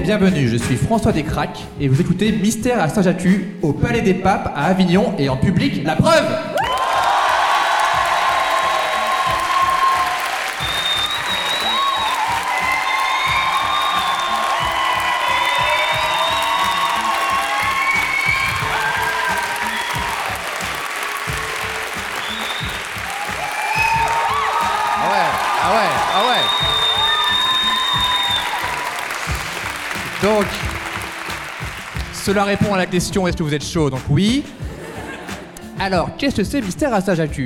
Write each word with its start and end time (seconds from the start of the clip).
bienvenue, 0.00 0.48
je 0.48 0.56
suis 0.56 0.76
François 0.76 1.12
Descraques 1.12 1.64
et 1.80 1.88
vous 1.88 2.00
écoutez 2.00 2.32
Mystère 2.32 2.80
à 2.82 2.88
Saint-Jacques 2.88 3.26
au 3.62 3.72
Palais 3.72 4.02
des 4.02 4.14
Papes 4.14 4.52
à 4.54 4.66
Avignon 4.66 5.14
et 5.18 5.28
en 5.28 5.36
public, 5.36 5.82
la 5.84 5.96
preuve 5.96 6.55
cela 32.26 32.42
répond 32.42 32.74
à 32.74 32.76
la 32.76 32.86
question 32.86 33.28
est-ce 33.28 33.36
que 33.36 33.44
vous 33.44 33.54
êtes 33.54 33.64
chaud? 33.64 33.88
Donc 33.88 34.00
oui. 34.10 34.42
Alors, 35.78 36.16
qu'est-ce 36.16 36.34
que 36.34 36.42
c'est 36.42 36.60
Mystère 36.60 36.92
à 36.92 37.00
Saint-Jacques 37.00 37.40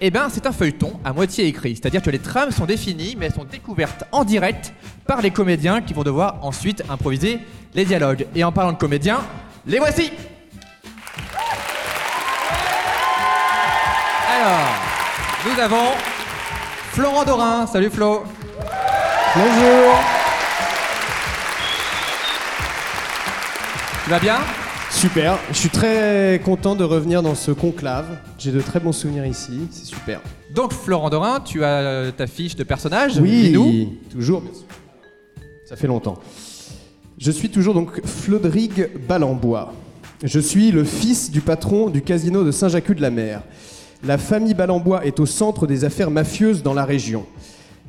Eh 0.00 0.10
bien, 0.10 0.30
c'est 0.30 0.46
un 0.46 0.52
feuilleton 0.52 0.98
à 1.04 1.12
moitié 1.12 1.44
écrit, 1.46 1.76
c'est-à-dire 1.76 2.00
que 2.00 2.08
les 2.08 2.18
trames 2.18 2.50
sont 2.50 2.64
définies, 2.64 3.14
mais 3.18 3.26
elles 3.26 3.34
sont 3.34 3.44
découvertes 3.44 4.04
en 4.12 4.24
direct 4.24 4.72
par 5.06 5.20
les 5.20 5.30
comédiens 5.30 5.82
qui 5.82 5.92
vont 5.92 6.02
devoir 6.02 6.38
ensuite 6.40 6.82
improviser 6.88 7.40
les 7.74 7.84
dialogues. 7.84 8.26
Et 8.34 8.42
en 8.42 8.52
parlant 8.52 8.72
de 8.72 8.78
comédiens, 8.78 9.20
les 9.66 9.78
voici 9.78 10.10
Alors, 14.34 14.68
nous 15.44 15.60
avons 15.60 15.90
Florent 16.92 17.24
Dorin. 17.24 17.66
Salut 17.66 17.90
Flo 17.90 18.24
Bonjour. 19.34 20.15
Tu 24.06 24.10
vas 24.10 24.20
bien 24.20 24.36
Super. 24.92 25.36
Je 25.50 25.56
suis 25.56 25.68
très 25.68 26.40
content 26.44 26.76
de 26.76 26.84
revenir 26.84 27.24
dans 27.24 27.34
ce 27.34 27.50
conclave. 27.50 28.06
J'ai 28.38 28.52
de 28.52 28.60
très 28.60 28.78
bons 28.78 28.92
souvenirs 28.92 29.26
ici. 29.26 29.66
C'est 29.72 29.84
super. 29.84 30.20
Donc 30.54 30.72
Florent 30.72 31.10
Dorin, 31.10 31.40
tu 31.40 31.64
as 31.64 31.80
euh, 31.80 32.12
ta 32.12 32.28
fiche 32.28 32.54
de 32.54 32.62
personnage 32.62 33.18
Oui, 33.18 33.98
toujours, 34.08 34.42
bien 34.42 34.52
sûr. 34.54 34.62
Ça 35.68 35.74
fait 35.74 35.88
longtemps. 35.88 36.18
Je 37.18 37.32
suis 37.32 37.48
toujours 37.50 37.74
donc 37.74 38.00
Flodrigue 38.06 38.90
Balambois. 39.08 39.72
Je 40.22 40.38
suis 40.38 40.70
le 40.70 40.84
fils 40.84 41.32
du 41.32 41.40
patron 41.40 41.90
du 41.90 42.00
casino 42.00 42.44
de 42.44 42.52
Saint-Jacques-de-la-Mer. 42.52 43.42
La 44.04 44.18
famille 44.18 44.54
Balambois 44.54 45.04
est 45.04 45.18
au 45.18 45.26
centre 45.26 45.66
des 45.66 45.84
affaires 45.84 46.12
mafieuses 46.12 46.62
dans 46.62 46.74
la 46.74 46.84
région. 46.84 47.26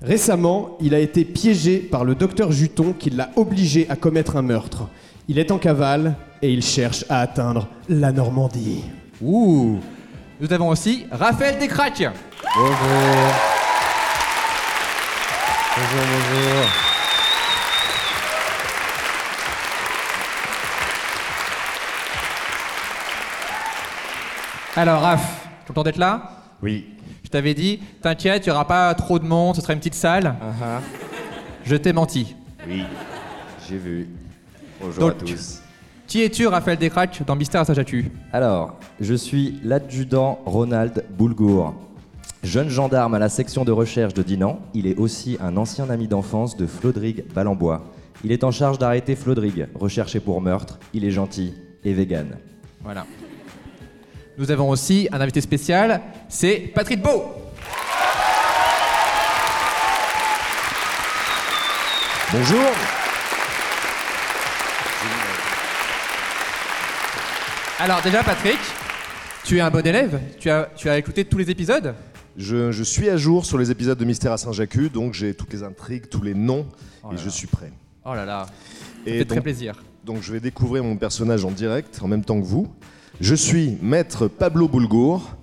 Récemment, 0.02 0.78
il 0.82 0.96
a 0.96 1.00
été 1.00 1.26
piégé 1.26 1.78
par 1.78 2.04
le 2.04 2.16
docteur 2.16 2.52
Juton 2.52 2.96
qui 2.98 3.12
l'a 3.12 3.30
obligé 3.36 3.88
à 3.88 3.96
commettre 3.96 4.36
un 4.36 4.42
meurtre. 4.42 4.90
Il 5.30 5.40
est 5.40 5.52
en 5.52 5.58
cavale 5.58 6.16
et 6.42 6.54
il 6.54 6.64
cherche 6.64 7.04
à 7.10 7.20
atteindre 7.20 7.68
la 7.90 8.14
Normandie. 8.14 8.86
Ouh 9.22 9.78
Nous 10.40 10.54
avons 10.54 10.70
aussi 10.70 11.06
Raphaël 11.12 11.60
Descraques. 11.60 12.06
Bonjour. 12.56 12.76
Bonjour, 15.76 16.06
bonjour. 16.14 16.70
Alors 24.78 25.02
Raph, 25.02 25.48
content 25.68 25.84
d'être 25.84 25.98
là? 25.98 26.32
Oui. 26.64 26.88
Je 27.26 27.30
t'avais 27.30 27.54
dit, 27.54 27.82
t'inquiète, 28.02 28.46
il 28.46 28.50
n'y 28.50 28.56
aura 28.56 28.66
pas 28.66 28.94
trop 28.94 29.20
de 29.20 29.26
monde, 29.26 29.56
ce 29.58 29.62
sera 29.62 29.74
une 29.74 29.80
petite 29.80 29.96
salle. 29.96 30.36
Uh-huh. 30.42 30.82
Je 31.66 31.76
t'ai 31.76 31.92
menti. 31.92 32.34
Oui, 32.66 32.86
j'ai 33.68 33.78
vu. 33.78 34.08
Bonjour 34.82 35.00
Donc, 35.00 35.22
à 35.22 35.26
tous. 35.26 35.62
Qui 36.08 36.24
es-tu, 36.24 36.48
Raphaël 36.48 36.78
Descraques, 36.78 37.22
dans 37.26 37.36
Mystère 37.36 37.62
à 37.62 37.66
Saint-Jacques 37.66 37.96
Alors, 38.32 38.80
je 39.02 39.14
suis 39.14 39.60
l'adjudant 39.64 40.40
Ronald 40.46 41.04
Boulgour. 41.18 41.76
Jeune 42.44 42.70
gendarme 42.70 43.14
à 43.16 43.20
la 43.20 43.30
section 43.30 43.66
de 43.66 43.72
recherche 43.72 44.14
de 44.14 44.22
Dinan, 44.24 44.60
il 44.74 44.88
est 44.88 44.98
aussi 44.98 45.38
un 45.42 45.58
ancien 45.58 45.90
ami 45.90 46.08
d'enfance 46.08 46.56
de 46.56 46.66
Flodrig 46.66 47.26
Balambois. 47.34 47.84
Il 48.24 48.32
est 48.32 48.44
en 48.44 48.52
charge 48.52 48.78
d'arrêter 48.78 49.16
Flodrig, 49.16 49.68
recherché 49.76 50.20
pour 50.20 50.40
meurtre. 50.42 50.80
Il 50.94 51.04
est 51.04 51.12
gentil 51.12 51.54
et 51.84 51.94
vegan. 51.94 52.38
Voilà. 52.82 53.06
Nous 54.38 54.52
avons 54.52 54.70
aussi 54.70 55.10
un 55.12 55.20
invité 55.20 55.42
spécial, 55.42 56.02
c'est 56.30 56.72
Patrick 56.74 57.02
Beau. 57.02 57.24
Bonjour. 62.32 62.97
Alors 67.80 68.02
déjà 68.02 68.24
Patrick, 68.24 68.58
tu 69.44 69.58
es 69.58 69.62
un 69.62 69.70
bon 69.70 69.86
élève 69.86 70.20
tu 70.40 70.50
as, 70.50 70.70
tu 70.76 70.90
as 70.90 70.98
écouté 70.98 71.26
tous 71.26 71.38
les 71.38 71.50
épisodes? 71.50 71.94
Je, 72.36 72.72
je 72.72 72.84
suis 72.84 73.10
à 73.10 73.18
jour 73.18 73.46
sur 73.46 73.58
les 73.58 73.72
épisodes 73.72 73.98
de 73.98 74.06
Mystère 74.06 74.32
à 74.32 74.38
Saint-Jacques, 74.38 74.92
donc 74.92 75.14
j'ai 75.14 75.34
toutes 75.34 75.54
les 75.54 75.64
intrigues, 75.64 76.08
tous 76.10 76.22
les 76.22 76.34
noms, 76.36 76.66
Oh 77.04 77.10
et 77.12 77.16
là 77.16 77.22
je 77.22 77.26
là. 77.26 77.32
suis 77.32 77.48
prêt. 77.48 77.72
Oh 78.06 78.14
là 78.14 78.26
là, 78.26 78.46
ça 78.48 79.12
Et 79.12 79.20
fait 79.20 79.26
très 79.26 79.42
plaisir. 79.42 79.76
donc 80.06 80.22
je 80.22 80.32
vais 80.32 80.40
découvrir 80.40 80.84
mon 80.84 80.96
personnage 80.98 81.46
en 81.46 81.52
direct, 81.52 82.00
en 82.02 82.08
même 82.08 82.24
temps 82.24 82.40
que 82.40 82.46
vous. 82.46 82.68
Je 83.22 83.34
suis 83.36 83.78
maître 83.82 84.28
Pablo 84.28 84.68
Boulgour, 84.68 85.36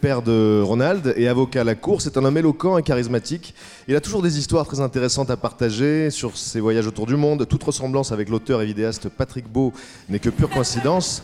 père 0.00 0.22
de 0.22 0.60
Ronald 0.64 1.14
et 1.16 1.28
avocat 1.28 1.60
à 1.60 1.64
la 1.64 1.76
cour. 1.76 2.02
C'est 2.02 2.16
un 2.16 2.24
homme 2.24 2.36
éloquent 2.38 2.76
et 2.78 2.82
charismatique. 2.82 3.54
Il 3.86 3.94
a 3.94 4.00
toujours 4.00 4.22
des 4.22 4.38
histoires 4.38 4.66
très 4.66 4.80
intéressantes 4.80 5.30
à 5.30 5.36
partager 5.36 6.10
sur 6.10 6.36
ses 6.36 6.58
voyages 6.58 6.88
autour 6.88 7.06
du 7.06 7.14
monde. 7.16 7.46
Toute 7.48 7.62
ressemblance 7.62 8.10
avec 8.10 8.28
l'auteur 8.28 8.62
et 8.62 8.66
vidéaste 8.66 9.08
Patrick 9.08 9.46
Beau 9.48 9.72
n'est 10.08 10.18
que 10.18 10.30
pure 10.30 10.50
coïncidence. 10.50 11.22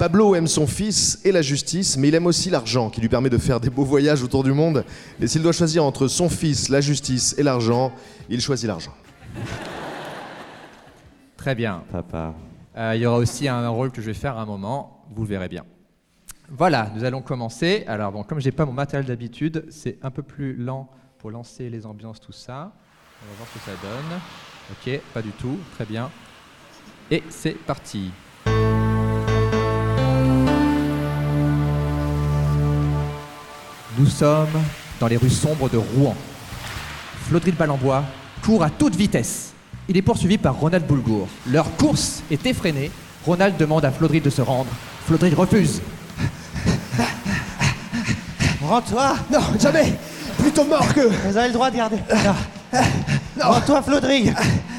Pablo 0.00 0.34
aime 0.34 0.46
son 0.46 0.66
fils 0.66 1.20
et 1.26 1.30
la 1.30 1.42
justice, 1.42 1.98
mais 1.98 2.08
il 2.08 2.14
aime 2.14 2.24
aussi 2.24 2.48
l'argent 2.48 2.88
qui 2.88 3.02
lui 3.02 3.10
permet 3.10 3.28
de 3.28 3.36
faire 3.36 3.60
des 3.60 3.68
beaux 3.68 3.84
voyages 3.84 4.22
autour 4.22 4.42
du 4.42 4.54
monde. 4.54 4.82
Et 5.20 5.26
s'il 5.26 5.42
doit 5.42 5.52
choisir 5.52 5.84
entre 5.84 6.08
son 6.08 6.30
fils, 6.30 6.70
la 6.70 6.80
justice 6.80 7.34
et 7.36 7.42
l'argent, 7.42 7.92
il 8.30 8.40
choisit 8.40 8.66
l'argent. 8.66 8.94
Très 11.36 11.54
bien. 11.54 11.84
Papa. 11.92 12.32
Euh, 12.78 12.92
il 12.96 13.02
y 13.02 13.04
aura 13.04 13.18
aussi 13.18 13.46
un 13.46 13.68
rôle 13.68 13.90
que 13.90 14.00
je 14.00 14.06
vais 14.06 14.14
faire 14.14 14.38
à 14.38 14.40
un 14.40 14.46
moment, 14.46 15.04
vous 15.14 15.24
le 15.24 15.28
verrez 15.28 15.50
bien. 15.50 15.66
Voilà, 16.48 16.90
nous 16.96 17.04
allons 17.04 17.20
commencer. 17.20 17.84
Alors 17.86 18.10
bon, 18.10 18.22
comme 18.22 18.40
j'ai 18.40 18.52
pas 18.52 18.64
mon 18.64 18.72
matériel 18.72 19.04
d'habitude, 19.04 19.66
c'est 19.68 19.98
un 20.02 20.10
peu 20.10 20.22
plus 20.22 20.56
lent 20.56 20.88
pour 21.18 21.30
lancer 21.30 21.68
les 21.68 21.84
ambiances, 21.84 22.20
tout 22.20 22.32
ça. 22.32 22.72
On 23.22 23.30
va 23.32 23.36
voir 23.36 23.48
ce 23.50 23.58
que 23.58 23.64
ça 23.66 23.72
donne. 23.82 24.20
Ok, 24.72 24.98
pas 25.12 25.20
du 25.20 25.32
tout, 25.32 25.58
très 25.74 25.84
bien. 25.84 26.10
Et 27.10 27.22
c'est 27.28 27.58
parti. 27.66 28.10
Nous 33.98 34.06
sommes 34.06 34.48
dans 35.00 35.06
les 35.08 35.16
rues 35.16 35.30
sombres 35.30 35.68
de 35.68 35.76
Rouen. 35.78 36.14
Flodril 37.28 37.54
Balambois 37.54 38.04
court 38.44 38.62
à 38.62 38.70
toute 38.70 38.96
vitesse. 38.96 39.52
Il 39.88 39.96
est 39.96 40.02
poursuivi 40.02 40.38
par 40.38 40.54
Ronald 40.54 40.86
Boulgour. 40.86 41.26
Leur 41.48 41.74
course 41.76 42.22
est 42.30 42.44
effrénée. 42.46 42.90
Ronald 43.26 43.56
demande 43.56 43.84
à 43.84 43.90
Flodril 43.90 44.22
de 44.22 44.30
se 44.30 44.40
rendre. 44.42 44.70
Flodril 45.06 45.34
refuse. 45.34 45.82
Rends-toi 48.62 49.16
Non, 49.32 49.40
jamais 49.58 49.94
Plutôt 50.38 50.64
mort 50.64 50.94
que... 50.94 51.00
Vous 51.28 51.36
avez 51.36 51.48
le 51.48 51.52
droit 51.52 51.70
de 51.70 51.76
garder. 51.76 51.96
Non. 52.24 52.34
Rends-toi, 53.44 53.82
Flodrig 53.82 54.32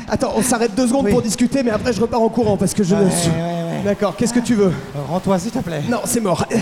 Attends, 0.07 0.33
on 0.35 0.41
s'arrête 0.41 0.73
deux 0.75 0.87
secondes 0.87 1.05
Oui. 1.05 1.11
pour 1.11 1.21
discuter, 1.21 1.61
mais 1.63 1.71
après 1.71 1.93
je 1.93 2.01
repars 2.01 2.21
en 2.21 2.29
courant 2.29 2.57
parce 2.57 2.73
que 2.73 2.83
je 2.83 2.95
Ouais, 2.95 3.05
ne 3.05 3.09
suis... 3.09 3.29
ouais, 3.29 3.35
ouais. 3.35 3.81
D'accord, 3.85 4.15
qu'est-ce 4.15 4.33
que 4.33 4.39
tu 4.39 4.55
veux? 4.55 4.71
Rends-toi, 5.09 5.39
s'il 5.39 5.51
te 5.51 5.59
plaît. 5.59 5.83
Non, 5.89 6.01
c'est 6.05 6.19
mort. 6.19 6.45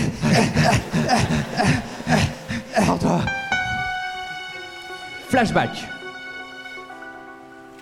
Flashback. 5.40 5.88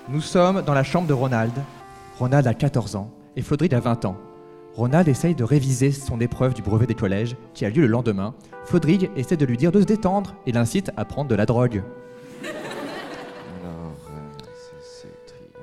Nous 0.08 0.20
sommes 0.20 0.62
dans 0.62 0.74
la 0.74 0.84
chambre 0.84 1.08
de 1.08 1.12
Ronald. 1.12 1.50
Ronald 2.16 2.46
a 2.46 2.54
14 2.54 2.94
ans 2.94 3.10
et 3.34 3.42
Flodril 3.42 3.74
a 3.74 3.80
20 3.80 4.04
ans. 4.04 4.16
Ronald 4.76 5.08
essaye 5.08 5.34
de 5.34 5.42
réviser 5.42 5.90
son 5.90 6.20
épreuve 6.20 6.54
du 6.54 6.62
brevet 6.62 6.86
des 6.86 6.94
collèges 6.94 7.34
qui 7.54 7.64
a 7.64 7.70
lieu 7.70 7.82
le 7.82 7.88
lendemain. 7.88 8.36
Flodrig 8.64 9.10
essaie 9.16 9.36
de 9.36 9.44
lui 9.44 9.56
dire 9.56 9.72
de 9.72 9.80
se 9.80 9.86
détendre 9.86 10.36
et 10.46 10.52
l'incite 10.52 10.92
à 10.96 11.04
prendre 11.04 11.28
de 11.28 11.34
la 11.34 11.46
drogue. 11.46 11.82
Euh, 12.44 12.48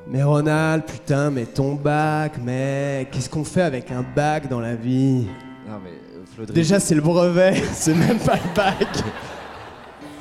Mais 0.10 0.22
Ronald, 0.22 0.84
putain, 0.84 1.32
mais 1.32 1.46
ton 1.46 1.76
bac, 1.76 2.40
mec, 2.44 3.10
qu'est-ce 3.12 3.30
qu'on 3.30 3.46
fait 3.46 3.62
avec 3.62 3.90
un 3.92 4.04
bac 4.04 4.50
dans 4.50 4.60
la 4.60 4.76
vie? 4.76 5.28
Non 5.66 5.80
mais 5.82 5.92
euh, 6.42 6.46
Déjà, 6.54 6.82
c'est 6.82 6.96
le 6.96 7.02
brevet, 7.02 7.54
c'est 7.72 7.96
même 7.96 8.20
pas 8.20 8.36
le 8.36 8.54
bac. 8.54 9.04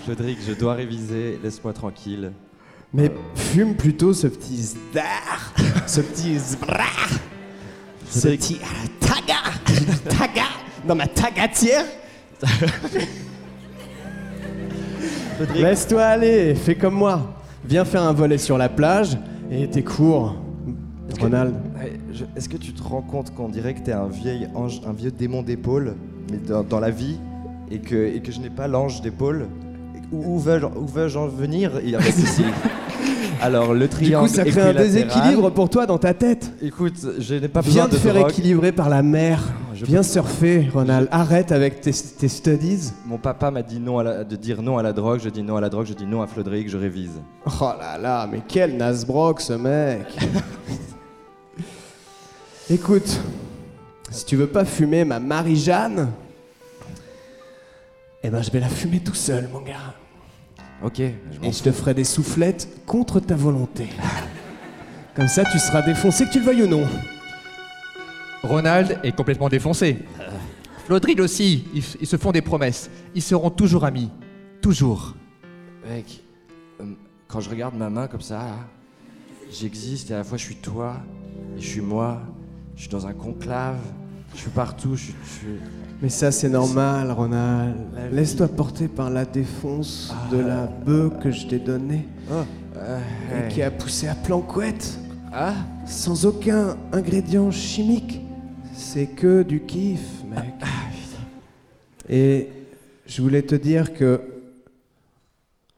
Flodrig, 0.05 0.37
je 0.47 0.53
dois 0.53 0.75
réviser. 0.75 1.39
Laisse-moi 1.43 1.73
tranquille. 1.73 2.33
Mais 2.93 3.11
fume 3.35 3.75
plutôt 3.75 4.13
ce 4.13 4.27
petit 4.27 4.63
zdar, 4.63 5.55
ce 5.87 6.03
petit 6.03 6.39
zbrar, 6.39 7.09
ce 8.11 8.21
Cédric. 8.21 8.41
petit 8.41 8.59
ah, 8.63 8.87
taga, 9.01 10.17
taga, 10.17 10.43
dans 10.87 10.95
ma 10.95 11.07
tagatière. 11.07 11.87
Laisse-toi 15.55 16.03
aller, 16.03 16.55
fais 16.55 16.75
comme 16.75 16.95
moi. 16.95 17.35
Viens 17.65 17.87
faire 17.87 18.03
un 18.03 18.13
volet 18.13 18.37
sur 18.39 18.59
la 18.59 18.69
plage 18.69 19.17
et 19.51 19.69
tes 19.71 19.83
cours. 19.83 20.37
Ronald. 21.19 21.55
Est-ce 22.37 22.51
que 22.51 22.59
tu 22.59 22.75
te 22.75 22.83
rends 22.83 23.03
compte 23.03 23.35
qu'on 23.35 23.49
dirait 23.49 23.73
que 23.73 23.81
t'es 23.81 23.93
un 23.93 24.09
vieil 24.09 24.49
ange, 24.55 24.83
un 24.87 24.93
vieux 24.93 25.11
démon 25.11 25.43
d'épaule, 25.43 25.97
mais 26.31 26.37
dans, 26.37 26.63
dans 26.63 26.81
la 26.81 26.91
vie, 26.91 27.19
et 27.71 27.79
que, 27.79 27.95
et 27.95 28.21
que 28.21 28.31
je 28.33 28.41
n'ai 28.41 28.51
pas 28.51 28.69
l'ange 28.69 29.01
d'épaule? 29.01 29.49
Où, 30.13 30.37
où 30.37 30.39
veux-je 30.39 31.19
en 31.19 31.27
venir 31.29 31.73
Il 31.85 31.97
reste 31.97 32.19
ici. 32.19 32.45
Alors, 33.43 33.75
le 33.75 33.81
Du 33.81 33.89
triangle. 33.89 34.29
coup, 34.29 34.35
ça 34.35 34.45
crée 34.45 34.61
un 34.63 34.73
déséquilibre 34.73 35.51
pour 35.51 35.69
toi 35.69 35.85
dans 35.87 35.99
ta 35.99 36.15
tête. 36.15 36.51
Écoute, 36.63 36.95
je 37.19 37.35
n'ai 37.35 37.49
pas 37.49 37.61
Viens 37.61 37.85
besoin 37.85 37.87
te 37.89 37.93
de 37.93 37.97
faire 37.99 38.15
drogue. 38.15 38.31
équilibrer 38.31 38.73
par 38.73 38.89
la 38.89 39.03
mer. 39.03 39.43
je 39.75 39.85
Viens 39.85 40.03
surfer, 40.03 40.69
Ronald. 40.73 41.09
Arrête 41.11 41.53
avec 41.53 41.81
tes, 41.83 41.93
tes 41.93 42.29
studies. 42.29 42.93
Mon 43.07 43.19
papa 43.19 43.51
m'a 43.51 43.61
dit 43.63 43.81
non 43.81 43.99
à 43.99 44.03
la- 44.05 44.25
de 44.25 44.37
dire 44.37 44.63
non 44.63 44.79
à 44.79 44.83
la 44.83 44.93
drogue, 44.95 45.21
je 45.23 45.29
dis 45.29 45.43
non 45.43 45.57
à 45.57 45.61
la 45.61 45.69
drogue, 45.69 45.87
je 45.87 45.93
dis 45.95 46.07
non 46.07 46.23
à 46.23 46.27
Flodric, 46.27 46.71
je 46.71 46.79
révise. 46.79 47.21
Oh 47.47 47.51
là 47.79 47.99
là, 48.01 48.27
mais 48.31 48.41
quel 48.49 48.77
Nasbrock 48.79 49.41
ce 49.43 49.53
mec 49.55 50.07
Écoute, 52.71 53.21
si 54.11 54.25
tu 54.25 54.37
veux 54.37 54.47
pas 54.47 54.65
fumer 54.65 55.05
ma 55.05 55.19
Marie-Jeanne, 55.21 56.09
eh 58.25 58.31
ben 58.31 58.43
je 58.43 58.51
vais 58.51 58.61
la 58.61 58.69
fumer 58.71 59.01
tout 59.01 59.15
seul, 59.15 59.49
mon 59.53 59.61
gars. 59.61 59.95
Ok, 60.83 60.97
je 60.99 61.47
Et 61.47 61.53
je 61.53 61.63
te 61.63 61.71
ferai 61.71 61.93
des 61.93 62.05
soufflettes 62.05 62.69
contre 62.87 63.21
ta 63.21 63.37
volonté. 63.37 63.89
Comme 65.15 65.29
ça, 65.29 65.45
tu 65.45 65.59
seras 65.59 65.83
défoncé, 65.83 66.25
que 66.25 66.33
tu 66.33 66.41
le 66.41 66.47
veuilles 66.47 66.63
ou 66.63 66.67
non. 66.67 66.87
Ronald 68.43 68.99
est 69.03 69.13
complètement 69.13 69.49
défoncé. 69.49 69.99
Flodrig 70.87 71.21
aussi, 71.21 71.67
ils, 71.75 71.85
ils 72.01 72.07
se 72.07 72.17
font 72.17 72.33
des 72.33 72.43
promesses. 72.43 72.91
Ils 73.15 73.23
seront 73.23 73.51
toujours 73.51 73.85
amis. 73.85 74.11
Toujours. 74.63 75.15
Mec, 75.87 76.23
euh, 76.81 76.85
quand 77.29 77.41
je 77.41 77.51
regarde 77.51 77.75
ma 77.77 77.91
main 77.91 78.07
comme 78.09 78.23
ça, 78.23 78.57
j'existe 79.51 80.11
et 80.11 80.15
à 80.15 80.19
la 80.19 80.25
fois 80.25 80.39
je 80.39 80.45
suis 80.45 80.57
toi 80.57 80.97
et 81.57 81.61
je 81.61 81.67
suis 81.69 81.81
moi. 81.83 82.23
Je 82.75 82.81
suis 82.83 82.91
dans 82.91 83.07
un 83.07 83.13
conclave, 83.13 83.79
je 84.35 84.41
suis 84.41 84.51
partout, 84.51 84.97
je 84.97 85.05
suis. 85.05 85.15
je 85.25 85.31
suis- 85.31 85.61
Mais 86.05 86.11
ça, 86.11 86.31
c'est 86.31 86.51
normal, 86.51 87.11
Ronald. 87.13 87.77
Laisse-toi 88.13 88.49
porter 88.49 88.89
par 88.89 89.09
la 89.09 89.25
défonce 89.25 90.13
de 90.31 90.37
la 90.37 90.67
bœuf 90.67 91.19
que 91.19 91.31
je 91.31 91.47
t'ai 91.47 91.59
donnée 91.59 92.07
Euh, 92.77 93.01
et 93.33 93.49
qui 93.49 93.63
a 93.63 93.71
poussé 93.71 94.09
à 94.09 94.15
planquette. 94.15 94.99
Ah 95.33 95.55
Sans 95.87 96.27
aucun 96.27 96.77
ingrédient 96.93 97.51
chimique. 97.51 98.21
C'est 98.75 99.07
que 99.07 99.43
du 99.43 99.61
kiff, 99.61 100.23
mec. 100.29 100.53
Et 102.07 102.51
je 103.07 103.23
voulais 103.23 103.41
te 103.41 103.55
dire 103.55 103.95
que 103.95 104.21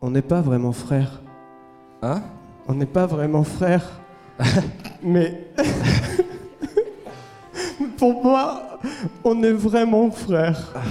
on 0.01 0.11
n'est 0.11 0.23
pas 0.23 0.41
vraiment 0.41 0.73
frères. 0.73 1.23
Hein? 2.03 2.21
On 2.67 2.75
n'est 2.75 2.85
pas 2.85 3.07
vraiment 3.07 3.45
frères. 3.45 4.01
Mais 5.05 5.45
pour 7.97 8.25
moi, 8.25 8.76
on 9.25 9.43
est 9.43 9.53
vraiment 9.53 10.11
frères. 10.11 10.73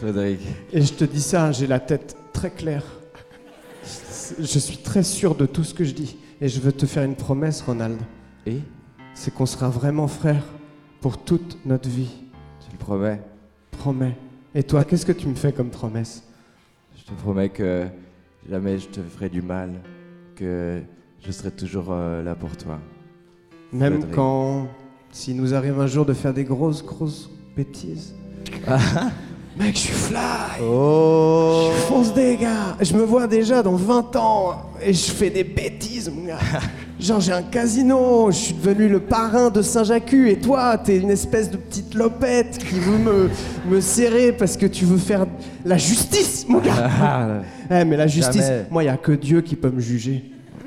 Frédéric. 0.00 0.40
Et 0.72 0.82
je 0.82 0.92
te 0.92 1.04
dis 1.04 1.22
ça, 1.22 1.52
j'ai 1.52 1.66
la 1.66 1.80
tête 1.80 2.16
très 2.32 2.50
claire. 2.50 2.84
Je 4.38 4.58
suis 4.58 4.78
très 4.78 5.02
sûr 5.02 5.34
de 5.34 5.46
tout 5.46 5.64
ce 5.64 5.72
que 5.72 5.84
je 5.84 5.92
dis. 5.92 6.16
Et 6.40 6.48
je 6.48 6.60
veux 6.60 6.72
te 6.72 6.84
faire 6.86 7.04
une 7.04 7.16
promesse, 7.16 7.62
Ronald. 7.62 7.98
Et? 8.44 8.58
C'est 9.14 9.32
qu'on 9.32 9.46
sera 9.46 9.68
vraiment 9.68 10.08
frères 10.08 10.44
pour 11.00 11.16
toute 11.18 11.58
notre 11.64 11.88
vie. 11.88 12.10
Tu 12.60 12.72
le 12.72 12.78
promets? 12.78 13.20
Promets. 13.70 14.16
Et 14.54 14.62
toi, 14.62 14.84
qu'est-ce 14.84 15.06
que 15.06 15.12
tu 15.12 15.28
me 15.28 15.34
fais 15.34 15.52
comme 15.52 15.70
promesse? 15.70 16.22
Je 16.96 17.04
te 17.04 17.12
promets 17.12 17.48
que 17.48 17.86
jamais 18.48 18.78
je 18.78 18.88
te 18.88 19.00
ferai 19.00 19.28
du 19.28 19.42
mal, 19.42 19.70
que 20.34 20.82
je 21.24 21.32
serai 21.32 21.50
toujours 21.50 21.88
euh, 21.90 22.22
là 22.22 22.34
pour 22.34 22.56
toi. 22.56 22.78
Même 23.72 24.06
quand, 24.14 24.68
s'il 25.12 25.36
nous 25.36 25.54
arrive 25.54 25.80
un 25.80 25.86
jour 25.86 26.04
de 26.06 26.12
faire 26.12 26.32
des 26.32 26.44
grosses, 26.44 26.84
grosses 26.84 27.30
bêtises. 27.56 28.14
Mec, 29.58 29.74
je 29.74 29.80
suis 29.80 29.92
fly. 29.94 30.18
Oh. 30.62 31.70
Je 31.74 31.80
fonce 31.86 32.12
des 32.12 32.36
gars. 32.36 32.76
Je 32.80 32.92
me 32.94 33.04
vois 33.04 33.26
déjà 33.26 33.62
dans 33.62 33.74
20 33.76 34.14
ans 34.16 34.70
et 34.82 34.92
je 34.92 35.10
fais 35.10 35.30
des 35.30 35.44
bêtises, 35.44 36.10
mon 36.14 36.26
gars. 36.26 36.38
Genre, 37.00 37.20
j'ai 37.20 37.32
un 37.32 37.42
casino, 37.42 38.30
je 38.30 38.36
suis 38.36 38.54
devenu 38.54 38.86
le 38.88 39.00
parrain 39.00 39.48
de 39.50 39.62
Saint-Jacques 39.62 40.12
et 40.12 40.38
toi, 40.38 40.76
t'es 40.78 40.96
une 40.98 41.10
espèce 41.10 41.50
de 41.50 41.56
petite 41.56 41.94
lopette 41.94 42.58
qui 42.58 42.78
veut 42.78 42.98
me, 42.98 43.30
me 43.68 43.80
serrer 43.80 44.32
parce 44.32 44.56
que 44.58 44.66
tu 44.66 44.84
veux 44.84 44.96
faire 44.98 45.26
la 45.64 45.76
justice, 45.78 46.46
mon 46.48 46.58
gars. 46.60 47.42
Eh, 47.70 47.84
mais 47.84 47.96
la 47.96 48.06
justice, 48.06 48.42
Jamais. 48.42 48.66
moi, 48.70 48.84
il 48.84 48.88
a 48.88 48.96
que 48.96 49.10
Dieu 49.12 49.40
qui 49.40 49.56
peut 49.56 49.70
me 49.70 49.80
juger. 49.80 50.22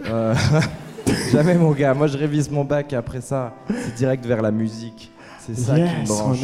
euh, 0.09 0.33
Jamais 1.31 1.55
mon 1.55 1.71
gars, 1.71 1.93
moi 1.93 2.07
je 2.07 2.17
révise 2.17 2.49
mon 2.49 2.63
bac 2.63 2.91
et 2.93 2.95
après 2.95 3.21
ça, 3.21 3.53
c'est 3.69 3.95
direct 3.95 4.25
vers 4.25 4.41
la 4.41 4.51
musique. 4.51 5.11
C'est 5.39 5.55
ça 5.57 5.75
qui 5.75 5.81
me 5.81 6.05
branche. 6.07 6.39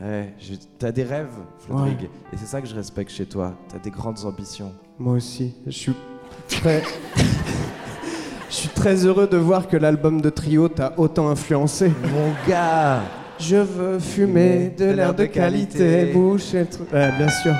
Ouais, 0.00 0.32
je- 0.40 0.54
t'as 0.78 0.90
des 0.90 1.04
rêves, 1.04 1.28
Flodrig, 1.60 2.04
et 2.32 2.36
c'est 2.36 2.46
ça 2.46 2.60
que 2.60 2.66
je 2.66 2.74
respecte 2.74 3.10
chez 3.10 3.26
toi. 3.26 3.54
T'as 3.70 3.78
des 3.78 3.90
grandes 3.90 4.24
ambitions. 4.24 4.72
Moi 4.98 5.14
aussi. 5.14 5.54
Je 5.66 5.70
suis 5.70 5.92
très. 6.48 6.82
Je 8.48 8.54
suis 8.54 8.68
très 8.68 9.06
heureux 9.06 9.26
de 9.28 9.36
voir 9.36 9.68
que 9.68 9.76
l'album 9.76 10.20
de 10.20 10.28
Trio 10.28 10.68
t'a 10.68 10.92
autant 10.98 11.28
influencé. 11.30 11.88
Mon 11.88 12.32
gars 12.48 13.00
Je 13.38 13.56
veux 13.56 13.98
fumer 13.98 14.74
de 14.76 14.84
l'air 14.86 15.14
de 15.14 15.24
qualité, 15.24 16.06
bouche 16.12 16.52
et. 16.54 16.66
Ouais, 16.92 17.12
bien 17.16 17.28
sûr. 17.28 17.54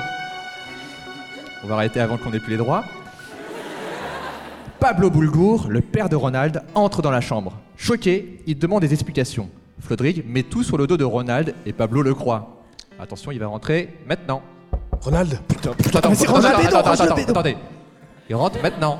On 1.63 1.67
va 1.67 1.75
arrêter 1.75 1.99
avant 1.99 2.17
qu'on 2.17 2.31
ait 2.33 2.39
plus 2.39 2.51
les 2.51 2.57
droits. 2.57 2.83
Pablo 4.83 5.09
Boulgour, 5.09 5.67
le 5.69 5.79
père 5.79 6.09
de 6.09 6.17
Ronald, 6.17 6.61
entre 6.75 7.01
dans 7.01 7.09
la 7.09 7.21
chambre. 7.21 7.53
Choqué, 7.77 8.41
il 8.45 8.59
demande 8.59 8.81
des 8.81 8.91
explications. 8.91 9.49
Flodrig 9.79 10.25
met 10.27 10.43
tout 10.43 10.61
sur 10.61 10.77
le 10.77 10.87
dos 10.87 10.97
de 10.97 11.05
Ronald 11.05 11.55
et 11.65 11.71
Pablo 11.71 12.01
le 12.01 12.13
croit. 12.13 12.61
Attention, 12.99 13.31
il 13.31 13.39
va 13.39 13.47
rentrer 13.47 13.97
maintenant. 14.05 14.41
Ronald 14.99 15.39
Putain, 15.47 15.71
attends, 15.71 16.09
vas-y, 16.09 16.25
attends, 16.25 16.35
attends, 16.35 16.57
bédo, 16.57 16.75
attends, 16.75 17.31
attendez. 17.31 17.55
Il 18.27 18.35
rentre 18.35 18.61
maintenant. 18.61 18.99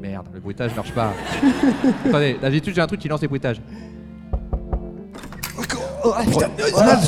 Merde, 0.00 0.26
le 0.34 0.40
bruitage 0.40 0.74
marche 0.74 0.92
pas. 0.92 1.12
attendez, 2.04 2.36
d'habitude 2.42 2.74
j'ai 2.74 2.80
un 2.80 2.88
truc 2.88 2.98
qui 2.98 3.06
lance 3.06 3.22
les 3.22 3.28
bruitages. 3.28 3.60
Ronald 6.04 7.00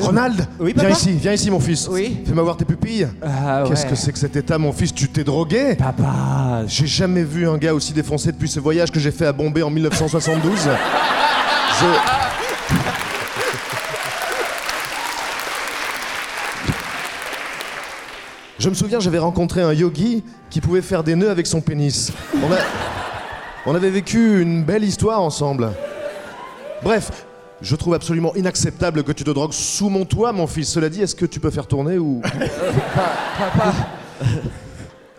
Ronald 0.00 0.46
Oui, 0.58 0.72
Viens 0.74 0.84
papa 0.88 0.94
ici, 0.98 1.10
viens 1.12 1.32
ici 1.32 1.50
mon 1.50 1.60
fils. 1.60 1.86
Oui. 1.90 2.22
Fais-moi 2.26 2.42
voir 2.42 2.56
tes 2.56 2.64
pupilles. 2.64 3.06
Ah 3.22 3.64
Qu'est-ce 3.68 3.84
que 3.86 3.94
c'est 3.94 4.12
que 4.12 4.18
cet 4.18 4.34
état 4.36 4.56
mon 4.58 4.72
fils? 4.72 4.94
Tu 4.94 5.08
t'es 5.08 5.24
drogué? 5.24 5.74
Papa 5.76 6.62
J'ai 6.66 6.86
jamais 6.86 7.22
vu 7.22 7.46
un 7.48 7.58
gars 7.58 7.74
aussi 7.74 7.92
défoncé 7.92 8.32
depuis 8.32 8.48
ce 8.48 8.60
voyage 8.60 8.90
que 8.90 8.98
j'ai 9.00 9.10
fait 9.10 9.26
à 9.26 9.32
Bombay 9.32 9.62
en 9.62 9.70
1972. 9.70 10.58
Je... 11.80 11.86
Je 18.58 18.68
me 18.68 18.74
souviens, 18.74 19.00
j'avais 19.00 19.18
rencontré 19.18 19.62
un 19.62 19.72
yogi 19.72 20.22
qui 20.50 20.60
pouvait 20.60 20.82
faire 20.82 21.02
des 21.02 21.14
nœuds 21.14 21.30
avec 21.30 21.46
son 21.46 21.60
pénis. 21.60 22.12
On, 22.34 22.52
a- 22.52 22.56
On 23.66 23.74
avait 23.74 23.90
vécu 23.90 24.42
une 24.42 24.64
belle 24.64 24.84
histoire 24.84 25.22
ensemble. 25.22 25.70
Bref, 26.82 27.10
je 27.62 27.76
trouve 27.76 27.94
absolument 27.94 28.34
inacceptable 28.34 29.02
que 29.02 29.12
tu 29.12 29.24
te 29.24 29.30
drogues 29.30 29.52
sous 29.52 29.88
mon 29.88 30.04
toit, 30.04 30.32
mon 30.32 30.46
fils. 30.46 30.68
Cela 30.68 30.88
dit, 30.88 31.02
est-ce 31.02 31.14
que 31.14 31.26
tu 31.26 31.40
peux 31.40 31.50
faire 31.50 31.66
tourner 31.66 31.98
ou... 31.98 32.22
Papa 33.38 33.74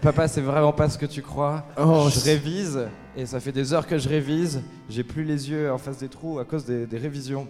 Papa, 0.01 0.27
c'est 0.27 0.41
vraiment 0.41 0.73
pas 0.73 0.89
ce 0.89 0.97
que 0.97 1.05
tu 1.05 1.21
crois. 1.21 1.63
Oh, 1.79 2.07
je 2.11 2.19
révise, 2.21 2.87
et 3.15 3.27
ça 3.27 3.39
fait 3.39 3.51
des 3.51 3.71
heures 3.71 3.85
que 3.85 3.99
je 3.99 4.09
révise. 4.09 4.61
J'ai 4.89 5.03
plus 5.03 5.23
les 5.23 5.49
yeux 5.51 5.71
en 5.71 5.77
face 5.77 5.99
des 5.99 6.09
trous 6.09 6.39
à 6.39 6.45
cause 6.45 6.65
des, 6.65 6.87
des 6.87 6.97
révisions. 6.97 7.47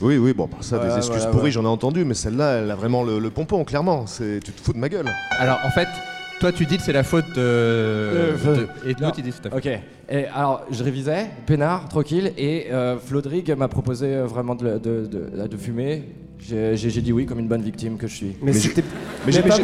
Oui, 0.00 0.16
oui, 0.18 0.32
bon, 0.32 0.48
par 0.48 0.64
ça, 0.64 0.78
des 0.80 0.96
excuses 0.96 1.18
voilà, 1.18 1.30
pourries, 1.30 1.52
j'en 1.52 1.62
ai 1.62 1.68
entendu, 1.68 2.04
mais 2.04 2.14
celle-là, 2.14 2.54
elle 2.54 2.70
a 2.72 2.74
vraiment 2.74 3.04
le, 3.04 3.20
le 3.20 3.30
pompon, 3.30 3.62
clairement. 3.62 4.08
C'est, 4.08 4.40
tu 4.42 4.50
te 4.50 4.60
fous 4.60 4.72
de 4.72 4.78
ma 4.78 4.88
gueule. 4.88 5.08
Alors 5.38 5.58
en 5.64 5.70
fait, 5.70 5.86
toi 6.40 6.52
tu 6.52 6.66
dis 6.66 6.76
que 6.76 6.82
c'est 6.82 6.92
la 6.92 7.02
faute 7.04 7.26
de. 7.34 7.40
Euh, 7.40 8.32
de- 8.56 8.88
et 8.88 8.94
l'autre 9.00 9.14
il 9.18 9.24
dit 9.24 9.30
que 9.30 9.36
c'est 9.36 9.42
ta 9.42 9.50
faute. 9.50 9.64
Ok. 9.66 9.78
Et 10.10 10.26
alors, 10.26 10.66
je 10.70 10.84
révisais, 10.84 11.30
peinard, 11.46 11.88
tranquille, 11.88 12.32
et 12.36 12.66
euh, 12.70 12.98
Flodrig 12.98 13.50
m'a 13.56 13.68
proposé 13.68 14.14
euh, 14.14 14.26
vraiment 14.26 14.54
de, 14.54 14.78
de, 14.78 15.06
de- 15.06 15.46
de 15.46 15.56
fumer. 15.56 16.02
J'ai 16.46 17.00
dit 17.00 17.12
oui 17.12 17.24
comme 17.24 17.38
une 17.38 17.48
bonne 17.48 17.62
victime 17.62 17.96
que 17.96 18.06
je 18.06 18.14
suis. 18.16 18.26
Mais, 18.42 18.52
Mais 18.52 18.58
c'était. 18.58 18.84
Mais, 19.24 19.32
j'ai, 19.32 19.42
Mais 19.42 19.48
mais 19.48 19.54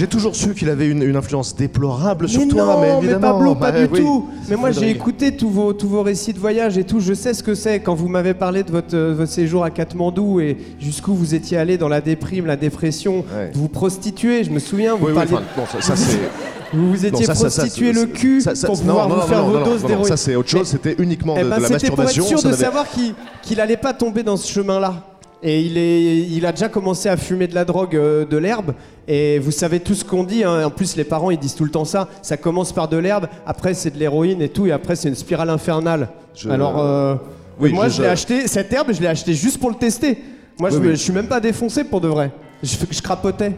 mais 0.00 0.06
toujours 0.08 0.34
su 0.34 0.52
qu'il 0.54 0.68
avait 0.68 0.88
une, 0.88 1.02
une 1.02 1.14
influence 1.16 1.54
déplorable 1.54 2.28
sur 2.28 2.40
mais 2.40 2.48
toi, 2.48 2.64
non, 2.64 2.80
mais 2.80 2.88
mais 2.92 2.98
évidemment. 2.98 3.32
Pablo, 3.34 3.54
pas 3.54 3.70
Bah, 3.72 3.86
du 3.86 3.92
oui. 3.92 4.00
tout. 4.00 4.28
Mais 4.48 4.56
moi, 4.56 4.70
j'ai 4.72 4.90
écouté 4.90 5.36
tous 5.36 5.48
vos, 5.48 5.72
tous 5.72 5.88
vos 5.88 6.02
récits 6.02 6.32
de 6.32 6.38
voyage 6.38 6.76
et 6.76 6.84
tout. 6.84 6.98
Je 7.00 7.14
sais 7.14 7.34
ce 7.34 7.42
que 7.42 7.54
c'est 7.54 7.80
quand 7.80 7.94
vous 7.94 8.08
m'avez 8.08 8.34
parlé 8.34 8.64
de 8.64 8.70
votre, 8.72 8.96
euh, 8.96 9.14
votre 9.16 9.30
séjour 9.30 9.62
à 9.64 9.70
Katmandou 9.70 10.40
et 10.40 10.56
jusqu'où 10.80 11.14
vous 11.14 11.34
étiez 11.34 11.56
allé 11.56 11.78
dans 11.78 11.88
la 11.88 12.00
déprime, 12.00 12.46
la 12.46 12.56
dépression, 12.56 13.24
Ouais. 13.34 13.50
vous 13.54 13.68
prostituer. 13.68 14.42
Je 14.44 14.50
me 14.50 14.58
souviens, 14.58 14.94
vous 14.96 15.06
Oui, 15.06 15.12
oui, 15.12 15.14
parliez. 15.14 15.34
enfin, 15.34 15.42
bon, 15.56 15.64
ça, 15.70 15.80
ça, 15.80 15.96
c'est. 15.96 16.18
vous 16.72 16.90
vous 16.90 17.06
étiez 17.06 17.26
non, 17.26 17.32
ça, 17.32 17.34
ça, 17.34 17.48
ça, 17.50 17.62
prostitué 17.62 17.94
ça, 17.94 18.00
le 18.00 18.06
cul 18.06 18.42
pour 18.66 18.78
pouvoir 18.80 19.08
non, 19.08 19.14
vous 19.14 19.20
non, 19.20 19.26
faire 19.26 19.44
vos 19.44 19.64
doses 19.64 19.84
d'héroïne. 19.84 20.04
Ça, 20.08 20.16
c'est 20.16 20.34
autre 20.36 20.48
chose, 20.50 20.66
c'était 20.66 20.96
uniquement 20.98 21.34
Eh 21.38 21.44
de, 21.44 21.48
ben, 21.48 21.56
de 21.58 21.62
la 21.62 21.68
c'était 21.78 21.86
pour 21.88 22.00
être 22.00 22.06
masturbation. 22.06 22.38
sûr 22.38 22.50
de 22.50 22.54
savoir 22.56 22.88
qu'il 22.90 23.14
qu'il 23.42 23.60
allait 23.60 23.76
pas 23.76 23.94
tomber 23.94 24.22
dans 24.22 24.36
ce 24.36 24.50
chemin-là. 24.52 25.04
Et 25.42 25.60
il, 25.62 25.78
est, 25.78 26.16
il 26.30 26.44
a 26.46 26.52
déjà 26.52 26.68
commencé 26.68 27.08
à 27.08 27.16
fumer 27.16 27.46
de 27.46 27.54
la 27.54 27.64
drogue, 27.64 27.94
euh, 27.94 28.24
de 28.24 28.36
l'herbe. 28.36 28.74
Et 29.06 29.38
vous 29.38 29.52
savez 29.52 29.78
tout 29.80 29.94
ce 29.94 30.04
qu'on 30.04 30.24
dit. 30.24 30.42
hein. 30.42 30.66
En 30.66 30.70
plus, 30.70 30.96
les 30.96 31.04
parents, 31.04 31.30
ils 31.30 31.38
disent 31.38 31.54
tout 31.54 31.64
le 31.64 31.70
temps 31.70 31.84
ça. 31.84 32.08
Ça 32.22 32.36
commence 32.36 32.72
par 32.72 32.88
de 32.88 32.96
l'herbe, 32.96 33.28
après 33.46 33.74
c'est 33.74 33.90
de 33.92 33.98
l'héroïne 33.98 34.42
et 34.42 34.48
tout, 34.48 34.66
et 34.66 34.72
après 34.72 34.96
c'est 34.96 35.08
une 35.08 35.14
spirale 35.14 35.50
infernale. 35.50 36.08
Je- 36.34 36.48
Alors, 36.50 36.78
euh, 36.80 37.14
Oui, 37.60 37.72
moi, 37.72 37.88
je- 37.88 37.94
je, 37.98 38.02
l'ai 38.02 38.08
acheté. 38.08 38.46
Cette 38.48 38.72
herbe, 38.72 38.88
je 38.92 39.00
l'ai 39.00 39.06
acheté 39.06 39.32
juste 39.34 39.58
pour 39.58 39.70
le 39.70 39.76
tester. 39.76 40.18
Moi, 40.58 40.70
je, 40.70 40.76
Oui, 40.76 40.80
me- 40.82 40.86
oui. 40.90 40.96
je 40.96 41.02
suis 41.02 41.12
même 41.12 41.28
pas 41.28 41.40
défoncé 41.40 41.84
pour 41.84 42.00
de 42.00 42.08
vrai. 42.08 42.30
Je, 42.62 42.76
je 42.90 43.00
crapotais. 43.00 43.52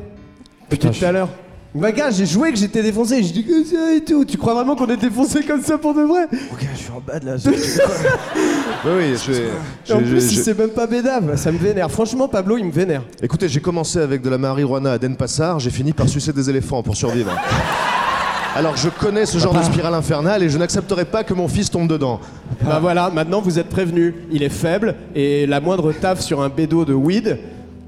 Depuis 0.70 0.90
tout 0.90 1.04
à 1.04 1.12
l'heure. 1.12 1.28
Bah 1.72 1.92
gars, 1.92 2.10
j'ai 2.10 2.26
joué 2.26 2.50
que 2.50 2.58
j'étais 2.58 2.82
défoncé, 2.82 3.22
j'ai 3.22 3.30
dit 3.32 3.44
que 3.44 3.62
ça 3.64 3.94
et 3.94 4.00
tout? 4.02 4.24
Tu 4.24 4.36
crois 4.36 4.54
vraiment 4.54 4.74
qu'on 4.74 4.88
est 4.88 4.96
défoncé 4.96 5.44
comme 5.44 5.62
ça 5.62 5.78
pour 5.78 5.94
de 5.94 6.00
vrai? 6.02 6.24
Ok, 6.52 6.66
je 6.74 6.78
suis 6.78 6.90
en 6.90 7.00
bas 7.00 7.20
de 7.20 7.26
la 7.26 7.34
Oui, 8.84 8.90
oui, 8.98 9.14
je- 9.24 9.32
je- 9.86 9.92
En 9.94 10.00
je- 10.00 10.04
plus, 10.04 10.34
je- 10.34 10.40
c'est 10.40 10.58
même 10.58 10.70
pas 10.70 10.88
bédave, 10.88 11.36
ça 11.36 11.52
me 11.52 11.58
vénère. 11.58 11.88
Franchement, 11.88 12.26
Pablo, 12.26 12.56
il 12.58 12.64
me 12.64 12.72
vénère. 12.72 13.02
Écoutez, 13.22 13.48
j'ai 13.48 13.60
commencé 13.60 14.00
avec 14.00 14.20
de 14.20 14.28
la 14.28 14.36
marijuana 14.38 14.92
à 14.92 14.98
Denpasar, 14.98 15.60
j'ai 15.60 15.70
fini 15.70 15.92
par 15.92 16.08
sucer 16.08 16.32
des 16.32 16.50
éléphants 16.50 16.82
pour 16.82 16.96
survivre. 16.96 17.30
Alors 18.56 18.76
je 18.76 18.88
connais 18.88 19.26
ce 19.26 19.38
genre 19.38 19.54
de 19.54 19.62
spirale 19.62 19.94
infernale 19.94 20.42
et 20.42 20.48
je 20.48 20.58
n'accepterai 20.58 21.04
pas 21.04 21.22
que 21.22 21.32
mon 21.34 21.46
fils 21.46 21.70
tombe 21.70 21.86
dedans. 21.86 22.18
Bah 22.64 22.80
voilà, 22.80 23.08
maintenant 23.14 23.40
vous 23.40 23.60
êtes 23.60 23.68
prévenus. 23.68 24.12
Il 24.32 24.42
est 24.42 24.48
faible 24.48 24.96
et 25.14 25.46
la 25.46 25.60
moindre 25.60 25.92
taf 25.92 26.20
sur 26.20 26.42
un 26.42 26.48
bédo 26.48 26.84
de 26.84 26.92
weed, 26.92 27.38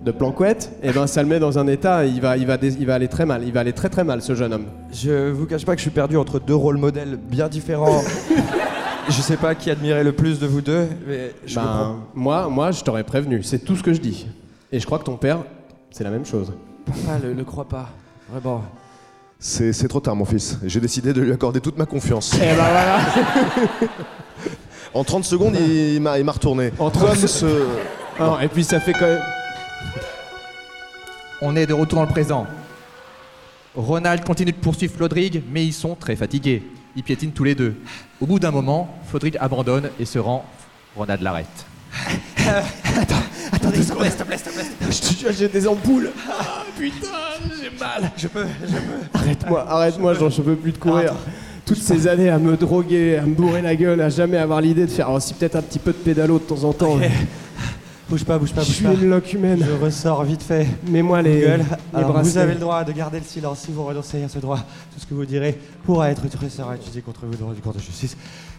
de 0.04 0.10
planquette, 0.10 0.72
et 0.82 0.90
ben 0.90 1.06
ça 1.06 1.22
le 1.22 1.28
met 1.28 1.38
dans 1.38 1.58
un 1.58 1.66
état. 1.68 2.04
Il 2.04 2.20
va, 2.20 2.36
il 2.36 2.46
va, 2.46 2.56
dé- 2.56 2.74
il 2.78 2.86
va 2.86 2.94
aller 2.94 3.08
très 3.08 3.24
mal. 3.26 3.42
Il 3.44 3.52
va 3.52 3.60
aller 3.60 3.72
très 3.72 3.88
très 3.88 4.02
mal, 4.04 4.20
ce 4.22 4.34
jeune 4.34 4.52
homme. 4.52 4.66
Je 4.92 5.30
vous 5.30 5.46
cache 5.46 5.64
pas 5.64 5.72
que 5.74 5.78
je 5.78 5.82
suis 5.82 5.90
perdu 5.90 6.16
entre 6.16 6.40
deux 6.40 6.54
rôles 6.56 6.76
modèles 6.78 7.16
bien 7.16 7.48
différents. 7.48 8.02
je 9.08 9.20
sais 9.22 9.36
pas 9.36 9.54
qui 9.54 9.70
admirait 9.70 10.02
le 10.04 10.12
plus 10.12 10.38
de 10.40 10.46
vous 10.46 10.60
deux, 10.60 10.86
mais 11.06 11.32
je 11.46 11.54
Ben, 11.54 11.62
comprends 11.62 11.96
moi, 12.14 12.48
moi, 12.48 12.70
je 12.72 12.82
t'aurais 12.82 13.04
prévenu. 13.04 13.42
C'est 13.42 13.60
tout 13.60 13.76
ce 13.76 13.82
que 13.82 13.92
je 13.92 14.00
dis. 14.00 14.26
Et 14.72 14.80
je 14.80 14.86
crois 14.86 14.98
que 14.98 15.04
ton 15.04 15.16
père, 15.16 15.38
c'est 15.90 16.02
la 16.04 16.10
même 16.10 16.26
chose. 16.26 16.52
pas, 17.06 17.18
le, 17.22 17.32
le 17.32 17.44
crois 17.44 17.64
pas. 17.68 17.88
Vraiment. 18.30 18.62
C'est 19.38 19.72
c'est 19.72 19.88
trop 19.88 19.98
tard 20.00 20.14
mon 20.14 20.24
fils, 20.24 20.56
j'ai 20.64 20.78
décidé 20.80 21.12
de 21.12 21.20
lui 21.20 21.32
accorder 21.32 21.60
toute 21.60 21.76
ma 21.76 21.84
confiance. 21.86 22.32
Et 22.34 22.38
ben 22.38 22.54
voilà. 22.54 22.98
En 24.94 25.04
30 25.04 25.24
secondes, 25.24 25.56
il, 25.58 25.94
il 25.94 26.00
m'a 26.02 26.18
il 26.18 26.24
m'a 26.24 26.32
retourné. 26.32 26.70
En 26.78 26.90
30 26.90 27.08
Comme 27.08 27.26
ce... 27.26 27.46
Et 28.42 28.48
puis 28.48 28.62
ça 28.62 28.78
fait 28.78 28.92
quand 28.92 29.06
même. 29.06 29.20
On 31.44 31.56
est 31.56 31.66
de 31.66 31.74
retour 31.74 31.96
dans 31.98 32.04
le 32.04 32.08
présent. 32.08 32.46
Ronald 33.74 34.22
continue 34.22 34.52
de 34.52 34.56
poursuivre 34.56 34.94
Flodrig, 34.94 35.42
mais 35.50 35.66
ils 35.66 35.72
sont 35.72 35.96
très 35.96 36.14
fatigués. 36.14 36.62
Ils 36.94 37.02
piétinent 37.02 37.32
tous 37.34 37.42
les 37.42 37.56
deux. 37.56 37.74
Au 38.20 38.26
bout 38.26 38.38
d'un 38.38 38.52
moment, 38.52 38.96
Flodrig 39.08 39.36
abandonne 39.40 39.90
et 39.98 40.04
se 40.04 40.20
rend. 40.20 40.44
Ronald 40.94 41.20
l'arrête. 41.20 41.48
Attendez, 43.50 43.82
s'il 43.82 43.92
te 43.92 43.98
plaît, 43.98 44.08
s'il 44.08 44.18
te 44.18 44.22
plaît, 44.22 44.36
s'il 44.36 44.46
te 44.46 44.52
plaît. 44.52 44.88
Je 44.88 45.00
te 45.00 45.18
jure, 45.18 45.32
j'ai 45.36 45.48
des 45.48 45.66
ampoules. 45.66 46.10
Ah, 46.30 46.62
putain, 46.78 47.08
j'ai 47.60 47.76
mal. 47.76 48.12
Je 48.16 48.28
peux, 48.28 48.46
je 48.64 48.74
peux. 48.74 49.18
Arrête-moi, 49.18 49.66
arrête-moi, 49.68 50.14
j'en 50.14 50.30
peux 50.30 50.54
plus 50.54 50.70
de 50.70 50.78
courir. 50.78 51.12
Toutes 51.66 51.82
ces 51.82 52.06
années 52.06 52.30
à 52.30 52.38
me 52.38 52.56
droguer, 52.56 53.18
à 53.18 53.22
me 53.22 53.34
bourrer 53.34 53.62
la 53.62 53.74
gueule, 53.74 54.00
à 54.00 54.10
jamais 54.10 54.36
avoir 54.38 54.60
l'idée 54.60 54.86
de 54.86 54.90
faire 54.92 55.10
aussi 55.10 55.34
peut-être 55.34 55.56
un 55.56 55.62
petit 55.62 55.80
peu 55.80 55.90
de 55.90 55.96
pédalo 55.96 56.38
de 56.38 56.44
temps 56.44 56.62
en 56.62 56.72
temps. 56.72 57.00
Bouge 58.12 58.24
pas, 58.26 58.36
bouge 58.36 58.52
pas, 58.52 58.60
Je 58.60 58.66
bouge 58.66 58.74
suis 58.76 58.84
pas. 58.84 58.92
une 58.92 59.08
loque 59.08 59.32
humaine. 59.32 59.64
Je 59.66 59.82
ressors 59.82 60.22
vite 60.24 60.42
fait. 60.42 60.66
Mets-moi 60.86 61.22
les, 61.22 61.40
Gueule. 61.40 61.64
les 61.94 61.98
Alors, 61.98 62.20
vous 62.22 62.36
avez 62.36 62.52
le 62.52 62.60
droit 62.60 62.84
de 62.84 62.92
garder 62.92 63.18
le 63.18 63.24
silence 63.24 63.60
si 63.60 63.72
vous 63.72 63.82
renoncez 63.86 64.22
à 64.22 64.28
ce 64.28 64.38
droit. 64.38 64.58
Tout 64.58 65.00
ce 65.00 65.06
que 65.06 65.14
vous 65.14 65.24
direz 65.24 65.58
pourra 65.86 66.10
être 66.10 66.20
serein 66.50 66.74
étudié 66.74 67.00
contre 67.00 67.20
vous 67.24 67.34
devant 67.34 67.52
du 67.52 67.62
cours 67.62 67.72
de 67.72 67.78
justice. 67.78 68.14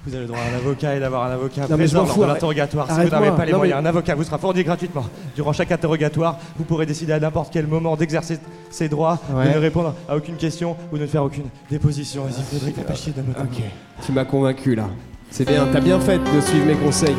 Vous 0.07 0.13
avez 0.15 0.23
le 0.23 0.27
droit 0.27 0.39
à 0.39 0.55
un 0.55 0.57
avocat 0.57 0.95
et 0.95 0.99
d'avoir 0.99 1.25
un 1.25 1.31
avocat 1.33 1.67
Non, 1.69 1.77
mais 1.77 1.85
je 1.85 1.93
présent 1.93 1.99
m'en 1.99 2.05
lors 2.05 2.13
fous, 2.15 2.19
de 2.21 2.25
arrête- 2.25 2.33
l'interrogatoire. 2.33 2.87
Si 2.87 2.93
vous 2.93 2.99
arrête-moi. 2.99 3.19
n'avez 3.21 3.37
pas 3.37 3.45
les 3.45 3.51
Non, 3.51 3.57
moyens, 3.59 3.79
mais- 3.79 3.85
un 3.87 3.89
avocat 3.89 4.15
vous 4.15 4.23
sera 4.23 4.37
fourni 4.39 4.63
gratuitement. 4.63 5.05
Durant 5.35 5.53
chaque 5.53 5.71
interrogatoire, 5.71 6.39
vous 6.57 6.63
pourrez 6.63 6.87
décider 6.87 7.13
à 7.13 7.19
n'importe 7.19 7.53
quel 7.53 7.67
moment 7.67 7.95
d'exercer 7.95 8.39
ses 8.71 8.89
droits, 8.89 9.19
Ouais. 9.35 9.49
de 9.49 9.53
ne 9.53 9.59
répondre 9.59 9.93
à 10.09 10.15
aucune 10.17 10.35
question 10.37 10.75
ou 10.91 10.97
de 10.97 11.03
ne 11.03 11.07
faire 11.07 11.23
aucune 11.23 11.45
déposition. 11.69 12.23
Vas-y, 12.23 12.41
Frédéric, 12.41 12.75
fais 12.75 12.81
pas 12.81 12.95
chier, 12.95 13.13
donne-moi 13.15 13.35
ton 13.35 13.43
Ok, 13.43 13.61
tu 14.03 14.11
m'as 14.13 14.25
convaincu 14.25 14.73
là. 14.73 14.87
C'est 15.29 15.47
bien, 15.47 15.67
t'as 15.71 15.79
bien 15.79 15.99
fait 15.99 16.17
de 16.17 16.41
suivre 16.41 16.65
mes 16.65 16.75
conseils. 16.75 17.15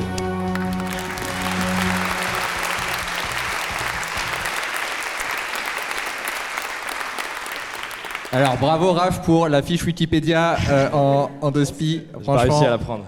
Alors 8.35 8.57
bravo 8.59 8.93
Raph 8.93 9.23
pour 9.23 9.49
la 9.49 9.63
fiche 9.63 9.85
Wikipédia 9.85 10.57
euh, 10.69 10.89
en, 10.93 11.31
en 11.41 11.51
deux 11.51 11.65
spi. 11.65 12.03
J'ai 12.07 12.13
pas 12.13 12.21
Franchement, 12.23 12.41
réussi 12.55 12.65
à 12.67 12.71
la 12.71 12.79
prendre. 12.79 13.05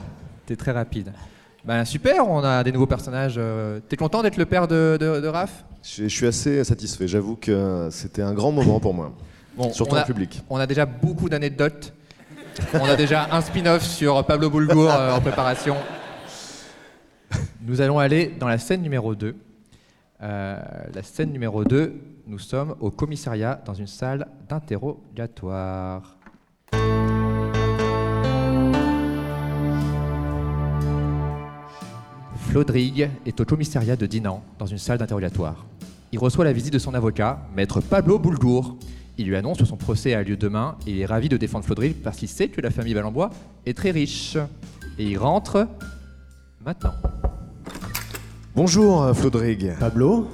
t'es 0.46 0.54
très 0.56 0.70
rapide. 0.70 1.12
Ben 1.64 1.84
super, 1.84 2.28
on 2.28 2.44
a 2.44 2.62
des 2.62 2.70
nouveaux 2.70 2.86
personnages. 2.86 3.34
euh. 3.36 3.80
T'es 3.88 3.96
content 3.96 4.22
d'être 4.22 4.36
le 4.36 4.46
père 4.46 4.68
de, 4.68 4.96
de, 5.00 5.20
de 5.20 5.26
Raph? 5.26 5.64
Je, 5.82 6.04
je 6.04 6.08
suis 6.08 6.26
assez 6.26 6.62
satisfait, 6.62 7.08
j'avoue 7.08 7.34
que 7.36 7.88
c'était 7.90 8.22
un 8.22 8.34
grand 8.34 8.52
moment 8.52 8.78
pour 8.78 8.94
moi, 8.94 9.12
Bon, 9.56 9.72
surtout 9.72 9.94
en 9.94 9.98
a, 9.98 10.02
public. 10.04 10.42
on 10.48 10.58
a 10.58 10.66
déjà 10.66 10.86
beaucoup 10.86 11.28
d'anecdotes. 11.28 11.92
on 12.74 12.84
a 12.84 12.94
déjà 12.94 13.26
un 13.32 13.40
spin-off 13.40 13.82
sur 13.82 14.24
Pablo 14.24 14.48
Bulgour 14.48 14.90
euh, 14.90 15.16
en 15.16 15.20
préparation. 15.20 15.74
Nous 17.62 17.80
allons 17.80 17.98
aller 17.98 18.32
dans 18.38 18.46
la 18.48 18.58
scène 18.58 18.80
numéro 18.82 19.14
2. 19.16 19.34
Euh, 20.22 20.56
la 20.94 21.02
scène 21.02 21.30
numéro 21.32 21.64
2, 21.64 21.94
nous 22.26 22.38
sommes 22.38 22.74
au 22.80 22.90
commissariat 22.90 23.60
dans 23.64 23.74
une 23.74 23.86
salle 23.86 24.26
d'interrogatoire. 24.48 26.16
Flodrig 32.36 33.10
est 33.26 33.40
au 33.40 33.44
commissariat 33.44 33.96
de 33.96 34.06
Dinan 34.06 34.42
dans 34.58 34.66
une 34.66 34.78
salle 34.78 34.98
d'interrogatoire. 34.98 35.66
Il 36.12 36.18
reçoit 36.18 36.44
la 36.44 36.52
visite 36.52 36.72
de 36.72 36.78
son 36.78 36.94
avocat, 36.94 37.40
maître 37.54 37.80
Pablo 37.80 38.18
Boulgour. 38.18 38.76
Il 39.18 39.28
lui 39.28 39.36
annonce 39.36 39.58
que 39.58 39.64
son 39.64 39.76
procès 39.76 40.14
a 40.14 40.22
lieu 40.22 40.36
demain 40.36 40.76
et 40.86 40.92
il 40.92 41.00
est 41.00 41.06
ravi 41.06 41.28
de 41.28 41.36
défendre 41.36 41.64
Flodrig 41.64 41.94
parce 42.02 42.18
qu'il 42.18 42.28
sait 42.28 42.48
que 42.48 42.60
la 42.60 42.70
famille 42.70 42.94
Valenbois 42.94 43.30
est 43.64 43.76
très 43.76 43.90
riche. 43.90 44.36
Et 44.98 45.04
il 45.04 45.18
rentre 45.18 45.68
maintenant. 46.64 46.94
Bonjour 48.54 49.02
euh, 49.02 49.14
Flodrig. 49.14 49.74
Pablo, 49.78 50.28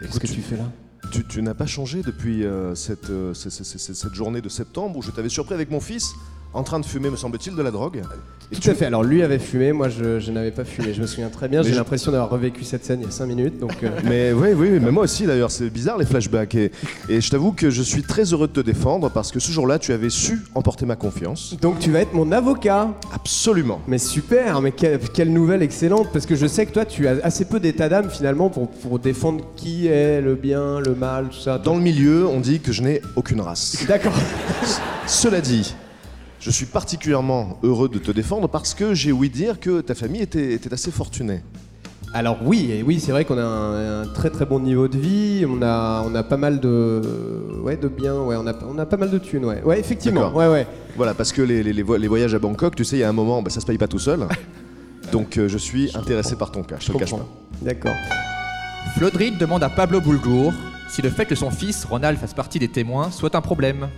qu'est-ce 0.00 0.18
que 0.18 0.26
tu 0.26 0.40
fais 0.40 0.56
là? 0.56 0.64
Tu, 1.10 1.42
n'as 1.42 1.54
pas 1.54 1.66
changé 1.66 2.02
depuis 2.02 2.44
euh, 2.44 2.74
euh, 3.10 3.34
cette 3.34 4.14
journée 4.14 4.40
de 4.40 4.48
septembre 4.48 4.96
où 4.98 5.02
je 5.02 5.10
t'avais 5.10 5.28
surpris 5.28 5.54
avec 5.54 5.70
mon 5.70 5.80
fils 5.80 6.14
en 6.54 6.62
train 6.62 6.80
de 6.80 6.86
fumer, 6.86 7.10
me 7.10 7.16
semble-t-il, 7.16 7.54
de 7.54 7.62
la 7.62 7.70
drogue. 7.70 8.02
Et 8.50 8.54
Tout 8.54 8.62
tu- 8.62 8.70
à 8.70 8.74
fait. 8.74 8.86
Alors 8.86 9.04
lui 9.04 9.22
avait 9.22 9.38
fumé, 9.38 9.72
moi 9.74 9.90
je, 9.90 10.18
je 10.20 10.32
n'avais 10.32 10.50
pas 10.50 10.64
fumé. 10.64 10.94
Je 10.94 11.02
me 11.02 11.06
souviens 11.06 11.28
très 11.28 11.48
bien. 11.48 11.62
J'ai 11.62 11.72
je- 11.72 11.76
l'impression 11.76 12.10
d'avoir 12.10 12.30
revécu 12.30 12.64
cette 12.64 12.82
scène 12.82 13.00
il 13.00 13.04
y 13.04 13.08
a 13.08 13.10
5 13.10 13.26
minutes. 13.26 13.58
Donc 13.58 13.82
euh, 13.82 13.90
Mais 14.04 14.32
oui, 14.32 14.48
oui, 14.56 14.68
oui, 14.72 14.80
mais 14.82 14.90
moi 14.90 15.02
aussi 15.04 15.26
d'ailleurs, 15.26 15.50
c'est 15.50 15.68
bizarre 15.68 15.98
les 15.98 16.06
flashbacks. 16.06 16.54
Et, 16.54 16.72
et 17.10 17.20
je 17.20 17.30
t'avoue 17.30 17.52
que 17.52 17.68
je 17.68 17.82
suis 17.82 18.02
très 18.02 18.22
heureux 18.32 18.48
de 18.48 18.52
te 18.54 18.60
défendre 18.60 19.10
parce 19.10 19.30
que 19.32 19.38
ce 19.38 19.52
jour-là, 19.52 19.78
tu 19.78 19.92
avais 19.92 20.08
su 20.08 20.40
emporter 20.54 20.86
ma 20.86 20.96
confiance. 20.96 21.54
donc 21.60 21.78
tu 21.78 21.90
vas 21.90 22.00
être 22.00 22.14
mon 22.14 22.32
avocat. 22.32 22.88
Absolument. 23.14 23.82
Mais 23.86 23.98
super, 23.98 24.62
mais 24.62 24.72
quelle, 24.72 24.98
quelle 24.98 25.30
nouvelle 25.32 25.62
excellente, 25.62 26.08
parce 26.10 26.24
que 26.24 26.34
je 26.34 26.46
sais 26.46 26.64
que 26.64 26.72
toi 26.72 26.86
tu 26.86 27.06
as 27.06 27.16
assez 27.22 27.44
peu 27.44 27.60
d'état 27.60 27.90
d'âme 27.90 28.08
finalement 28.08 28.48
pour, 28.48 28.70
pour 28.70 28.98
défendre 28.98 29.44
qui 29.56 29.88
est 29.88 30.22
le 30.22 30.34
bien, 30.36 30.80
le 30.80 30.94
mal, 30.94 31.28
tout 31.28 31.38
ça. 31.38 31.58
Dans 31.58 31.74
le 31.74 31.82
milieu, 31.82 32.26
on 32.26 32.40
dit 32.40 32.60
que 32.60 32.72
je 32.72 32.80
n'ai 32.82 33.02
aucune 33.14 33.42
race. 33.42 33.84
D'accord. 33.86 34.14
Cela 35.06 35.42
dit, 35.42 35.74
je 36.40 36.50
suis 36.50 36.66
particulièrement 36.66 37.58
heureux 37.62 37.88
de 37.88 37.98
te 37.98 38.10
défendre 38.10 38.48
parce 38.48 38.74
que 38.74 38.94
j'ai 38.94 39.12
ouï 39.12 39.28
dire 39.30 39.58
que 39.60 39.80
ta 39.80 39.94
famille 39.94 40.22
était, 40.22 40.52
était 40.54 40.72
assez 40.72 40.90
fortunée. 40.90 41.40
Alors 42.14 42.38
oui, 42.42 42.70
et 42.72 42.82
oui, 42.82 43.00
c'est 43.00 43.12
vrai 43.12 43.26
qu'on 43.26 43.36
a 43.36 43.42
un, 43.44 44.02
un 44.02 44.06
très 44.06 44.30
très 44.30 44.46
bon 44.46 44.60
niveau 44.60 44.88
de 44.88 44.96
vie, 44.96 45.44
on 45.46 45.60
a, 45.60 46.02
on 46.06 46.14
a 46.14 46.22
pas 46.22 46.38
mal 46.38 46.58
de, 46.58 47.02
ouais, 47.62 47.76
de 47.76 47.86
biens, 47.88 48.18
ouais, 48.22 48.34
on 48.36 48.46
a, 48.46 48.54
on 48.66 48.78
a 48.78 48.86
pas 48.86 48.96
mal 48.96 49.10
de 49.10 49.18
thunes, 49.18 49.44
ouais, 49.44 49.62
ouais, 49.62 49.78
effectivement, 49.78 50.30
ouais, 50.32 50.48
ouais. 50.48 50.66
Voilà, 50.96 51.12
parce 51.12 51.32
que 51.32 51.42
les, 51.42 51.62
les- 51.62 51.74
les 51.74 51.82
vo- 51.82 51.98
les 51.98 52.08
voyages 52.08 52.34
à 52.34 52.38
Bangkok, 52.38 52.76
tu 52.76 52.84
sais, 52.84 52.96
il 52.96 53.00
y 53.00 53.04
a 53.04 53.08
un 53.10 53.12
moment, 53.12 53.42
bah, 53.42 53.50
ça 53.50 53.60
se 53.60 53.66
paye 53.66 53.76
pas 53.76 53.88
tout 53.88 53.98
seul. 53.98 54.26
Donc 55.12 55.36
euh, 55.36 55.48
je 55.48 55.58
suis 55.58 55.90
intéressé 55.94 56.34
par 56.36 56.50
ton 56.50 56.62
cas, 56.62 56.76
je 56.80 56.86
te 56.86 56.92
le 56.92 56.98
cache 56.98 57.10
pas. 57.10 57.26
D'accord. 57.60 57.94
Flodrig 58.96 59.36
demande 59.38 59.62
à 59.62 59.68
Pablo 59.68 60.00
Bulgour 60.00 60.52
si 60.88 61.02
le 61.02 61.10
fait 61.10 61.26
que 61.26 61.34
son 61.34 61.50
fils, 61.50 61.84
Ronald, 61.84 62.18
fasse 62.18 62.32
partie 62.34 62.58
des 62.58 62.68
témoins 62.68 63.10
soit 63.10 63.34
un 63.34 63.40
problème. 63.42 63.88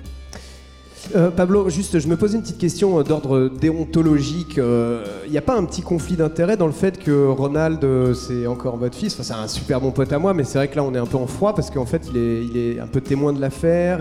Euh, 1.15 1.31
Pablo, 1.31 1.69
juste, 1.71 1.99
je 1.99 2.09
me 2.09 2.17
posais 2.17 2.37
une 2.37 2.43
petite 2.43 2.59
question 2.59 2.99
euh, 2.99 3.03
d'ordre 3.03 3.49
déontologique. 3.49 4.57
Il 4.57 5.31
n'y 5.31 5.39
a 5.39 5.43
pas 5.43 5.57
un 5.57 5.65
petit 5.65 5.83
conflit 5.83 6.17
d'intérêt 6.17 6.57
dans 6.57 6.67
le 6.67 6.73
fait 6.73 6.99
que 6.99 7.27
Ronald, 7.27 7.83
euh, 7.85 8.15
c'est 8.15 8.47
encore 8.47 8.77
votre 8.77 8.97
fils? 8.97 9.15
Enfin, 9.15 9.23
c'est 9.23 9.35
un 9.35 9.49
super 9.49 9.81
bon 9.81 9.91
pote 9.91 10.13
à 10.13 10.19
moi, 10.19 10.35
mais 10.35 10.45
c'est 10.45 10.59
vrai 10.59 10.69
que 10.69 10.77
là, 10.77 10.85
on 10.85 10.95
est 10.95 10.99
un 10.99 11.07
peu 11.07 11.17
en 11.17 11.27
froid 11.27 11.55
parce 11.55 11.71
qu'en 11.71 11.87
fait, 11.87 12.03
il 12.15 12.57
est, 12.57 12.81
un 12.81 12.87
peu 12.87 13.01
témoin 13.01 13.33
de 13.33 13.41
l'affaire, 13.41 14.01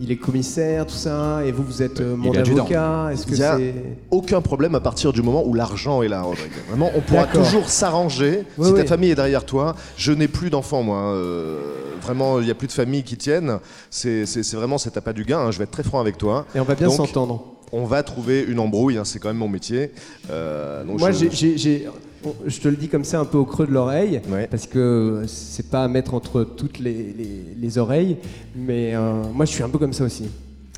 il 0.00 0.12
est 0.12 0.16
commissaire, 0.16 0.86
tout 0.86 0.94
ça, 0.94 1.44
et 1.44 1.52
vous, 1.52 1.62
vous 1.64 1.82
êtes 1.82 2.00
euh, 2.00 2.16
mon 2.16 2.32
avocat. 2.32 3.08
Est-ce 3.12 3.26
que 3.26 3.32
Il 3.32 3.38
y 3.38 3.42
a 3.42 3.58
aucun 4.10 4.40
problème 4.40 4.74
à 4.74 4.80
partir 4.80 5.12
du 5.12 5.22
moment 5.22 5.44
où 5.44 5.54
l'argent 5.54 6.02
est 6.02 6.08
là, 6.08 6.22
Rodrigue. 6.22 6.52
Vraiment, 6.68 6.90
on 6.94 7.00
pourra 7.00 7.26
toujours 7.26 7.68
s'arranger. 7.68 8.44
Oui, 8.58 8.68
si 8.68 8.74
ta 8.74 8.84
famille 8.84 9.10
est 9.10 9.14
derrière 9.16 9.44
toi, 9.44 9.74
je 9.96 10.12
n'ai 10.12 10.28
plus 10.28 10.50
d'enfants, 10.50 10.82
moi. 10.82 10.98
euh, 10.98 11.58
vraiment, 12.00 12.38
il 12.40 12.44
n'y 12.44 12.50
a 12.50 12.54
plus 12.54 12.68
de 12.68 12.72
famille 12.72 13.02
qui 13.02 13.16
tiennent. 13.16 13.58
C'est 13.90 14.24
vraiment, 14.54 14.76
à 14.78 15.00
pas 15.00 15.12
du 15.12 15.24
gain. 15.24 15.40
hein, 15.40 15.50
je 15.50 15.58
vais 15.58 15.64
être 15.64 15.70
très 15.72 15.82
franc 15.82 16.00
avec 16.00 16.16
toi. 16.16 16.46
Et 16.54 16.60
on 16.60 16.64
va 16.64 16.74
bien 16.74 16.88
s'entendre. 16.90 17.57
On 17.72 17.84
va 17.84 18.02
trouver 18.02 18.42
une 18.48 18.58
embrouille, 18.58 18.96
hein, 18.98 19.04
c'est 19.04 19.18
quand 19.18 19.28
même 19.28 19.36
mon 19.38 19.48
métier. 19.48 19.92
Euh, 20.30 20.84
donc 20.84 20.98
Moi, 21.00 21.10
je- 21.10 21.18
j'ai- 21.18 21.30
j'ai. 21.30 21.58
j'ai- 21.58 21.88
on- 22.24 22.34
je 22.46 22.58
te 22.60 22.68
le 22.68 22.76
dis 22.76 22.88
comme 22.88 23.04
ça 23.04 23.20
un 23.20 23.24
peu 23.24 23.36
au 23.38 23.44
creux 23.44 23.66
de 23.66 23.72
l'oreille, 23.72 24.20
Ouais. 24.30 24.46
parce 24.50 24.66
que 24.66 25.24
c'est 25.26 25.68
pas 25.70 25.84
à 25.84 25.88
mettre 25.88 26.14
entre 26.14 26.44
toutes 26.44 26.78
les, 26.78 27.14
les- 27.16 27.54
les 27.58 27.78
oreilles, 27.78 28.16
mais 28.56 28.94
euh, 28.94 29.22
moi 29.34 29.44
je 29.44 29.52
suis 29.52 29.62
un 29.62 29.68
peu 29.68 29.78
comme 29.78 29.92
ça 29.92 30.04
aussi. 30.04 30.24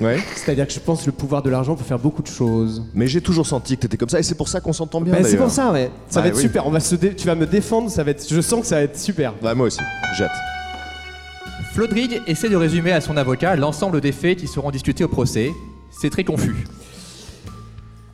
Ouais. 0.01 0.17
C'est-à-dire 0.35 0.65
que 0.67 0.73
je 0.73 0.79
pense 0.79 1.01
que 1.01 1.05
le 1.07 1.11
pouvoir 1.11 1.43
de 1.43 1.49
l'argent 1.49 1.75
peut 1.75 1.83
faire 1.83 1.99
beaucoup 1.99 2.23
de 2.23 2.27
choses. 2.27 2.83
Mais 2.95 3.07
j'ai 3.07 3.21
toujours 3.21 3.45
senti 3.45 3.75
que 3.77 3.81
t'étais 3.83 3.97
comme 3.97 4.09
ça 4.09 4.19
et 4.19 4.23
c'est 4.23 4.35
pour 4.35 4.47
ça 4.47 4.59
qu'on 4.59 4.73
s'entend 4.73 4.99
bien. 4.99 5.13
Bah, 5.13 5.19
c'est 5.23 5.37
pour 5.37 5.51
ça, 5.51 5.71
ouais. 5.71 5.91
Ça 6.09 6.19
Bah 6.19 6.21
va 6.23 6.27
être 6.29 6.35
oui. 6.37 6.41
super. 6.41 6.65
On 6.65 6.71
va 6.71 6.79
se 6.79 6.95
dé- 6.95 7.13
Tu 7.15 7.27
vas 7.27 7.35
me 7.35 7.45
défendre, 7.45 7.89
ça 7.91 8.03
va 8.03 8.11
être. 8.11 8.25
Je 8.27 8.41
sens 8.41 8.61
que 8.61 8.65
ça 8.67 8.75
va 8.77 8.81
être 8.81 8.97
super. 8.99 9.33
Ouais, 9.43 9.53
moi 9.53 9.67
aussi. 9.67 9.79
J'ai 10.17 10.23
hâte. 10.23 10.31
Flodrig 11.73 12.19
essaie 12.27 12.49
de 12.49 12.55
résumer 12.55 12.91
à 12.91 12.99
son 13.01 13.15
avocat 13.15 13.55
l'ensemble 13.55 14.01
des 14.01 14.11
faits 14.11 14.37
qui 14.39 14.47
seront 14.47 14.71
discutés 14.71 15.03
au 15.03 15.07
procès. 15.07 15.51
C'est 15.91 16.09
très 16.09 16.23
confus. 16.23 16.65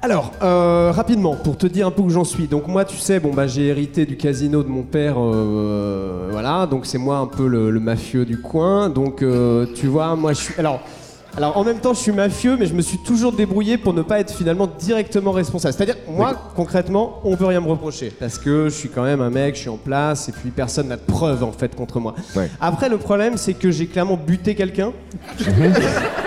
Alors, 0.01 0.31
euh, 0.43 0.91
rapidement, 0.93 1.35
pour 1.35 1.57
te 1.57 1.65
dire 1.65 1.87
un 1.87 1.91
peu 1.91 2.03
où 2.03 2.09
j'en 2.09 2.23
suis. 2.23 2.47
Donc 2.47 2.67
moi, 2.67 2.85
tu 2.85 2.97
sais, 2.97 3.19
bon 3.19 3.33
bah 3.33 3.47
j'ai 3.47 3.67
hérité 3.67 4.05
du 4.05 4.15
casino 4.15 4.61
de 4.61 4.67
mon 4.69 4.83
père, 4.83 5.15
euh, 5.17 6.29
voilà. 6.31 6.67
Donc 6.67 6.85
c'est 6.85 6.99
moi 6.99 7.17
un 7.17 7.25
peu 7.25 7.47
le, 7.47 7.71
le 7.71 7.79
mafieux 7.79 8.23
du 8.23 8.39
coin. 8.39 8.89
Donc 8.89 9.21
euh, 9.21 9.65
tu 9.75 9.87
vois, 9.87 10.15
moi 10.15 10.33
je 10.33 10.41
suis. 10.41 10.53
Alors, 10.59 10.81
alors 11.35 11.57
en 11.57 11.63
même 11.63 11.79
temps, 11.79 11.95
je 11.95 11.99
suis 11.99 12.11
mafieux, 12.11 12.57
mais 12.59 12.67
je 12.67 12.75
me 12.75 12.81
suis 12.81 12.99
toujours 12.99 13.31
débrouillé 13.31 13.79
pour 13.79 13.93
ne 13.93 14.03
pas 14.03 14.19
être 14.19 14.31
finalement 14.33 14.67
directement 14.67 15.31
responsable. 15.31 15.73
C'est-à-dire, 15.73 15.97
moi, 16.07 16.33
concrètement, 16.55 17.19
on 17.23 17.35
peut 17.35 17.45
rien 17.45 17.59
me 17.59 17.67
reprocher 17.67 18.11
parce 18.19 18.37
que 18.37 18.65
je 18.69 18.75
suis 18.75 18.89
quand 18.89 19.03
même 19.03 19.21
un 19.21 19.31
mec, 19.31 19.55
je 19.55 19.61
suis 19.61 19.69
en 19.69 19.77
place, 19.77 20.29
et 20.29 20.31
puis 20.31 20.51
personne 20.51 20.89
n'a 20.89 20.97
de 20.97 21.01
preuves 21.01 21.43
en 21.43 21.51
fait 21.51 21.75
contre 21.75 21.99
moi. 21.99 22.13
Ouais. 22.35 22.51
Après, 22.61 22.87
le 22.87 22.97
problème, 22.97 23.35
c'est 23.35 23.55
que 23.55 23.71
j'ai 23.71 23.87
clairement 23.87 24.17
buté 24.17 24.53
quelqu'un. 24.53 24.93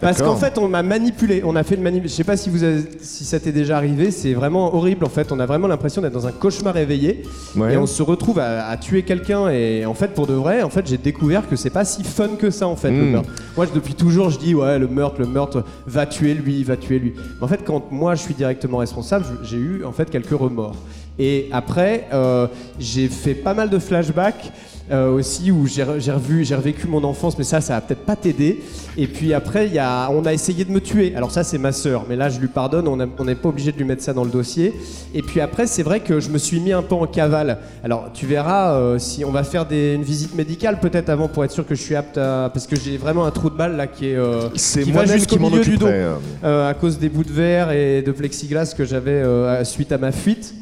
Parce 0.00 0.22
qu'en 0.22 0.36
fait, 0.36 0.58
on 0.58 0.68
m'a 0.68 0.82
manipulé. 0.82 1.42
On 1.44 1.56
a 1.56 1.62
fait 1.64 1.74
une 1.74 1.82
manip. 1.82 2.04
Je 2.04 2.08
sais 2.08 2.22
pas 2.24 2.36
si 2.36 2.50
vous 2.50 2.62
avez- 2.62 2.84
si 3.00 3.24
ça 3.24 3.40
t'est 3.40 3.50
déjà 3.52 3.76
arrivé. 3.76 4.10
C'est 4.12 4.32
vraiment 4.32 4.74
horrible. 4.74 5.04
En 5.04 5.08
fait, 5.08 5.32
on 5.32 5.40
a 5.40 5.46
vraiment 5.46 5.66
l'impression 5.66 6.00
d'être 6.02 6.12
dans 6.12 6.26
un 6.26 6.32
cauchemar 6.32 6.76
éveillé 6.76 7.22
Ouais. 7.56 7.74
et 7.74 7.76
on 7.76 7.86
se 7.86 8.02
retrouve 8.02 8.38
à, 8.38 8.68
à 8.68 8.76
tuer 8.76 9.02
quelqu'un. 9.02 9.48
Et 9.50 9.84
en 9.86 9.94
fait, 9.94 10.08
pour 10.14 10.26
de 10.28 10.34
vrai, 10.34 10.62
en 10.62 10.70
fait, 10.70 10.86
j'ai 10.86 10.98
découvert 10.98 11.48
que 11.48 11.56
c'est 11.56 11.70
pas 11.70 11.84
si 11.84 12.04
fun 12.04 12.28
que 12.38 12.50
ça. 12.50 12.68
En 12.68 12.76
fait, 12.76 12.90
le 12.90 13.02
Mm. 13.04 13.10
meurtre. 13.10 13.30
Moi, 13.56 13.66
depuis 13.74 13.94
toujours, 13.94 14.30
je 14.30 14.38
dis 14.38 14.54
ouais, 14.54 14.78
le 14.78 14.86
meurtre, 14.86 15.16
le 15.20 15.26
meurtre 15.26 15.64
va 15.86 16.06
tuer 16.06 16.34
lui, 16.34 16.62
va 16.62 16.76
tuer 16.76 16.98
lui. 17.00 17.14
Mais 17.16 17.44
en 17.44 17.48
fait, 17.48 17.60
quand 17.64 17.90
moi, 17.90 18.14
je 18.14 18.22
suis 18.22 18.34
directement 18.34 18.78
responsable, 18.78 19.24
j'ai 19.42 19.56
eu 19.58 19.84
en 19.84 19.92
fait 19.92 20.08
quelques 20.10 20.30
remords. 20.30 20.76
Et 21.18 21.48
après, 21.50 22.06
euh, 22.12 22.46
j'ai 22.78 23.08
fait 23.08 23.34
pas 23.34 23.52
mal 23.54 23.68
de 23.68 23.78
flashbacks. 23.80 24.52
Euh, 24.90 25.10
aussi 25.12 25.50
où 25.50 25.66
j'ai 25.66 25.82
re- 25.84 25.98
j'ai 26.00 26.12
revu, 26.12 26.44
j'ai 26.44 26.54
revécu 26.54 26.86
mon 26.86 27.04
enfance, 27.04 27.36
mais 27.36 27.44
ça, 27.44 27.60
ça 27.60 27.74
va 27.74 27.80
peut-être 27.82 28.04
pas 28.06 28.16
t'aider. 28.16 28.62
Et 28.96 29.06
puis 29.06 29.34
après, 29.34 29.66
il 29.66 29.74
y 29.74 29.78
a, 29.78 30.08
on 30.10 30.24
a 30.24 30.32
essayé 30.32 30.64
de 30.64 30.70
me 30.70 30.80
tuer. 30.80 31.12
Alors 31.14 31.30
ça, 31.30 31.44
c'est 31.44 31.58
ma 31.58 31.72
sœur, 31.72 32.04
mais 32.08 32.16
là, 32.16 32.28
je 32.30 32.40
lui 32.40 32.48
pardonne. 32.48 32.88
On 32.88 33.24
n'est 33.24 33.34
pas 33.34 33.48
obligé 33.50 33.70
de 33.72 33.76
lui 33.76 33.84
mettre 33.84 34.02
ça 34.02 34.12
dans 34.12 34.24
le 34.24 34.30
dossier. 34.30 34.74
Et 35.14 35.22
puis 35.22 35.40
après, 35.40 35.66
c'est 35.66 35.82
vrai 35.82 36.00
que 36.00 36.20
je 36.20 36.30
me 36.30 36.38
suis 36.38 36.58
mis 36.60 36.72
un 36.72 36.82
peu 36.82 36.94
en 36.94 37.06
cavale. 37.06 37.58
Alors 37.84 38.10
tu 38.14 38.26
verras 38.26 38.74
euh, 38.74 38.98
si 38.98 39.24
on 39.24 39.30
va 39.30 39.44
faire 39.44 39.66
des- 39.66 39.94
une 39.94 40.02
visite 40.02 40.34
médicale 40.34 40.80
peut-être 40.80 41.08
avant 41.10 41.28
pour 41.28 41.44
être 41.44 41.52
sûr 41.52 41.66
que 41.66 41.74
je 41.74 41.82
suis 41.82 41.94
apte 41.94 42.16
à, 42.18 42.50
parce 42.52 42.66
que 42.66 42.76
j'ai 42.76 42.96
vraiment 42.96 43.24
un 43.26 43.30
trou 43.30 43.50
de 43.50 43.56
balle 43.56 43.76
là 43.76 43.86
qui 43.86 44.10
est 44.10 44.16
euh, 44.16 44.48
C'est 44.54 44.84
moi-même 44.86 45.18
jusqu'au 45.18 45.36
qui 45.36 45.42
m'en 45.42 45.50
milieu 45.50 45.62
du 45.62 45.76
dos 45.76 45.86
occuperai. 45.86 46.06
euh. 46.44 46.70
à 46.70 46.74
cause 46.74 46.98
des 46.98 47.08
bouts 47.08 47.24
de 47.24 47.32
verre 47.32 47.70
et 47.72 48.02
de 48.02 48.12
plexiglas 48.12 48.74
que 48.76 48.84
j'avais 48.84 49.22
suite 49.64 49.92
à 49.92 49.98
ma 49.98 50.12
fuite. 50.12 50.54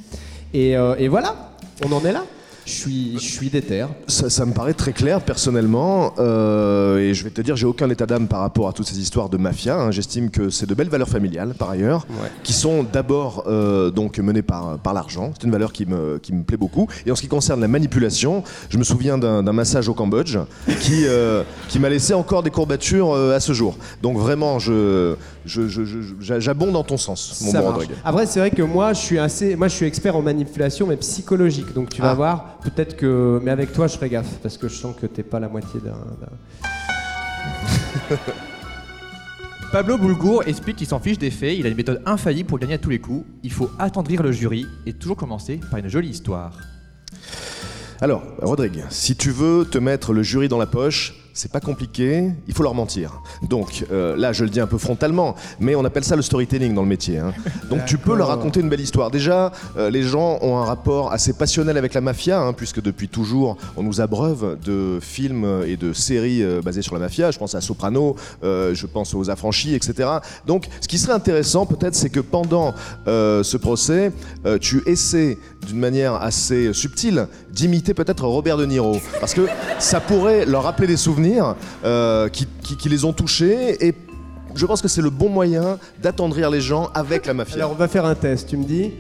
Et, 0.55 0.73
et 0.99 1.09
voilà, 1.09 1.35
on 1.85 1.93
en 1.93 2.05
est 2.05 2.13
là. 2.13 2.25
Je 2.67 2.73
suis, 2.73 3.13
je 3.15 3.19
suis 3.25 3.49
déter. 3.49 3.87
Ça, 4.09 4.29
ça 4.29 4.45
me 4.45 4.53
paraît 4.53 4.75
très 4.75 4.93
clair 4.93 5.21
personnellement, 5.21 6.13
euh, 6.19 6.99
et 6.99 7.15
je 7.15 7.23
vais 7.23 7.31
te 7.31 7.41
dire, 7.41 7.55
j'ai 7.55 7.65
aucun 7.65 7.89
état 7.91 8.07
d'âme 8.07 8.27
par 8.27 8.41
rapport 8.41 8.67
à 8.69 8.73
toutes 8.73 8.89
ces 8.89 8.99
histoires 8.99 9.29
de 9.29 9.37
mafia. 9.37 9.77
hein. 9.79 9.91
J'estime 9.93 10.31
que 10.31 10.51
c'est 10.51 10.67
de 10.67 10.75
belles 10.75 10.89
valeurs 10.89 11.09
familiales, 11.09 11.55
par 11.57 11.71
ailleurs, 11.71 12.07
qui 12.43 12.53
sont 12.53 12.83
d'abord 12.83 13.45
euh, 13.47 13.93
donc 13.93 14.19
menées 14.19 14.43
par, 14.43 14.79
par 14.79 14.95
l'argent. 14.95 15.33
C'est 15.39 15.47
une 15.47 15.53
valeur 15.53 15.73
qui 15.73 15.87
me, 15.87 16.19
qui 16.19 16.33
me 16.33 16.43
plaît 16.43 16.57
beaucoup. 16.57 16.89
Et 17.07 17.13
en 17.13 17.15
ce 17.15 17.23
qui 17.23 17.29
concerne 17.29 17.61
la 17.61 17.69
manipulation, 17.69 18.43
je 18.69 18.79
me 18.79 18.85
souviens 18.85 19.17
d'un 19.17 19.43
massage 19.53 19.89
au 19.89 19.95
Cambodge 19.95 20.37
qui, 20.81 21.05
euh, 21.07 21.45
qui 21.69 21.79
m'a 21.79 21.89
laissé 21.89 22.15
encore 22.15 22.43
des 22.43 22.51
courbatures 22.51 23.13
euh, 23.15 23.37
à 23.37 23.39
ce 23.39 23.53
jour. 23.53 23.77
Donc 24.03 24.19
vraiment, 24.19 24.59
je, 24.59 25.15
je, 25.45 25.69
je- 25.69 25.85
je- 25.85 26.01
j'a- 26.21 26.41
j'abonde 26.41 26.73
dans 26.73 26.83
ton 26.83 26.97
sens, 26.97 27.43
mon 27.45 27.53
Ça 27.53 27.63
bon. 27.63 27.75
Après, 28.05 28.27
c'est 28.27 28.41
vrai 28.41 28.51
que 28.51 28.63
moi, 28.63 28.93
je 28.93 28.99
suis 29.01 29.21
assez, 29.21 29.55
moi, 29.55 29.69
je 29.69 29.75
suis 29.77 29.87
expert 29.87 30.17
en 30.17 30.23
manipulation, 30.23 30.89
mais 30.89 30.97
psychologique. 30.97 31.73
Donc, 31.73 31.91
tu 31.91 32.03
vas 32.03 32.11
Ah. 32.11 32.15
voir. 32.15 32.56
Peut-être 32.63 32.97
que, 32.97 33.41
mais 33.43 33.51
avec 33.51 33.73
toi, 33.73 33.87
je 33.87 33.97
ferai 33.97 34.09
gaffe 34.09 34.39
parce 34.43 34.59
que 34.59 34.69
je 34.69 34.75
sens 34.75 34.95
que 35.01 35.07
t'es 35.07 35.23
pas 35.23 35.39
la 35.41 35.49
moitié 35.49 35.81
d'un. 35.81 35.93
d'un- 36.21 38.17
Pablo 39.73 39.99
Boulgour 39.99 40.45
explique 40.47 40.77
qu'il 40.77 40.87
s'en 40.87 41.01
fiche 41.01 41.19
des 41.19 41.31
faits, 41.31 41.57
il 41.59 41.67
a 41.67 41.69
une 41.69 41.77
méthode 41.77 42.01
infaillible 42.07 42.49
pour 42.49 42.59
gagner 42.59 42.75
à 42.75 42.79
tous 42.79 42.91
les 42.91 43.01
coups. 43.01 43.27
Il 43.43 43.53
faut 43.53 43.71
attendrir 43.79 44.23
le 44.23 44.33
jury 44.33 44.67
et 44.87 44.93
toujours 44.93 45.17
commencer 45.17 45.61
par 45.71 45.79
une 45.81 45.89
jolie 45.89 46.09
histoire. 46.11 46.57
Alors, 48.01 48.23
Rodrigue, 48.41 48.85
si 48.91 49.17
tu 49.17 49.31
veux 49.31 49.65
te 49.65 49.79
mettre 49.79 50.13
le 50.13 50.23
jury 50.23 50.49
dans 50.49 50.59
la 50.59 50.67
poche, 50.67 51.15
c'est 51.37 51.53
pas 51.53 51.61
compliqué, 51.61 52.31
il 52.49 52.55
faut 52.55 52.63
leur 52.63 52.75
mentir. 52.75 53.21
Donc 53.43 53.85
euh, 53.93 54.17
là, 54.17 54.33
je 54.33 54.43
le 54.43 54.51
dis 54.51 54.59
un 54.59 54.67
peu 54.67 54.79
frontalement, 54.79 55.35
mais 55.61 55.75
on 55.75 55.85
appelle 55.85 56.03
ça 56.05 56.17
le 56.17 56.23
storytelling 56.23 56.75
dans 56.75 56.81
le 56.83 56.89
métier. 56.89 57.19
hein. 57.19 57.35
Donc 57.69 57.85
tu 57.85 57.99
peux 57.99 58.17
leur 58.17 58.29
raconter 58.29 58.61
une 58.61 58.71
belle 58.71 58.81
histoire. 58.81 59.11
Déjà, 59.11 59.53
euh, 59.77 59.91
les 59.91 60.03
gens 60.03 60.39
ont 60.41 60.57
un 60.57 60.65
rapport 60.65 61.13
assez 61.13 61.35
passionnel 61.35 61.77
avec 61.77 61.93
la 61.93 62.01
mafia, 62.01 62.41
hein, 62.41 62.55
puisque 62.55 62.81
depuis 62.81 63.09
toujours, 63.09 63.59
on 63.77 63.83
nous 63.83 64.01
abreuve 64.01 64.57
de 64.65 64.99
films 65.03 65.63
et 65.67 65.77
de 65.77 65.93
séries 65.93 66.43
euh, 66.43 66.63
basées 66.63 66.81
sur 66.83 66.95
la 66.95 67.01
mafia. 67.01 67.31
Je 67.31 67.39
pense 67.39 67.55
à 67.55 67.61
Soprano, 67.61 68.17
euh, 68.43 68.75
je 68.75 68.87
pense 68.87 69.15
aux 69.15 69.29
Affranchis, 69.29 69.75
etc. 69.75 70.09
Donc, 70.47 70.69
ce 70.81 70.89
qui 70.89 70.97
serait 70.99 71.13
intéressant, 71.13 71.67
peut-être, 71.67 71.95
c'est 71.95 72.09
que 72.11 72.21
pendant 72.21 72.75
ce 73.07 73.57
procès, 73.57 74.13
tu 74.61 74.83
essaies 74.87 75.39
d'une 75.67 75.79
manière 75.79 76.15
assez 76.15 76.73
subtile 76.73 77.27
d'imiter 77.51 77.95
peut-être 77.95 78.25
Robert 78.27 78.57
De 78.57 78.67
Niro, 78.67 79.01
parce 79.21 79.35
que 79.35 79.47
ça 79.79 80.01
pourrait 80.01 80.47
leur 80.47 80.63
rappeler 80.65 80.87
des 80.87 80.97
souvenirs 80.97 81.26
euh, 81.85 82.29
qui, 82.29 82.47
qui- 82.63 82.77
qui 82.77 82.89
les 82.89 83.05
ont 83.05 83.13
touchés 83.13 83.85
et 83.87 83.95
je 84.55 84.65
pense 84.67 84.81
que 84.81 84.89
c'est 84.89 85.03
le 85.03 85.11
bon 85.11 85.29
moyen 85.29 85.79
d'attendrir 86.03 86.49
les 86.51 86.61
gens 86.63 86.89
avec 86.95 87.27
la 87.27 87.35
mafia. 87.35 87.57
Alors, 87.57 87.73
on 87.73 87.75
va 87.75 87.89
faire 87.89 88.07
un 88.07 88.15
test. 88.15 88.49
Tu 88.49 88.57
me 88.57 88.65
dis. 88.65 88.93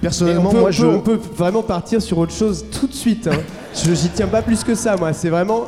Personnellement, 0.00 0.50
peut, 0.50 0.58
moi, 0.58 0.68
on 0.68 0.72
je... 0.72 0.82
peut- 0.84 0.92
on 0.96 1.00
peut 1.00 1.20
vraiment 1.36 1.62
partir 1.62 2.02
sur 2.02 2.18
autre 2.18 2.32
chose 2.32 2.64
tout 2.72 2.86
de 2.88 2.94
suite. 2.94 3.28
hein. 3.28 3.38
Je 3.74 3.94
j'y 3.94 4.08
tiens 4.10 4.26
pas 4.26 4.42
plus 4.42 4.64
que 4.64 4.74
ça, 4.74 4.96
moi. 4.96 5.12
C'est 5.12 5.30
vraiment. 5.30 5.64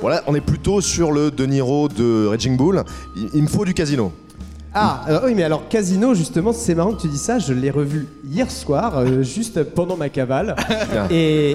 Voilà, 0.00 0.22
on 0.26 0.34
est 0.34 0.40
plutôt 0.42 0.80
sur 0.82 1.10
le 1.10 1.30
De 1.30 1.46
Niro 1.46 1.88
de 1.88 2.26
Raging 2.26 2.56
Bull. 2.56 2.84
Il, 3.16 3.30
il 3.34 3.42
me 3.42 3.48
faut 3.48 3.64
du 3.64 3.72
casino. 3.74 4.12
Ah, 4.76 5.02
alors, 5.06 5.22
oui, 5.24 5.34
mais 5.36 5.44
alors 5.44 5.68
Casino, 5.68 6.14
justement, 6.14 6.52
c'est 6.52 6.74
marrant 6.74 6.92
que 6.94 7.00
tu 7.02 7.08
dis 7.08 7.16
ça. 7.18 7.38
Je 7.38 7.52
l'ai 7.52 7.70
revu 7.70 8.08
hier 8.28 8.50
soir, 8.50 8.98
euh, 8.98 9.22
juste 9.36 9.62
pendant 9.62 9.96
ma 9.96 10.08
cavale. 10.08 10.56
et, 11.10 11.14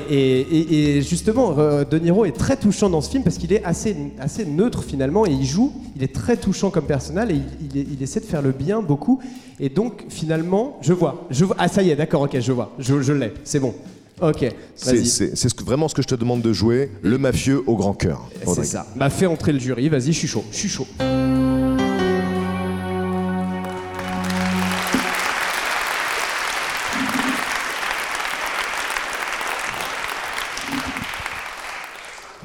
et- 0.10 0.40
et- 0.40 0.98
et 0.98 1.02
justement, 1.02 1.56
euh, 1.58 1.84
De 1.84 2.00
Niro 2.00 2.24
est 2.24 2.32
très 2.38 2.56
touchant 2.56 2.90
dans 2.90 3.02
ce 3.02 3.10
film 3.10 3.24
parce 3.24 3.38
qu'il 3.38 3.52
est 3.52 3.64
assez, 3.66 3.96
assez 4.20 4.46
neutre 4.46 4.84
finalement 4.84 5.26
et 5.26 5.32
il 5.32 5.46
joue. 5.46 5.74
Il 5.98 6.04
est 6.04 6.14
très 6.16 6.38
touchant 6.38 6.70
comme 6.70 6.86
personnage 6.86 7.30
et 7.32 7.34
il, 7.34 7.44
il 7.74 7.78
est- 7.82 7.88
il 7.92 8.02
essaie 8.02 8.22
de 8.22 8.26
faire 8.26 8.42
le 8.42 8.52
bien 8.52 8.82
beaucoup. 8.82 9.20
Et 9.60 9.68
donc, 9.68 10.06
finalement, 10.08 10.78
je 10.82 10.94
vois. 10.94 11.26
Je 11.30 11.44
vois 11.44 11.58
ah, 11.60 11.68
ça 11.68 11.82
y 11.84 11.90
est, 11.90 11.98
d'accord, 11.98 12.22
ok, 12.22 12.38
je 12.40 12.52
vois. 12.54 12.72
Je, 12.80 13.02
je 13.02 13.12
l'ai, 13.12 13.34
c'est 13.44 13.60
bon. 13.60 13.74
Ok, 14.22 14.46
C'est 14.76 15.06
ce 15.06 15.54
que- 15.54 15.64
vraiment 15.64 15.88
ce 15.90 15.96
que 15.96 16.02
je 16.02 16.08
te 16.08 16.16
demande 16.16 16.42
de 16.42 16.52
jouer, 16.54 16.92
le 17.04 17.18
mafieux 17.18 17.62
au 17.68 17.76
grand 17.76 17.94
cœur. 17.94 18.30
C'est 18.56 18.66
ça. 18.66 18.86
Bah, 18.96 19.10
fais 19.10 19.26
entrer 19.26 19.52
le 19.54 19.60
jury, 19.60 19.88
vas-y, 19.90 20.08
je 20.14 20.20
suis 20.20 20.28
chaud. 20.28 20.44
Je 20.52 20.58
suis 20.58 20.70
chaud. 20.70 20.88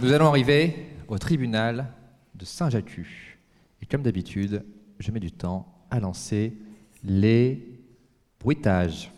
Nous 0.04 0.12
allons 0.12 0.28
arriver 0.28 0.76
au 1.08 1.16
tribunal 1.16 1.86
de 2.34 2.44
Saint-Jacques. 2.44 3.00
Et 3.80 3.86
comme 3.86 4.02
d'habitude, 4.02 4.62
je 4.98 5.10
mets 5.10 5.18
du 5.18 5.32
temps 5.32 5.66
à 5.90 5.98
lancer 5.98 6.58
les 7.02 7.66
bruitages. 8.38 9.10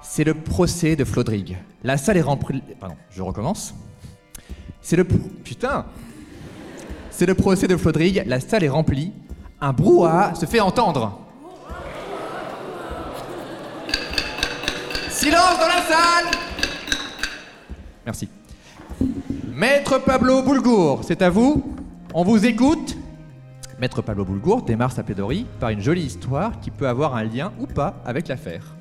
C'est 0.00 0.24
le 0.24 0.32
procès 0.42 0.96
de 0.96 1.04
Flodrig. 1.04 1.58
La 1.84 1.98
salle 1.98 2.16
est 2.16 2.22
remplie. 2.22 2.62
Pardon, 2.80 2.96
je 3.10 3.20
recommence. 3.20 3.74
C'est 4.80 4.96
le. 4.96 5.04
Putain 5.04 5.84
C'est 7.10 7.26
le 7.26 7.34
procès 7.34 7.68
de 7.68 7.76
Flodrig. 7.76 8.22
La 8.24 8.40
salle 8.40 8.64
est 8.64 8.70
remplie. 8.70 9.12
Un 9.60 9.74
brouhaha 9.74 10.34
se 10.34 10.46
fait 10.46 10.60
entendre. 10.60 11.21
Silence 15.22 15.56
dans 15.56 15.68
la 15.68 15.82
salle 15.82 16.24
Merci. 18.04 18.28
Maître 19.54 19.98
Pablo 19.98 20.42
Boulgour, 20.42 21.02
c'est 21.06 21.22
à 21.22 21.30
vous 21.30 21.76
On 22.12 22.24
vous 22.24 22.44
écoute 22.44 22.96
Maître 23.78 24.02
Pablo 24.02 24.24
Boulgour 24.24 24.62
démarre 24.62 24.90
sa 24.90 25.04
plaidoirie 25.04 25.46
par 25.60 25.70
une 25.70 25.80
jolie 25.80 26.02
histoire 26.02 26.58
qui 26.58 26.72
peut 26.72 26.88
avoir 26.88 27.14
un 27.14 27.22
lien 27.22 27.52
ou 27.60 27.68
pas 27.68 28.02
avec 28.04 28.26
l'affaire. 28.26 28.74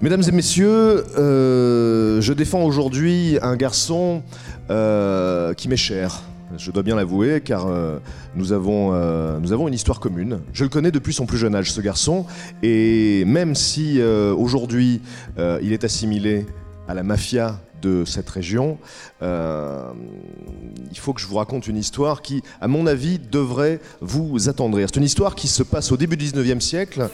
Mesdames 0.00 0.22
et 0.26 0.32
messieurs, 0.32 1.04
euh, 1.18 2.22
je 2.22 2.32
défends 2.32 2.62
aujourd'hui 2.62 3.36
un 3.42 3.56
garçon 3.56 4.22
euh, 4.70 5.52
qui 5.52 5.68
m'est 5.68 5.76
cher. 5.76 6.22
Je 6.56 6.70
dois 6.70 6.82
bien 6.82 6.96
l'avouer, 6.96 7.40
car 7.40 7.68
euh, 7.68 7.98
nous, 8.34 8.52
avons, 8.52 8.90
euh, 8.92 9.38
nous 9.38 9.52
avons 9.52 9.68
une 9.68 9.74
histoire 9.74 10.00
commune. 10.00 10.40
Je 10.52 10.64
le 10.64 10.70
connais 10.70 10.90
depuis 10.90 11.12
son 11.12 11.26
plus 11.26 11.38
jeune 11.38 11.54
âge, 11.54 11.72
ce 11.72 11.80
garçon, 11.80 12.26
et 12.62 13.24
même 13.24 13.54
si 13.54 14.00
euh, 14.00 14.34
aujourd'hui 14.34 15.00
il 15.38 15.72
est 15.72 15.84
assimilé 15.84 16.46
à 16.88 16.94
la 16.94 17.02
mafia 17.02 17.60
de 17.82 18.04
cette 18.04 18.28
région, 18.28 18.78
il 19.22 20.98
faut 20.98 21.12
que 21.12 21.20
je 21.20 21.26
vous 21.26 21.36
raconte 21.36 21.66
une 21.66 21.76
histoire 21.76 22.20
qui, 22.20 22.42
à 22.60 22.68
mon 22.68 22.86
avis, 22.86 23.18
devrait 23.18 23.80
vous 24.00 24.48
attendrir. 24.48 24.88
C'est 24.90 24.98
une 24.98 25.04
histoire 25.04 25.34
qui 25.34 25.48
se 25.48 25.62
passe 25.62 25.92
au 25.92 25.96
début 25.96 26.16
du 26.16 26.26
19e 26.26 26.60
siècle. 26.60 27.08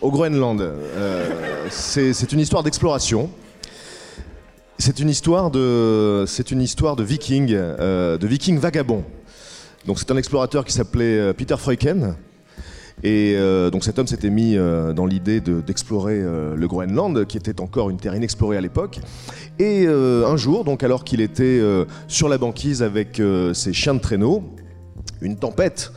au 0.00 0.10
Groenland. 0.10 0.62
C'est 1.70 2.32
une 2.32 2.40
histoire 2.40 2.62
d'exploration. 2.62 3.30
C'est 4.80 4.98
une 4.98 5.10
histoire 5.10 5.50
de, 5.50 6.24
c'est 6.26 6.50
une 6.50 6.62
histoire 6.62 6.96
de 6.96 7.02
vikings, 7.04 7.52
euh, 7.52 8.16
de 8.16 8.26
vikings 8.26 8.58
vagabonds. 8.58 9.04
Donc 9.86 9.98
c'est 9.98 10.10
un 10.10 10.16
explorateur 10.16 10.64
qui 10.64 10.72
s'appelait 10.72 11.18
euh, 11.18 11.32
Peter 11.34 11.56
Freuchen. 11.58 12.16
Et 13.02 13.34
euh, 13.36 13.68
donc 13.70 13.84
cet 13.84 13.98
homme 13.98 14.06
s'était 14.06 14.30
mis 14.30 14.56
dans 14.56 15.04
l'idée 15.04 15.42
de- 15.42 15.60
d'explorer 15.60 16.18
le 16.22 16.66
Groenland, 16.66 17.26
qui 17.26 17.36
était 17.36 17.60
encore 17.60 17.90
une 17.90 17.98
terre 17.98 18.14
inexplorée 18.14 18.56
à 18.56 18.62
l'époque. 18.62 19.00
Et 19.58 19.86
un 19.86 20.36
jour, 20.38 20.64
donc 20.64 20.82
alors 20.82 21.04
qu'il 21.04 21.20
était 21.20 21.60
sur 22.08 22.28
la 22.30 22.38
banquise 22.38 22.82
avec 22.82 23.20
ses 23.52 23.72
chiens 23.74 23.94
de 23.94 24.00
traîneau, 24.00 24.42
une 25.22 25.36
tempête 25.36 25.92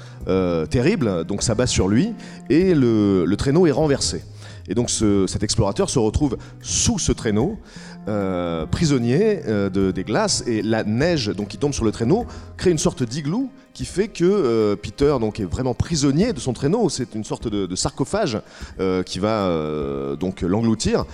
terrible 0.70 1.26
donc 1.26 1.42
s'abat 1.44 1.68
sur 1.68 1.88
lui 1.90 2.14
et 2.50 2.74
le, 2.74 3.34
traîneau 3.38 3.66
est 3.68 3.72
renversé. 3.72 4.24
Et 4.70 4.76
donc 4.76 4.90
ce- 4.90 5.28
cet 5.28 5.44
explorateur 5.44 5.90
se 5.90 6.00
retrouve 6.00 6.38
sous 6.62 7.00
ce 7.00 7.12
traîneau, 7.12 7.58
euh, 8.08 8.66
prisonnier 8.66 9.42
euh, 9.48 9.70
de- 9.70 9.92
des 9.92 10.04
glaces, 10.04 10.44
et 10.48 10.62
la 10.62 10.84
neige 10.84 11.28
donc, 11.28 11.48
qui 11.50 11.58
tombe 11.58 11.74
sur 11.74 11.86
le 11.86 11.92
traîneau 11.92 12.26
crée 12.58 12.72
une 12.72 12.78
sorte 12.78 13.04
d'igloo 13.04 13.50
qui 13.74 13.86
fait 13.86 14.08
que 14.08 14.24
euh, 14.24 14.76
Peter 14.76 15.16
donc, 15.20 15.40
est 15.40 15.46
vraiment 15.46 15.74
prisonnier 15.74 16.34
de 16.34 16.40
son 16.40 16.54
traîneau. 16.54 16.90
C'est 16.90 17.16
une 17.16 17.24
sorte 17.24 17.48
de, 17.48 17.66
de 17.66 17.76
sarcophage 17.76 18.38
qui 19.06 19.20
va 19.20 19.50
donc 20.20 20.42
l'engloutir. 20.42 21.06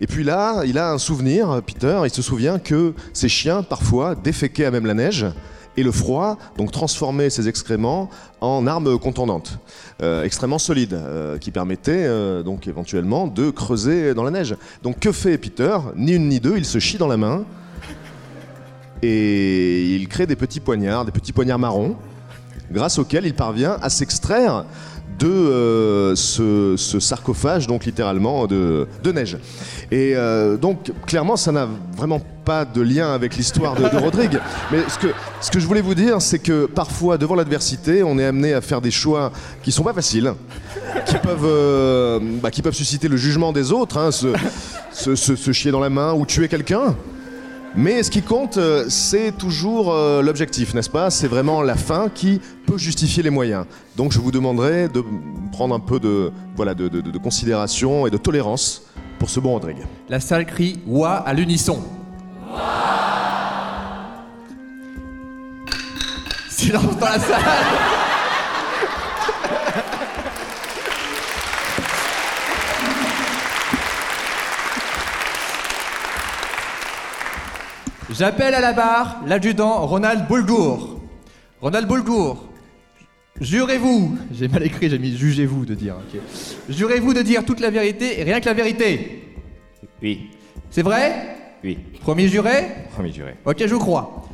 Et 0.00 0.06
puis 0.06 0.22
là, 0.24 0.62
il 0.64 0.78
a 0.78 0.92
un 0.92 0.98
souvenir, 0.98 1.60
Peter, 1.66 2.00
il 2.04 2.10
se 2.10 2.22
souvient 2.22 2.58
que 2.60 2.94
ses 3.12 3.28
chiens, 3.28 3.62
parfois, 3.62 4.14
déféquaient 4.14 4.66
à 4.66 4.70
même 4.70 4.86
la 4.86 4.94
neige, 4.94 5.26
et 5.76 5.82
le 5.82 5.92
froid, 5.92 6.38
donc 6.56 6.72
transformait 6.72 7.30
ses 7.30 7.48
excréments 7.48 8.10
en 8.40 8.66
armes 8.66 8.98
contendantes, 8.98 9.58
euh, 10.02 10.24
extrêmement 10.24 10.58
solides, 10.58 10.94
euh, 10.94 11.38
qui 11.38 11.50
permettaient 11.50 12.06
euh, 12.06 12.42
donc 12.42 12.66
éventuellement 12.66 13.26
de 13.26 13.50
creuser 13.50 14.14
dans 14.14 14.24
la 14.24 14.30
neige. 14.30 14.56
Donc 14.82 14.98
que 14.98 15.12
fait 15.12 15.38
Peter? 15.38 15.78
Ni 15.96 16.12
une 16.12 16.28
ni 16.28 16.40
deux, 16.40 16.56
il 16.56 16.64
se 16.64 16.78
chie 16.78 16.98
dans 16.98 17.06
la 17.06 17.16
main, 17.16 17.44
et 19.02 19.94
il 19.94 20.08
crée 20.08 20.26
des 20.26 20.36
petits 20.36 20.60
poignards, 20.60 21.04
des 21.04 21.12
petits 21.12 21.32
poignards 21.32 21.58
marrons, 21.58 21.96
grâce 22.70 22.98
auxquels 22.98 23.26
il 23.26 23.34
parvient 23.34 23.76
à 23.80 23.88
s'extraire 23.88 24.64
de 25.18 25.26
euh, 25.28 26.14
ce, 26.14 26.76
sarcophage, 27.00 27.66
donc 27.66 27.84
littéralement 27.84 28.46
de, 28.46 28.86
neige. 29.12 29.36
Et 29.90 30.12
euh, 30.14 30.56
donc, 30.56 30.92
clairement, 31.06 31.36
ça 31.36 31.50
n'a 31.52 31.66
vraiment 31.96 32.20
pas 32.44 32.64
de 32.64 32.80
lien 32.80 33.12
avec 33.12 33.36
l'histoire 33.36 33.74
de, 33.74 33.96
Rodrigue. 33.96 34.38
Mais 34.70 34.78
ce 34.88 34.98
que, 34.98 35.08
ce 35.40 35.50
que 35.50 35.58
je 35.60 35.66
voulais 35.66 35.80
vous 35.80 35.94
dire, 35.94 36.20
c'est 36.20 36.38
que 36.38 36.66
parfois, 36.66 37.18
devant 37.18 37.34
l'adversité, 37.34 38.02
on 38.02 38.18
est 38.18 38.24
amené 38.24 38.54
à 38.54 38.60
faire 38.60 38.80
des 38.80 38.90
choix 38.90 39.32
qui 39.62 39.72
sont 39.72 39.82
pas 39.82 39.92
faciles, 39.92 40.32
qui 41.06 41.16
peuvent, 41.16 41.44
euh, 41.44 42.20
bah, 42.42 42.50
qui 42.50 42.62
peuvent 42.62 42.74
susciter 42.74 43.08
le 43.08 43.16
jugement 43.16 43.52
des 43.52 43.72
autres, 43.72 43.98
hein, 43.98 44.10
se- 44.10 44.34
se- 44.92 45.16
se 45.36 45.52
chier 45.52 45.70
dans 45.70 45.80
la 45.80 45.90
main 45.90 46.12
ou 46.12 46.26
tuer 46.26 46.48
quelqu'un. 46.48 46.94
Mais 47.76 48.02
ce 48.02 48.10
qui 48.10 48.22
compte, 48.22 48.56
euh, 48.56 48.86
c'est 48.88 49.32
toujours 49.36 49.92
euh, 49.92 50.22
l'objectif, 50.22 50.74
n'est-ce 50.74 50.90
pas? 50.90 51.10
C'est 51.10 51.28
vraiment 51.28 51.62
la 51.62 51.76
fin 51.76 52.08
qui 52.08 52.40
peut 52.66 52.78
justifier 52.78 53.22
les 53.22 53.30
moyens. 53.30 53.66
Donc 53.96 54.12
je 54.12 54.18
vous 54.18 54.30
demanderai 54.32 54.88
de 54.88 55.04
prendre 55.52 55.74
un 55.74 55.80
peu 55.80 56.00
de, 56.00 56.32
voilà, 56.56 56.74
de, 56.74 56.88
de- 56.88 57.00
de 57.00 57.18
considération 57.18 58.06
et 58.06 58.10
de 58.10 58.16
tolérance 58.16 58.82
pour 59.18 59.30
ce 59.30 59.38
bon 59.38 59.50
Rodrigue. 59.52 59.78
La 60.08 60.18
salle 60.20 60.46
crie 60.46 60.80
Ouah 60.86 61.16
à 61.26 61.32
l'unisson. 61.34 61.82
Silence 66.48 66.96
dans 66.98 67.06
la 67.06 67.18
salle 67.20 67.42
J'appelle 78.18 78.52
à 78.52 78.60
la 78.60 78.72
barre 78.72 79.22
l'adjudant 79.28 79.86
Ronald 79.86 80.26
Boulgour. 80.26 81.00
Ronald 81.60 81.86
Boulgour, 81.86 82.48
jurez-vous, 83.40 84.18
j'ai 84.32 84.48
mal 84.48 84.64
écrit, 84.64 84.90
j'ai 84.90 84.98
mis 84.98 85.16
jugez-vous 85.16 85.64
de 85.64 85.74
dire, 85.74 85.94
ok. 85.94 86.20
Jurez-vous 86.68 87.14
de 87.14 87.22
dire 87.22 87.44
toute 87.44 87.60
la 87.60 87.70
vérité 87.70 88.18
et 88.18 88.24
rien 88.24 88.40
que 88.40 88.46
la 88.46 88.54
vérité. 88.54 89.22
Oui, 90.02 90.30
C'est 90.68 90.82
vrai? 90.82 91.36
Oui, 91.62 91.78
Premier 92.00 92.26
juré? 92.26 92.66
Premier 92.92 93.12
juré. 93.12 93.36
Ok, 93.44 93.64
je 93.64 93.76
crois. 93.76 94.24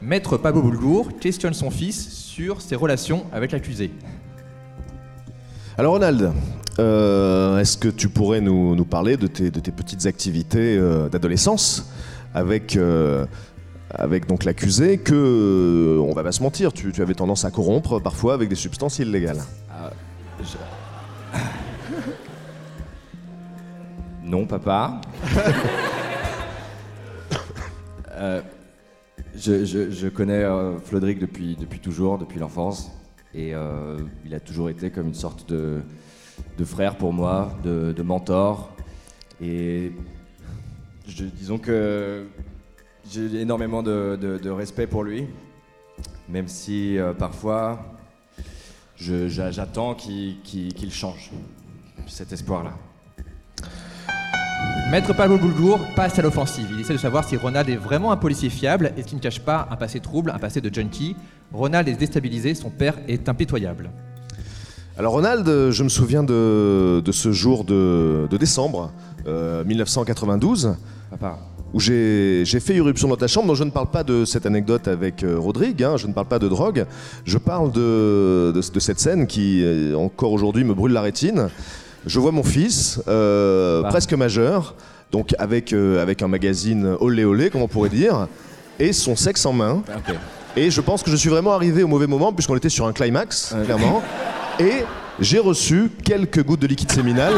Maître 0.00 0.38
Pablo 0.38 0.62
Boulgour 0.62 1.18
questionne 1.18 1.52
son 1.52 1.70
fils 1.70 2.08
sur 2.08 2.62
ses 2.62 2.74
relations 2.74 3.26
avec 3.34 3.52
l'accusé. 3.52 3.90
Alors 5.76 5.92
Ronald, 5.92 6.32
euh, 6.78 7.58
est-ce 7.58 7.76
que 7.76 7.88
tu 7.88 8.08
pourrais 8.08 8.40
nous, 8.40 8.74
nous 8.74 8.86
parler 8.86 9.18
de 9.18 9.26
tes, 9.26 9.50
de 9.50 9.60
tes 9.60 9.72
petites 9.72 10.06
activités 10.06 10.78
euh, 10.78 11.10
d'adolescence? 11.10 11.92
Avec, 12.34 12.76
euh, 12.76 13.26
avec 13.90 14.26
donc 14.26 14.44
l'accusé 14.44 14.98
que, 14.98 15.14
euh, 15.14 15.98
on 16.00 16.12
va 16.14 16.22
pas 16.22 16.32
se 16.32 16.42
mentir, 16.42 16.72
tu, 16.72 16.92
tu 16.92 17.02
avais 17.02 17.14
tendance 17.14 17.44
à 17.44 17.50
corrompre 17.50 17.98
parfois 18.00 18.34
avec 18.34 18.48
des 18.48 18.54
substances 18.54 18.98
illégales 18.98 19.42
Non, 24.24 24.46
papa. 24.46 25.00
Euh, 28.22 28.42
je, 29.34 29.64
je- 29.64 29.90
je 29.90 30.08
connais 30.08 30.42
euh, 30.44 30.78
Flodric 30.78 31.18
depuis, 31.18 31.56
depuis 31.58 31.78
toujours, 31.80 32.18
depuis 32.18 32.38
l'enfance. 32.38 32.90
Et 33.34 33.54
il 34.26 34.34
a 34.34 34.40
toujours 34.40 34.68
été 34.68 34.90
comme 34.90 35.06
une 35.08 35.14
sorte 35.14 35.48
de, 35.48 35.80
de 36.58 36.64
frère 36.64 36.96
pour 36.96 37.14
moi, 37.14 37.56
de, 37.64 37.92
de 37.96 38.02
mentor. 38.02 38.74
Et 39.40 39.92
je- 41.10 41.24
disons 41.24 41.58
que 41.58 42.26
j'ai 43.10 43.40
énormément 43.40 43.82
de, 43.82 44.16
de- 44.20 44.38
de 44.38 44.50
respect 44.50 44.86
pour 44.86 45.04
lui, 45.04 45.26
même 46.28 46.48
si 46.48 46.98
euh, 46.98 47.12
parfois 47.12 47.84
j'attends 48.96 49.94
qu'il 49.94 50.40
qu'il- 50.42 50.72
qu'il 50.74 50.92
change. 50.92 51.30
Cet 52.06 52.32
espoir-là. 52.32 52.72
Maître 54.90 55.14
Pablo 55.14 55.38
Boulgour 55.38 55.78
passe 55.94 56.18
à 56.18 56.22
l'offensive. 56.22 56.66
Il 56.74 56.80
essaie 56.80 56.92
de 56.94 56.98
savoir 56.98 57.24
si 57.24 57.36
Ronald 57.36 57.68
est 57.68 57.76
vraiment 57.76 58.10
un 58.10 58.16
policier 58.16 58.50
fiable 58.50 58.92
et 58.96 59.02
qui 59.04 59.14
ne 59.14 59.20
cache 59.20 59.40
pas 59.40 59.68
un 59.70 59.76
passé 59.76 60.00
trouble, 60.00 60.32
un 60.34 60.38
passé 60.38 60.60
de 60.60 60.72
junkie. 60.74 61.14
Ronald 61.52 61.86
est 61.88 61.94
déstabilisé, 61.94 62.54
son 62.54 62.70
père 62.70 62.94
est 63.06 63.28
impitoyable. 63.28 63.90
Alors 64.98 65.12
Ronald, 65.12 65.70
je 65.70 65.82
me 65.84 65.88
souviens 65.88 66.24
de, 66.24 67.00
de 67.04 67.12
ce 67.12 67.30
jour 67.30 67.64
de, 67.64 68.26
de 68.28 68.36
décembre 68.36 68.92
euh, 69.26 69.64
1992 69.64 70.74
Papa. 71.10 71.38
où 71.72 71.80
j'ai 71.80 72.44
fait 72.44 72.74
irruption 72.74 73.08
dans 73.08 73.16
ta 73.16 73.26
chambre. 73.28 73.46
Donc 73.48 73.56
je 73.56 73.64
ne 73.64 73.70
parle 73.70 73.88
pas 73.90 74.02
de 74.04 74.24
cette 74.24 74.46
anecdote 74.46 74.88
avec 74.88 75.22
euh, 75.22 75.38
Rodrigue, 75.38 75.82
hein, 75.82 75.96
je 75.96 76.06
ne 76.06 76.12
parle 76.12 76.26
pas 76.28 76.38
de 76.38 76.48
drogue, 76.48 76.84
je 77.24 77.38
parle 77.38 77.72
de, 77.72 78.52
de- 78.54 78.72
de 78.72 78.80
cette 78.80 79.00
scène 79.00 79.26
qui, 79.26 79.62
euh, 79.64 79.94
encore 79.96 80.32
aujourd'hui, 80.32 80.64
me 80.64 80.74
brûle 80.74 80.92
la 80.92 81.00
rétine. 81.02 81.48
Je 82.06 82.18
vois 82.18 82.32
mon 82.32 82.42
fils, 82.42 83.00
euh, 83.08 83.82
Bah. 83.82 83.88
presque 83.90 84.14
majeur, 84.14 84.74
donc 85.12 85.34
avec, 85.38 85.72
euh, 85.72 86.00
avec 86.02 86.22
un 86.22 86.28
magazine 86.28 86.96
olé 87.00 87.24
olé, 87.24 87.50
comme 87.50 87.62
on 87.62 87.68
pourrait 87.68 87.90
dire, 87.90 88.26
et 88.78 88.92
son 88.92 89.16
sexe 89.16 89.44
en 89.44 89.52
main. 89.52 89.82
Ok. 89.96 90.14
Et 90.56 90.70
je 90.70 90.80
pense 90.80 91.02
que 91.02 91.10
je 91.10 91.16
suis 91.16 91.28
vraiment 91.28 91.52
arrivé 91.52 91.82
au 91.82 91.88
mauvais 91.88 92.06
moment, 92.06 92.32
puisqu'on 92.32 92.56
était 92.56 92.68
sur 92.70 92.86
un 92.86 92.92
climax, 92.92 93.54
clairement. 93.64 94.02
Et 94.58 94.84
j'ai 95.20 95.38
reçu 95.38 95.90
quelques 96.04 96.42
gouttes 96.44 96.60
de 96.60 96.66
liquide 96.66 96.90
séminal 96.92 97.32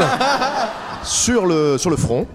sur 1.03 1.45
le, 1.45 1.77
sur 1.77 1.89
le 1.89 1.97
front. 1.97 2.25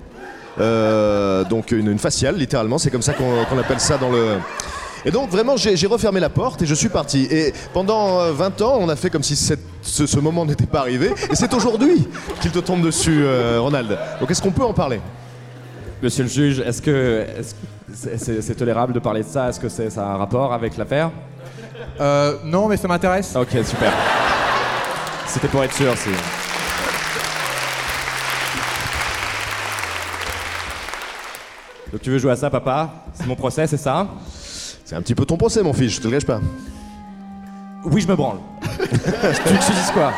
Euh, 0.61 1.45
donc 1.45 1.71
une, 1.71 1.89
une 1.91 1.99
faciale, 1.99 2.37
littéralement, 2.37 2.79
c'est 2.79 2.91
comme 2.91 3.03
ça 3.03 3.13
qu'on 3.13 3.45
qu'on 3.49 3.59
appelle 3.59 3.81
ça 3.81 3.97
dans 3.97 4.11
le... 4.11 4.39
Et 5.05 5.13
donc 5.13 5.31
vraiment, 5.31 5.57
j'ai 5.57 5.87
refermé 5.87 6.19
la 6.19 6.29
porte 6.29 6.61
et 6.63 6.67
je 6.67 6.75
suis 6.75 6.89
parti. 6.89 7.29
Et 7.31 7.55
pendant 7.73 8.19
euh, 8.19 8.33
20 8.33 8.61
ans, 8.63 8.79
on 8.81 8.89
a 8.89 8.97
fait 8.97 9.11
comme 9.11 9.23
si 9.23 9.37
cette- 9.37 9.61
ce, 9.83 10.07
ce 10.07 10.19
moment 10.19 10.45
n'était 10.45 10.67
pas 10.67 10.81
arrivé. 10.81 11.13
Et 11.31 11.37
c'est 11.37 11.55
aujourd'hui 11.55 12.09
qu'il 12.41 12.51
te 12.51 12.59
tombe 12.59 12.83
dessus, 12.83 13.21
euh, 13.23 13.59
Ronald. 13.61 13.97
Donc 14.21 14.31
est-ce 14.31 14.43
qu'on 14.43 14.51
peut 14.51 14.65
en 14.65 14.73
parler? 14.75 15.01
Monsieur 16.03 16.25
le 16.25 16.29
juge, 16.29 16.59
est-ce 16.61 16.83
que 16.83 17.25
c'est 17.95 18.55
tolérable 18.57 18.93
de 18.93 18.99
parler 18.99 19.23
de 19.23 19.29
ça? 19.29 19.49
Est-ce 19.49 19.61
que 19.61 19.69
c'est- 19.69 19.91
ça 19.91 20.03
a 20.03 20.15
un 20.15 20.17
rapport 20.17 20.53
avec 20.53 20.77
l'affaire? 20.77 21.11
Euh, 22.01 22.35
non, 22.45 22.67
mais 22.67 22.77
ça 22.77 22.89
m'intéresse. 22.89 23.35
Ok, 23.37 23.51
super. 23.65 23.93
C'était 25.41 25.53
pour 25.53 25.63
être 25.63 25.73
sûr. 25.73 25.95
C'est... 25.97 26.11
Donc 31.93 32.01
tu 32.01 32.11
veux 32.11 32.19
jouer 32.19 32.33
à 32.33 32.37
ça, 32.37 32.51
papa? 32.51 33.05
C'est 33.15 33.25
mon 33.25 33.37
procès, 33.37 33.69
c'est 33.69 33.77
ça? 33.77 34.09
C'est 34.85 34.97
un 34.97 35.01
petit 35.01 35.15
peu 35.15 35.25
ton 35.25 35.37
procès, 35.37 35.63
mon 35.63 35.73
fils, 35.73 35.93
je 35.93 36.01
te 36.01 36.09
le 36.09 36.15
gâche 36.15 36.25
pas. 36.25 36.41
Oui, 37.85 38.01
je 38.01 38.09
me 38.09 38.17
branle. 38.17 38.39
tu 38.63 38.79
veux 38.89 39.59
que 39.59 39.93
quoi? 39.93 40.13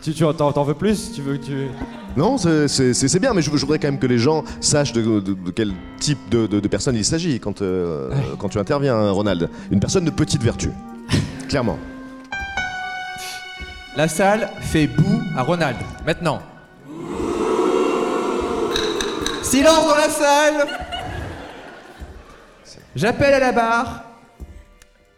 Tu, 0.00 0.14
tu 0.14 0.24
t'en, 0.38 0.64
veux 0.64 0.72
plus? 0.72 1.12
Tu 1.12 1.20
veux 1.20 1.36
que 1.36 1.44
tu... 1.44 1.68
Non, 2.16 2.38
c'est, 2.38 3.18
bien, 3.20 3.34
mais 3.34 3.42
je, 3.42 3.50
voudrais 3.50 3.78
quand 3.78 3.88
même 3.88 3.98
que 3.98 4.06
les 4.06 4.16
gens 4.16 4.42
sachent 4.60 4.94
de, 4.94 5.36
quel 5.54 5.74
type 5.98 6.30
de, 6.30 6.46
personne 6.66 6.96
il 6.96 7.04
s'agit 7.04 7.38
quand, 7.40 7.60
euh, 7.60 8.08
quand 8.38 8.48
tu 8.48 8.58
interviens, 8.58 8.96
hein, 8.96 9.10
Ronald. 9.10 9.50
Une 9.70 9.80
personne 9.80 10.06
de 10.06 10.10
petite 10.10 10.42
vertu, 10.42 10.70
clairement. 11.46 11.76
La 14.00 14.08
salle 14.08 14.48
fait 14.62 14.86
boue 14.86 15.20
à 15.36 15.42
Ronald. 15.42 15.76
Maintenant. 16.06 16.40
Silence 19.42 19.86
dans 19.86 19.94
la 19.94 20.08
salle 20.08 20.66
J'appelle 22.96 23.34
à 23.34 23.38
la 23.38 23.52
barre 23.52 24.04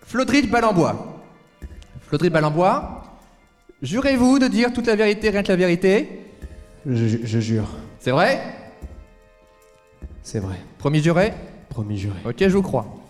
Flodrid 0.04 0.50
Balambois. 0.50 1.22
Flodrid 2.08 2.32
Balambois, 2.32 3.04
jurez-vous 3.82 4.40
de 4.40 4.48
dire 4.48 4.72
toute 4.72 4.88
la 4.88 4.96
vérité, 4.96 5.30
rien 5.30 5.44
que 5.44 5.48
la 5.52 5.54
vérité? 5.54 6.26
Je, 6.84 7.18
je 7.22 7.38
jure, 7.38 7.68
C'est 8.00 8.10
vrai? 8.10 8.42
C'est 10.24 10.40
vrai. 10.40 10.56
Promis 10.78 11.00
juré? 11.00 11.32
Promis 11.68 11.98
juré. 11.98 12.18
Ok, 12.24 12.38
je 12.40 12.48
vous 12.48 12.62
crois. 12.62 13.01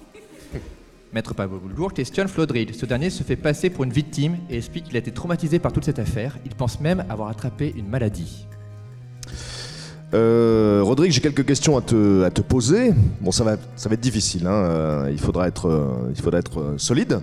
Maître 1.12 1.34
Pablo 1.34 1.58
Boulgour 1.58 1.92
questionne 1.92 2.26
Flodrid. 2.26 2.74
Ce 2.74 2.86
dernier 2.86 3.10
se 3.10 3.22
fait 3.22 3.36
passer 3.36 3.68
pour 3.68 3.84
une 3.84 3.92
victime 3.92 4.36
et 4.48 4.56
explique 4.56 4.84
qu'il 4.84 4.96
a 4.96 4.98
été 4.98 5.10
traumatisé 5.10 5.58
par 5.58 5.72
toute 5.72 5.84
cette 5.84 5.98
affaire. 5.98 6.38
Il 6.46 6.54
pense 6.54 6.80
même 6.80 7.04
avoir 7.10 7.28
attrapé 7.28 7.72
une 7.76 7.86
maladie. 7.86 8.46
Euh, 10.14 10.80
Rodrigue, 10.82 11.12
j'ai 11.12 11.20
quelques 11.20 11.44
questions 11.44 11.76
à 11.76 11.82
te, 11.82 12.22
à 12.22 12.30
te 12.30 12.40
poser. 12.40 12.92
Bon, 13.20 13.30
ça 13.30 13.44
va, 13.44 13.56
ça 13.76 13.88
va 13.90 13.94
être 13.94 14.00
difficile. 14.00 14.46
hein, 14.46 14.52
euh, 14.52 15.08
il 15.12 15.18
faudra 15.18 15.48
être, 15.48 15.68
euh, 15.68 16.10
il 16.14 16.20
faudra 16.20 16.38
être 16.38 16.60
euh, 16.60 16.74
solide. 16.78 17.20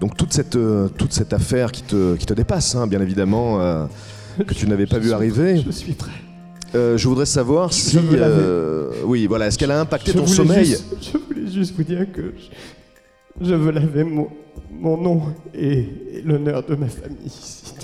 Donc 0.00 0.14
toute 0.16 0.34
cette, 0.34 0.58
toute 0.98 1.12
cette 1.12 1.32
affaire 1.32 1.72
qui 1.72 1.82
te, 1.82 2.16
qui 2.16 2.26
te 2.26 2.34
dépasse, 2.34 2.74
hein, 2.74 2.86
bien 2.86 3.00
évidemment, 3.00 3.60
euh, 3.62 3.86
que 4.46 4.52
tu 4.52 4.66
n'avais 4.66 4.86
pas 4.86 4.98
vu 4.98 5.12
arriver. 5.12 5.62
Je 5.64 5.70
suis 5.70 5.92
prêt. 5.92 6.10
Euh, 6.74 6.98
je 6.98 7.08
voudrais 7.08 7.24
savoir 7.26 7.72
si, 7.72 7.98
euh, 8.12 8.90
oui, 9.04 9.26
voilà, 9.26 9.46
est-ce 9.46 9.56
qu'elle 9.56 9.70
a 9.70 9.80
impacté 9.80 10.12
Je 10.12 10.18
ton 10.18 10.26
sommeil 10.26 10.66
juste- 10.66 10.84
je 11.00 11.16
voulais 11.18 11.50
juste 11.50 11.74
vous 11.76 11.84
dire 11.84 12.06
que 12.12 12.34
je, 13.40 13.54
veux 13.54 13.70
laver 13.70 14.04
mon, 14.04 14.28
mon 14.70 14.96
nom 14.96 15.22
et, 15.54 15.78
et 16.12 16.22
l'honneur 16.24 16.62
de 16.64 16.74
ma 16.74 16.88
famille 16.88 17.26
ici. 17.26 17.74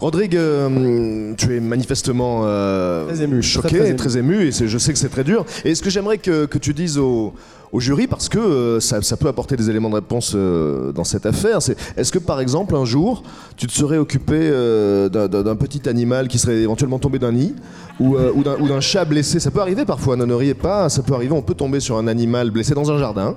Rodrigue, 0.00 0.36
euh, 0.36 1.34
tu 1.36 1.54
es 1.54 1.60
manifestement 1.60 2.42
euh, 2.44 3.06
Très 3.06 3.22
ému, 3.22 3.42
choqué, 3.42 3.68
très, 3.68 3.78
très 3.78 3.94
très, 3.94 4.16
ému. 4.16 4.46
et 4.46 4.50
je 4.50 4.78
sais 4.78 4.94
que 4.94 4.98
c'est 4.98 5.10
très 5.10 5.24
dur. 5.24 5.44
Et 5.66 5.74
ce 5.74 5.82
que 5.82 5.90
j'aimerais 5.90 6.16
que, 6.16 6.46
que 6.46 6.56
tu 6.56 6.72
dises 6.72 6.96
au, 6.96 7.34
au 7.72 7.78
jury, 7.80 8.06
parce 8.06 8.28
que 8.28 8.38
euh, 8.38 8.80
ça, 8.80 9.00
ça 9.02 9.16
peut 9.16 9.28
apporter 9.28 9.56
des 9.56 9.70
éléments 9.70 9.90
de 9.90 9.94
réponse 9.94 10.32
euh, 10.34 10.90
dans 10.92 11.04
cette 11.04 11.24
affaire, 11.26 11.62
c'est 11.62 11.76
est-ce 11.96 12.10
que 12.10 12.18
par 12.18 12.40
exemple 12.40 12.74
un 12.74 12.84
jour 12.84 13.22
tu 13.56 13.66
te 13.66 13.72
serais 13.72 13.98
occupé 13.98 14.34
euh, 14.40 15.08
d'un- 15.08 15.56
petit 15.56 15.88
animal 15.88 16.26
qui 16.28 16.38
serait 16.38 16.56
éventuellement 16.62 16.98
tombé 16.98 17.18
d'un 17.18 17.32
nid 17.32 17.54
ou, 18.00 18.16
ou 18.16 18.42
d'un- 18.42 18.56
ou 18.60 18.66
d'un 18.68 18.80
chat 18.80 19.04
blessé? 19.04 19.38
Ça 19.40 19.50
peut 19.50 19.60
arriver 19.60 19.84
parfois, 19.84 20.16
ne, 20.16 20.24
ne 20.24 20.34
riez 20.34 20.54
pas, 20.54 20.88
ça 20.88 21.02
peut 21.02 21.14
arriver, 21.14 21.32
on 21.32 21.42
peut 21.42 21.54
tomber 21.54 21.78
sur 21.80 21.96
un 21.96 22.06
animal 22.08 22.50
blessé 22.50 22.74
dans 22.74 22.90
un 22.90 22.98
jardin, 22.98 23.36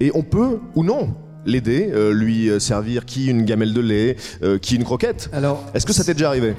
et 0.00 0.10
on 0.14 0.22
peut 0.22 0.58
ou 0.74 0.82
non 0.84 1.14
l'aider, 1.46 1.92
lui 2.12 2.48
servir 2.58 3.04
qui? 3.04 3.26
Une 3.26 3.42
gamelle 3.44 3.74
de 3.74 3.80
lait, 3.82 4.16
qui? 4.62 4.76
Une 4.76 4.84
croquette? 4.84 5.28
Alors, 5.32 5.62
Est-ce 5.74 5.84
que 5.84 5.92
ça 5.92 6.02
t'est 6.04 6.14
déjà 6.14 6.28
arrivé? 6.28 6.54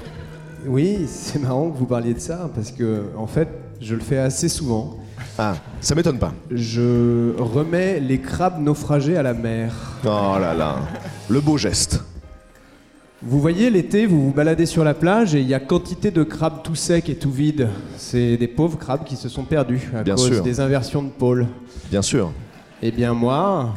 Oui, 0.68 1.06
c'est 1.08 1.40
marrant 1.42 1.72
que 1.72 1.78
vous 1.78 1.86
parliez 1.88 2.14
de 2.14 2.20
ça 2.20 2.50
parce 2.54 2.72
que 2.72 3.04
en 3.18 3.26
fait, 3.28 3.48
je 3.82 3.96
le 3.96 4.02
fais 4.02 4.18
assez 4.18 4.48
souvent. 4.50 4.98
Ah, 5.38 5.56
ça 5.82 5.95
m'étonne 5.95 6.17
pas. 6.17 6.34
Je 6.50 7.34
remets 7.38 8.00
les 8.00 8.19
crabes 8.19 8.62
naufragés 8.62 9.17
à 9.17 9.24
la 9.24 9.34
mer. 9.34 9.74
Oh 10.06 10.38
là 10.39 10.54
là, 10.54 10.78
le 11.30 11.41
beau 11.41 11.58
geste. 11.58 12.02
Vous 13.21 13.39
voyez, 13.41 13.69
l'été, 13.69 14.06
vous 14.06 14.24
vous 14.28 14.32
baladez 14.34 14.65
sur 14.65 14.84
la 14.84 14.93
plage 14.93 15.36
et 15.36 15.41
il 15.41 15.48
y 15.48 15.54
a 15.54 15.60
quantité 15.60 16.12
de 16.12 16.24
crabes 16.24 16.62
tout 16.63 16.76
secs 16.76 17.10
et 17.10 17.15
tout 17.15 17.32
vides. 17.32 17.67
C'est 17.98 18.38
des 18.38 18.48
pauvres 18.48 18.78
crabes 18.78 19.04
qui 19.04 19.15
se 19.15 19.30
sont 19.30 19.43
perdus 19.43 19.89
à 19.95 20.04
Bien 20.04 20.15
cause 20.15 20.34
sûr. 20.36 20.43
des 20.43 20.60
inversions 20.60 21.02
de 21.04 21.10
pôle. 21.10 21.48
Bien 21.89 22.02
sûr. 22.02 22.32
Eh 22.82 22.91
bien 22.91 23.13
moi, 23.13 23.74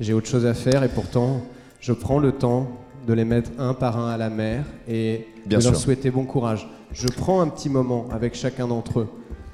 j'ai 0.00 0.12
autre 0.14 0.28
chose 0.28 0.46
à 0.46 0.54
faire 0.54 0.82
et 0.82 0.88
pourtant, 0.88 1.42
je 1.80 1.92
prends 1.92 2.18
le 2.18 2.32
temps 2.32 2.68
de 3.06 3.12
les 3.12 3.24
mettre 3.24 3.50
un 3.58 3.74
par 3.74 3.98
un 3.98 4.08
à 4.10 4.16
la 4.16 4.30
mer 4.30 4.64
et 4.88 5.26
Bien 5.46 5.58
de 5.58 5.64
leur 5.64 5.74
sûr. 5.74 5.82
souhaiter 5.84 6.10
bon 6.10 6.24
courage. 6.24 6.68
Je 6.92 7.06
prends 7.08 7.40
un 7.42 7.48
petit 7.48 7.68
moment 7.68 8.06
avec 8.12 8.34
chacun 8.34 8.66
d'entre 8.66 9.00
eux 9.00 9.08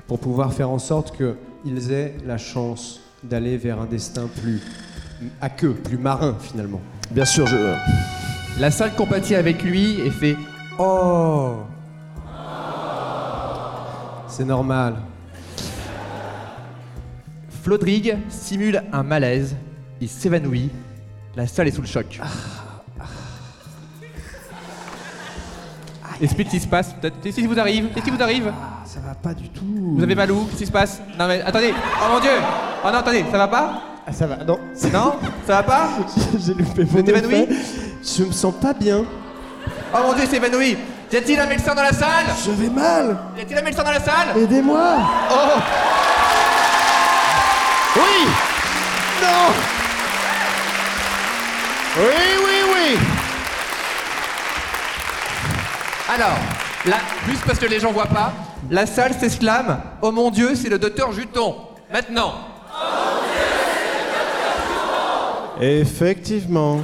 pour 0.07 0.19
pouvoir 0.19 0.53
faire 0.53 0.71
en 0.71 0.79
sorte 0.79 1.17
qu'ils 1.17 1.93
aient 1.93 2.15
la 2.25 2.39
chance 2.39 3.01
d'aller 3.23 3.57
vers 3.57 3.81
un 3.81 3.87
destin 3.87 4.29
plus 4.41 4.61
à 5.41 5.49
queue, 5.49 5.75
plus 5.75 5.99
marin 5.99 6.37
finalement. 6.41 6.81
Bien 7.11 7.25
sûr, 7.25 7.47
je. 7.47 7.57
La 8.61 8.71
salle 8.71 8.95
compatit 8.95 9.35
avec 9.35 9.63
lui 9.63 10.01
et 10.01 10.11
fait 10.11 10.37
Oh 10.79 11.57
C'est 14.29 14.45
normal. 14.45 14.97
Flodrigue 17.63 18.19
simule 18.29 18.83
un 18.93 19.03
malaise. 19.03 19.57
Il 20.01 20.09
s'évanouit. 20.09 20.71
La 21.37 21.47
salle 21.47 21.69
est 21.69 21.73
sous 21.73 21.81
le 21.81 21.87
choc. 21.87 22.21
Explique 22.21 22.56
ce 26.21 26.35
qui 26.35 26.61
se 26.61 26.67
passe. 26.67 26.93
peut-être. 26.95 27.21
Qu'est-ce 27.21 27.37
qui 27.37 27.47
vous 27.47 27.59
arrive 27.59 27.89
Qu'est-ce 27.93 28.05
qui 28.05 28.11
vous 28.11 28.23
arrive 28.23 28.53
Ça 28.85 29.01
va 29.07 29.15
pas 29.15 29.35
du 29.35 29.49
tout. 29.49 29.65
Vous 29.97 30.03
avez 30.03 30.15
mal 30.15 30.31
où 30.31 30.45
Qu'est-ce 30.45 30.59
qui 30.59 30.67
se 30.67 30.73
passe 30.73 31.01
Non 31.19 31.27
mais 31.29 31.43
attendez. 31.43 31.75
Oh 32.01 32.13
mon 32.13 32.21
dieu 32.21 32.31
Oh 32.85 32.89
non, 32.91 32.99
attendez, 32.99 33.25
ça 33.31 33.39
va 33.39 33.49
pas 33.49 33.83
Ah, 34.07 34.13
ça 34.13 34.27
va. 34.27 34.37
Non, 34.37 34.59
Non 34.93 35.15
Ça 35.47 35.53
va 35.57 35.63
pas 35.63 35.89
j'ai 36.39 36.55
loupé 36.55 36.85
mon 36.91 36.99
êtes 37.01 37.09
évanoui. 37.09 37.47
Je 38.03 38.23
me 38.25 38.33
sens 38.33 38.55
pas 38.61 38.73
bien. 38.73 39.05
Oh 39.95 39.99
mon 40.07 40.13
dieu, 40.15 40.25
il 40.25 40.29
s'est 40.31 40.37
évanoui 40.37 40.77
Y 41.13 41.17
a-t-il 41.17 41.39
un 41.41 41.47
médecin 41.47 41.75
dans 41.75 41.83
la 41.83 41.93
salle 41.93 42.27
Je 42.45 42.51
vais 42.53 42.69
mal. 42.71 43.17
Y 43.37 43.43
a-t-il 43.43 43.59
un 43.59 43.63
médecin 43.63 43.83
dans 43.83 43.91
la 43.91 44.01
salle 44.01 44.37
Aidez-moi. 44.37 44.97
Oui 47.97 48.27
Non 49.23 49.53
Oui, 51.99 52.05
oui, 52.45 52.73
oui 52.75 53.26
Alors, 56.09 56.39
là, 56.85 56.99
juste 57.29 57.45
parce 57.45 57.59
que 57.59 57.67
les 57.67 57.81
gens 57.81 57.91
voient 57.91 58.07
pas, 58.07 58.33
la 58.71 58.87
salle 58.87 59.13
s'exclame 59.13 59.81
Oh 60.03 60.13
mon 60.13 60.31
dieu, 60.31 60.55
c'est 60.55 60.69
le 60.69 60.79
docteur 60.79 61.13
Juton 61.13 61.57
Maintenant 61.93 62.35
Effectivement. 65.61 66.81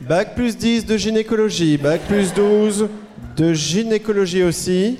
Bac 0.00 0.34
plus 0.34 0.56
10 0.56 0.86
de 0.86 0.96
gynécologie, 0.96 1.76
bac 1.76 2.00
plus 2.08 2.32
12 2.32 2.88
de 3.36 3.52
gynécologie 3.52 4.42
aussi. 4.42 4.98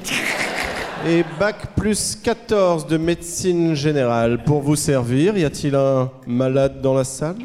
Et 1.06 1.24
bac 1.40 1.56
plus 1.76 2.16
14 2.22 2.86
de 2.86 2.96
médecine 2.96 3.74
générale. 3.74 4.44
Pour 4.44 4.60
vous 4.60 4.76
servir, 4.76 5.36
y 5.36 5.44
a-t-il 5.44 5.74
un 5.74 6.10
malade 6.26 6.80
dans 6.80 6.94
la 6.94 7.04
salle? 7.04 7.36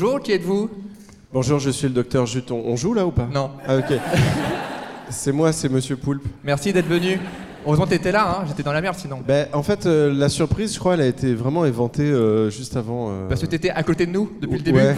Bonjour, 0.00 0.20
qui 0.20 0.30
êtes-vous? 0.30 0.70
Bonjour, 1.32 1.58
je 1.58 1.70
suis 1.70 1.88
le 1.88 1.92
docteur 1.94 2.24
Juton. 2.24 2.62
On 2.64 2.76
joue 2.76 2.94
là 2.94 3.04
ou 3.04 3.10
pas? 3.10 3.26
Non. 3.34 3.50
Ah 3.66 3.78
ok. 3.78 3.98
C'est 5.10 5.32
moi, 5.32 5.52
c'est 5.52 5.68
Monsieur 5.68 5.96
Poulpe. 5.96 6.22
Merci 6.44 6.72
d'être 6.72 6.86
venu. 6.86 7.18
Heureusement 7.66 7.84
que 7.84 7.90
t'étais 7.90 8.12
là, 8.12 8.30
hein, 8.38 8.44
j'étais 8.46 8.62
dans 8.62 8.72
la 8.72 8.80
merde 8.80 8.94
sinon. 8.96 9.18
Ben, 9.26 9.48
en 9.52 9.64
fait, 9.64 9.86
euh, 9.86 10.14
la 10.14 10.28
surprise, 10.28 10.72
je 10.72 10.78
crois, 10.78 10.94
elle 10.94 11.00
a 11.00 11.06
été 11.06 11.34
vraiment 11.34 11.64
inventée 11.64 12.04
euh, 12.04 12.48
juste 12.48 12.76
avant. 12.76 13.10
euh, 13.10 13.28
Parce 13.28 13.40
que 13.40 13.46
t'étais 13.46 13.70
à 13.70 13.82
côté 13.82 14.06
de 14.06 14.12
nous 14.12 14.30
depuis 14.40 14.58
le 14.58 14.62
début. 14.62 14.78
Ouais, 14.78 14.94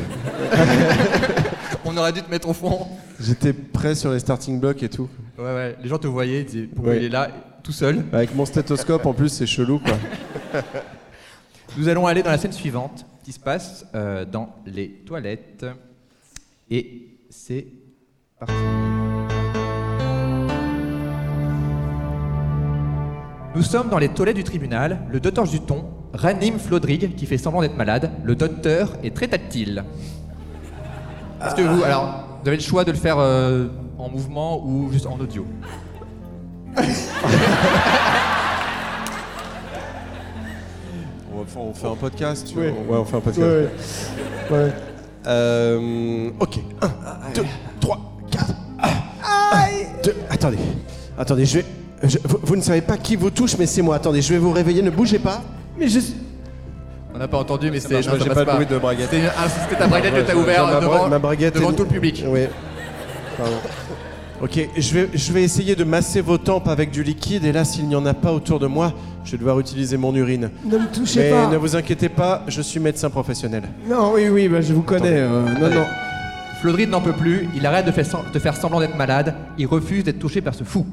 On 1.86 1.96
aurait 1.96 2.12
dû 2.12 2.20
te 2.20 2.30
mettre 2.30 2.50
au 2.50 2.52
fond. 2.52 2.86
j'étais 3.18 3.54
prêt 3.54 3.94
sur 3.94 4.12
les 4.12 4.18
starting 4.18 4.60
blocks 4.60 4.82
et 4.82 4.90
tout. 4.90 5.08
Ouais, 5.38 5.44
ouais, 5.44 5.76
les 5.82 5.88
gens 5.88 5.96
te 5.96 6.08
voyaient, 6.08 6.40
ils 6.40 6.44
disaient 6.46 6.66
pourquoi 6.66 6.92
Ouais. 6.92 6.98
il 6.98 7.04
est 7.04 7.08
là, 7.08 7.28
tout 7.62 7.72
seul. 7.72 8.04
Avec 8.12 8.34
mon 8.34 8.44
stéthoscope, 8.44 9.06
en 9.06 9.14
plus, 9.14 9.30
c'est 9.30 9.46
chelou, 9.46 9.78
quoi. 9.78 9.96
Nous 11.78 11.88
allons 11.88 12.06
aller 12.06 12.22
dans 12.22 12.30
la 12.32 12.36
scène 12.38 12.52
suivante, 12.52 13.06
qui 13.22 13.32
se 13.32 13.40
passe 13.40 13.86
euh, 13.94 14.24
dans 14.24 14.54
les 14.66 14.90
toilettes. 14.90 15.66
Et 16.70 17.18
c'est 17.30 17.66
parti. 18.38 18.54
Nous 23.54 23.62
sommes 23.62 23.88
dans 23.88 23.98
les 23.98 24.08
toilettes 24.08 24.36
du 24.36 24.44
tribunal. 24.44 25.00
Le 25.10 25.18
docteur 25.18 25.44
Juton 25.44 25.84
ranime 26.14 26.58
Flodrig, 26.58 27.16
qui 27.16 27.26
fait 27.26 27.36
semblant 27.36 27.62
d'être 27.62 27.76
malade. 27.76 28.10
Le 28.22 28.36
docteur 28.36 28.92
est 29.02 29.14
très 29.14 29.26
tactile. 29.28 29.84
Est-ce 31.44 31.56
que 31.56 31.62
vous, 31.62 31.82
alors, 31.82 32.38
vous 32.42 32.48
avez 32.48 32.56
le 32.56 32.62
choix 32.62 32.84
de 32.84 32.92
le 32.92 32.96
faire 32.96 33.18
euh, 33.18 33.66
en 33.98 34.08
mouvement 34.08 34.64
ou 34.64 34.92
juste 34.92 35.06
en 35.06 35.18
audio? 35.18 35.44
On, 41.56 41.72
fait 41.74 41.86
un 41.86 41.96
podcast. 41.96 42.46
tu 42.52 42.58
Ouais. 42.58 42.70
vois. 42.86 42.96
Ouais, 42.96 43.02
on 43.02 43.04
fait 43.04 43.16
un 43.16 43.20
podcast. 43.20 43.46
Ouais, 44.50 44.56
ouais. 44.56 44.72
Euh, 45.26 46.30
ok. 46.38 46.58
1, 46.82 46.88
2, 47.34 47.42
3, 47.80 48.00
4. 48.30 48.44
2. 50.04 50.14
Attendez. 50.30 50.58
Attendez, 51.18 51.44
je 51.44 51.58
vais. 51.58 51.64
je- 52.04 52.18
vous, 52.24 52.38
vous 52.42 52.56
ne 52.56 52.62
savez 52.62 52.80
pas 52.80 52.96
qui 52.96 53.16
vous 53.16 53.30
touche, 53.30 53.56
mais 53.58 53.66
c'est 53.66 53.82
moi. 53.82 53.96
Attendez, 53.96 54.22
je 54.22 54.32
vais 54.32 54.38
vous 54.38 54.52
réveiller. 54.52 54.80
Ne 54.82 54.90
bougez 54.90 55.18
pas. 55.18 55.42
Mais 55.78 55.88
je. 55.88 56.00
On 57.14 57.18
n'a 57.18 57.28
pas 57.28 57.38
entendu, 57.38 57.70
mais 57.70 57.80
c'est. 57.80 57.88
pas, 57.88 58.00
j'ai 58.00 58.08
passe 58.10 58.28
pas 58.28 58.44
de 58.44 58.50
bruit 58.52 58.66
de 58.66 58.78
braguette. 58.78 59.08
C'était 59.10 59.26
ah, 59.36 59.46
c'était 59.48 59.76
ta 59.78 59.86
braguette 59.88 60.14
que 60.14 60.20
t'as 60.20 60.34
ouvert 60.34 60.80
devant, 60.80 61.08
ma 61.08 61.18
braguette 61.18 61.54
devant 61.54 61.70
est- 61.72 61.76
tout 61.76 61.82
le 61.82 61.88
public. 61.88 62.24
Oui. 62.26 62.40
Pardon. 63.36 63.56
Ok, 64.42 64.58
je 64.76 64.94
vais, 64.94 65.08
je 65.12 65.32
vais 65.32 65.42
essayer 65.42 65.76
de 65.76 65.84
masser 65.84 66.22
vos 66.22 66.38
tempes 66.38 66.66
avec 66.68 66.90
du 66.90 67.02
liquide, 67.02 67.44
et 67.44 67.52
là, 67.52 67.64
s'il 67.64 67.86
n'y 67.86 67.94
en 67.94 68.06
a 68.06 68.14
pas 68.14 68.32
autour 68.32 68.58
de 68.58 68.66
moi, 68.66 68.94
je 69.24 69.32
vais 69.32 69.38
devoir 69.38 69.60
utiliser 69.60 69.98
mon 69.98 70.14
urine. 70.14 70.50
Ne 70.64 70.78
me 70.78 70.86
touchez 70.86 71.20
Mais 71.20 71.30
pas. 71.30 71.46
ne 71.50 71.58
vous 71.58 71.76
inquiétez 71.76 72.08
pas, 72.08 72.42
je 72.48 72.62
suis 72.62 72.80
médecin 72.80 73.10
professionnel. 73.10 73.64
Non, 73.86 74.12
oui, 74.14 74.28
oui, 74.30 74.48
bah, 74.48 74.62
je 74.62 74.72
vous 74.72 74.80
connais. 74.82 75.08
euh, 75.18 75.42
non, 75.60 75.68
non. 75.68 75.84
Flodrid 76.62 76.88
n'en 76.88 77.00
peut 77.02 77.12
plus, 77.12 77.48
il 77.54 77.66
arrête 77.66 77.84
de 77.86 77.90
faire, 77.92 78.06
sem- 78.06 78.32
de 78.32 78.38
faire 78.38 78.56
semblant 78.56 78.80
d'être 78.80 78.96
malade, 78.96 79.34
il 79.58 79.66
refuse 79.66 80.04
d'être 80.04 80.18
touché 80.18 80.40
par 80.40 80.54
ce 80.54 80.64
fou. 80.64 80.86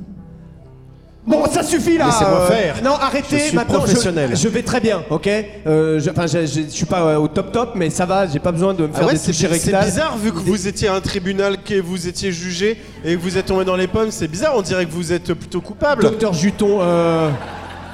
Bon, 1.28 1.46
ça 1.52 1.62
suffit 1.62 1.98
là. 1.98 2.06
Laissez-moi 2.06 2.40
euh, 2.40 2.48
faire. 2.48 2.76
Non, 2.82 2.94
arrêtez. 2.94 3.38
Je 3.38 3.44
suis 3.44 3.56
maintenant, 3.56 3.80
professionnel. 3.80 4.30
Je, 4.32 4.36
je 4.38 4.48
vais 4.48 4.64
très 4.64 4.80
bien, 4.80 5.04
ok? 5.10 5.28
Euh, 5.68 6.00
je, 6.00 6.10
enfin, 6.10 6.26
je, 6.26 6.62
suis 6.70 6.86
pas 6.86 7.02
euh, 7.02 7.18
au 7.18 7.28
top 7.28 7.52
top, 7.52 7.72
mais 7.76 7.90
ça 7.90 8.06
va. 8.06 8.28
J'ai 8.28 8.40
pas 8.40 8.54
besoin 8.54 8.74
de 8.74 8.88
me 8.88 8.94
faire 8.94 9.08
des 9.10 9.16
Ah 9.16 9.34
c'est 9.34 9.48
rectales. 9.48 9.86
bizarre 9.86 10.18
vu 10.18 10.32
que 10.32 10.40
vous 10.40 10.68
étiez 10.70 10.88
à 10.88 10.94
un 10.94 11.02
tribunal, 11.02 11.58
que 11.62 11.82
vous 11.82 12.08
étiez 12.08 12.32
jugé 12.32 12.78
et 13.04 13.16
que 13.16 13.20
vous 13.22 13.38
êtes 13.38 13.48
tombé 13.48 13.66
dans 13.66 13.76
les 13.76 13.88
pommes. 13.88 14.10
C'est 14.12 14.30
bizarre, 14.30 14.54
on 14.56 14.62
dirait 14.62 14.86
que 14.86 14.92
vous 14.92 15.12
êtes 15.12 15.34
plutôt 15.34 15.60
coupable. 15.60 16.02
Docteur 16.04 16.34
Juton, 16.34 16.80
euh, 16.82 17.30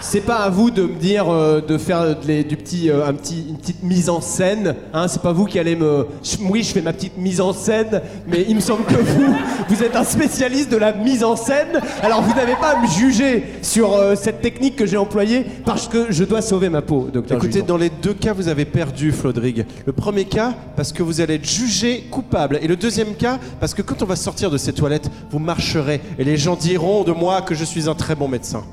c'est 0.06 0.22
pas 0.22 0.36
à 0.36 0.50
vous 0.50 0.70
de 0.70 0.84
me 0.84 0.96
dire 1.00 1.30
euh, 1.30 1.62
de 1.62 1.78
faire 1.78 2.04
de 2.04 2.28
les- 2.28 2.44
du 2.44 2.58
petit, 2.58 2.90
euh, 2.90 3.08
un 3.08 3.14
petit, 3.14 3.46
une 3.50 3.58
petite 3.58 3.82
mise 3.84 4.10
en 4.10 4.20
scène. 4.22 4.76
Hein, 4.94 5.08
c'est 5.08 5.22
pas 5.22 5.32
vous 5.32 5.46
qui 5.46 5.58
allez 5.60 5.76
me. 5.76 6.06
oui, 6.50 6.62
je 6.62 6.72
fais 6.74 6.82
ma 6.82 6.92
petite 6.94 7.18
mise 7.18 7.40
en 7.40 7.54
scène, 7.54 8.02
mais 8.28 8.46
il 8.48 8.56
me 8.56 8.60
semble 8.62 8.84
que 8.84 8.96
vous, 8.96 9.34
vous 9.70 9.82
êtes 9.84 9.96
un 9.96 10.04
spécialiste 10.04 10.70
de 10.72 10.78
la 10.78 10.92
mise 10.94 11.24
en 11.24 11.36
scène. 11.36 11.80
Alors 12.02 12.22
vous 12.22 12.36
n'avez 12.36 12.56
pas 12.56 12.78
à 12.78 12.82
me 12.82 12.88
juger 12.88 13.44
sur 13.62 13.94
euh, 13.94 14.16
cette 14.16 14.42
technique 14.42 14.76
que 14.76 14.86
j'ai 14.86 14.98
employée 14.98 15.46
parce 15.66 15.88
que 15.88 16.08
je 16.12 16.24
dois 16.26 16.42
sauver 16.42 16.70
ma 16.70 16.82
peau, 16.82 17.10
docteur 17.12 17.38
Écoutez, 17.38 17.62
dans 17.62 17.78
les 17.78 17.90
deux 17.90 18.14
cas, 18.14 18.34
vous 18.34 18.50
avez 18.50 18.66
perdu, 18.66 19.12
Flodrig. 19.14 19.66
Le 19.86 19.94
premier 19.94 20.26
cas, 20.26 20.54
parce 20.76 20.92
que 20.92 21.02
vous 21.02 21.22
allez 21.22 21.36
être 21.36 21.50
jugé 21.50 22.02
coupable. 22.12 22.60
Et 22.62 22.68
le 22.68 22.76
deuxième 22.76 23.16
cas, 23.16 23.40
parce 23.60 23.74
que 23.74 23.82
quand 23.82 24.02
on 24.02 24.06
va 24.06 24.16
sortir 24.18 24.52
de 24.52 24.58
ces 24.58 24.74
toilettes, 24.74 25.10
vous 25.32 25.40
marcherez. 25.40 26.02
Et 26.20 26.24
les 26.24 26.36
gens 26.38 26.56
diront 26.58 27.04
de 27.04 27.14
moi 27.14 27.42
que 27.42 27.56
je 27.56 27.64
suis 27.64 27.88
un 27.90 27.96
très 27.96 28.16
bon 28.16 28.28
médecin. 28.28 28.64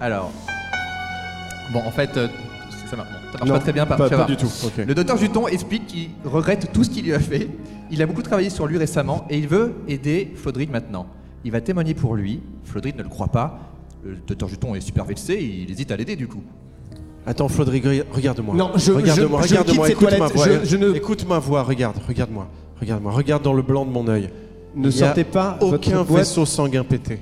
Alors. 0.00 0.30
Bon, 1.72 1.80
en 1.86 1.90
fait, 1.90 2.10
euh, 2.16 2.26
ça, 2.90 2.96
marche, 2.96 3.08
bon, 3.10 3.16
ça 3.32 3.38
marche 3.38 3.48
Non, 3.48 3.54
pas 3.54 3.60
très 3.60 3.72
bien. 3.72 3.86
pas- 3.86 3.96
ça 4.08 4.16
pas 4.16 4.24
du 4.24 4.36
tout, 4.36 4.46
ok. 4.64 4.84
Le 4.86 4.94
docteur 4.94 5.16
Juton 5.16 5.46
explique 5.46 5.86
qu'il 5.86 6.08
regrette 6.24 6.72
tout 6.72 6.82
ce 6.84 6.90
qu'il 6.90 7.04
lui 7.04 7.14
a 7.14 7.20
fait. 7.20 7.48
Il 7.90 8.02
a 8.02 8.06
beaucoup 8.06 8.22
travaillé 8.22 8.50
sur 8.50 8.66
lui 8.66 8.78
récemment 8.78 9.24
et 9.30 9.38
il 9.38 9.46
veut 9.48 9.74
aider 9.88 10.32
Flodrid 10.36 10.70
maintenant. 10.70 11.06
Il 11.44 11.52
va 11.52 11.60
témoigner 11.60 11.94
pour 11.94 12.14
lui. 12.16 12.40
Flodrid 12.64 12.96
ne 12.96 13.02
le 13.02 13.08
croit 13.08 13.28
pas. 13.28 13.58
Le 14.04 14.16
docteur 14.26 14.48
Juton 14.48 14.74
est 14.74 14.80
super 14.80 15.04
vexé, 15.04 15.38
il 15.40 15.70
hésite 15.70 15.90
à 15.92 15.96
l'aider 15.96 16.16
du 16.16 16.26
coup. 16.26 16.42
Attends, 17.26 17.48
Flodrig, 17.48 17.84
re- 17.84 18.04
regarde-moi. 18.12 18.54
Non, 18.56 18.70
je- 18.76 18.92
regarde-moi, 18.92 19.42
je- 19.42 19.48
je 19.48 19.52
regarde-moi, 19.54 19.86
quitte 19.86 19.96
ces 19.98 20.04
écoute 20.04 20.18
ma 20.18 20.28
toilettes, 20.30 20.36
voix. 20.36 20.64
je- 20.64 20.68
je 20.70 20.76
ne- 20.76 20.94
Écoute 20.94 21.26
ma 21.28 21.38
voix, 21.38 21.62
regarde, 21.62 21.96
regarde-moi, 22.08 22.48
regarde-moi, 22.80 23.12
regarde 23.12 23.42
dans 23.42 23.52
le 23.52 23.62
blanc 23.62 23.84
de 23.84 23.90
mon 23.90 24.08
œil. 24.08 24.30
Ne 24.74 24.88
Il 24.88 24.96
y 24.96 25.02
a 25.02 25.06
sortez 25.06 25.24
pas 25.24 25.58
votre 25.60 25.74
aucun 25.74 26.02
boîte. 26.02 26.20
vaisseau 26.20 26.46
sanguin 26.46 26.82
pété. 26.84 27.18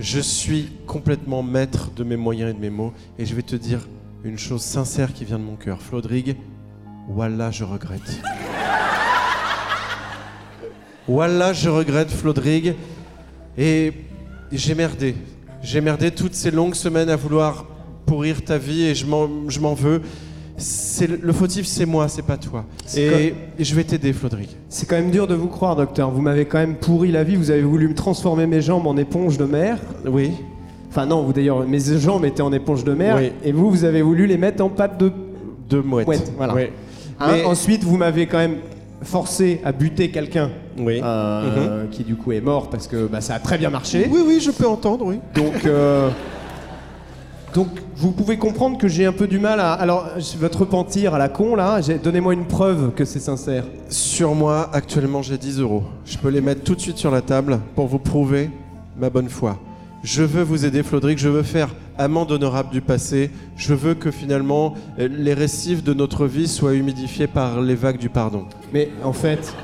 Je 0.00 0.18
suis 0.18 0.70
complètement 0.86 1.42
maître 1.42 1.90
de 1.94 2.02
mes 2.02 2.16
moyens 2.16 2.50
et 2.50 2.54
de 2.54 2.58
mes 2.58 2.70
mots, 2.70 2.92
et 3.18 3.24
je 3.24 3.34
vais 3.34 3.42
te 3.42 3.54
dire 3.54 3.86
une 4.24 4.38
chose 4.38 4.62
sincère 4.62 5.12
qui 5.12 5.24
vient 5.24 5.38
de 5.38 5.44
mon 5.44 5.54
cœur. 5.54 5.80
Flodrig, 5.80 6.36
voilà, 7.08 7.50
je 7.50 7.64
regrette. 7.64 8.20
Voilà, 11.06 11.52
je 11.52 11.68
regrette, 11.68 12.10
Flodrig, 12.10 12.74
et 13.56 13.92
j'ai 14.50 14.74
merdé. 14.74 15.14
J'ai 15.62 15.80
merdé 15.80 16.10
toutes 16.10 16.34
ces 16.34 16.50
longues 16.50 16.74
semaines 16.74 17.10
à 17.10 17.16
vouloir 17.16 17.66
pourrir 18.04 18.44
ta 18.44 18.58
vie, 18.58 18.82
et 18.82 18.94
je 18.94 19.06
m'en 19.06 19.74
veux. 19.74 20.02
C'est 20.56 21.20
le 21.20 21.32
fautif, 21.32 21.66
c'est 21.66 21.84
moi, 21.86 22.06
c'est 22.08 22.22
pas 22.22 22.36
toi. 22.36 22.64
Et, 22.96 23.34
et 23.58 23.64
je 23.64 23.74
vais 23.74 23.82
t'aider, 23.82 24.12
Flodrig. 24.12 24.48
C'est 24.68 24.86
quand 24.88 24.94
même 24.96 25.10
dur 25.10 25.26
de 25.26 25.34
vous 25.34 25.48
croire, 25.48 25.74
docteur. 25.74 26.10
Vous 26.10 26.22
m'avez 26.22 26.44
quand 26.44 26.58
même 26.58 26.76
pourri 26.76 27.10
la 27.10 27.24
vie. 27.24 27.34
Vous 27.34 27.50
avez 27.50 27.62
voulu 27.62 27.88
me 27.88 27.94
transformer 27.94 28.46
mes 28.46 28.60
jambes 28.60 28.86
en 28.86 28.96
éponge 28.96 29.36
de 29.36 29.44
mer. 29.44 29.78
Oui. 30.06 30.30
Enfin 30.90 31.06
non, 31.06 31.22
vous 31.22 31.32
d'ailleurs, 31.32 31.66
mes 31.66 31.80
jambes 31.80 32.24
étaient 32.24 32.42
en 32.42 32.52
éponge 32.52 32.84
de 32.84 32.92
mer. 32.94 33.16
Oui. 33.18 33.32
Et 33.44 33.50
vous, 33.50 33.68
vous 33.68 33.84
avez 33.84 34.00
voulu 34.02 34.26
les 34.26 34.36
mettre 34.38 34.62
en 34.62 34.68
pâte 34.68 34.98
de... 35.00 35.10
De 35.68 35.80
mouette. 35.80 36.06
Mouette, 36.06 36.32
voilà. 36.36 36.54
Oui. 36.54 36.62
Hein, 37.18 37.30
Mais- 37.32 37.44
Ensuite, 37.44 37.82
vous 37.82 37.96
m'avez 37.96 38.26
quand 38.26 38.38
même 38.38 38.58
forcé 39.02 39.60
à 39.64 39.72
buter 39.72 40.10
quelqu'un. 40.10 40.50
Oui. 40.78 40.98
Mhm. 41.00 41.02
euh, 41.04 41.84
qui 41.90 42.04
du 42.04 42.14
coup 42.14 42.30
est 42.32 42.40
mort 42.40 42.70
parce 42.70 42.86
que 42.86 43.06
bah, 43.06 43.20
ça 43.20 43.34
a 43.34 43.38
très 43.40 43.58
bien 43.58 43.70
marché. 43.70 44.08
Oui, 44.10 44.20
oui, 44.24 44.40
je 44.40 44.50
peux 44.52 44.68
entendre, 44.68 45.04
oui. 45.06 45.18
Donc, 45.34 45.64
euh, 45.66 46.10
donc 47.54 47.68
vous 47.96 48.10
pouvez 48.10 48.36
comprendre 48.36 48.76
que 48.76 48.88
j'ai 48.88 49.06
un 49.06 49.12
peu 49.12 49.28
du 49.28 49.38
mal 49.38 49.60
à. 49.60 49.72
Alors, 49.72 50.08
votre 50.38 50.60
repentir 50.60 51.14
à 51.14 51.18
la 51.18 51.28
con 51.28 51.54
là, 51.54 51.80
donnez-moi 52.02 52.34
une 52.34 52.46
preuve 52.46 52.92
que 52.92 53.04
c'est 53.04 53.20
sincère. 53.20 53.64
Sur 53.88 54.34
moi, 54.34 54.68
actuellement, 54.72 55.22
j'ai 55.22 55.38
10 55.38 55.60
euros. 55.60 55.84
Je 56.04 56.18
peux 56.18 56.28
les 56.28 56.40
mettre 56.40 56.64
tout 56.64 56.74
de 56.74 56.80
suite 56.80 56.98
sur 56.98 57.12
la 57.12 57.22
table 57.22 57.60
pour 57.76 57.86
vous 57.86 58.00
prouver 58.00 58.50
ma 58.98 59.08
bonne 59.08 59.28
foi. 59.28 59.58
Je 60.02 60.24
veux 60.24 60.42
vous 60.42 60.66
aider, 60.66 60.82
Flodric. 60.82 61.16
Je 61.16 61.28
veux 61.28 61.44
faire 61.44 61.72
amende 61.96 62.32
honorable 62.32 62.70
du 62.70 62.80
passé. 62.80 63.30
Je 63.56 63.72
veux 63.72 63.94
que 63.94 64.10
finalement, 64.10 64.74
les 64.98 65.32
récifs 65.32 65.84
de 65.84 65.94
notre 65.94 66.26
vie 66.26 66.48
soient 66.48 66.74
humidifiés 66.74 67.28
par 67.28 67.60
les 67.60 67.76
vagues 67.76 67.98
du 67.98 68.08
pardon. 68.08 68.46
Mais 68.72 68.90
en 69.04 69.12
fait, 69.12 69.54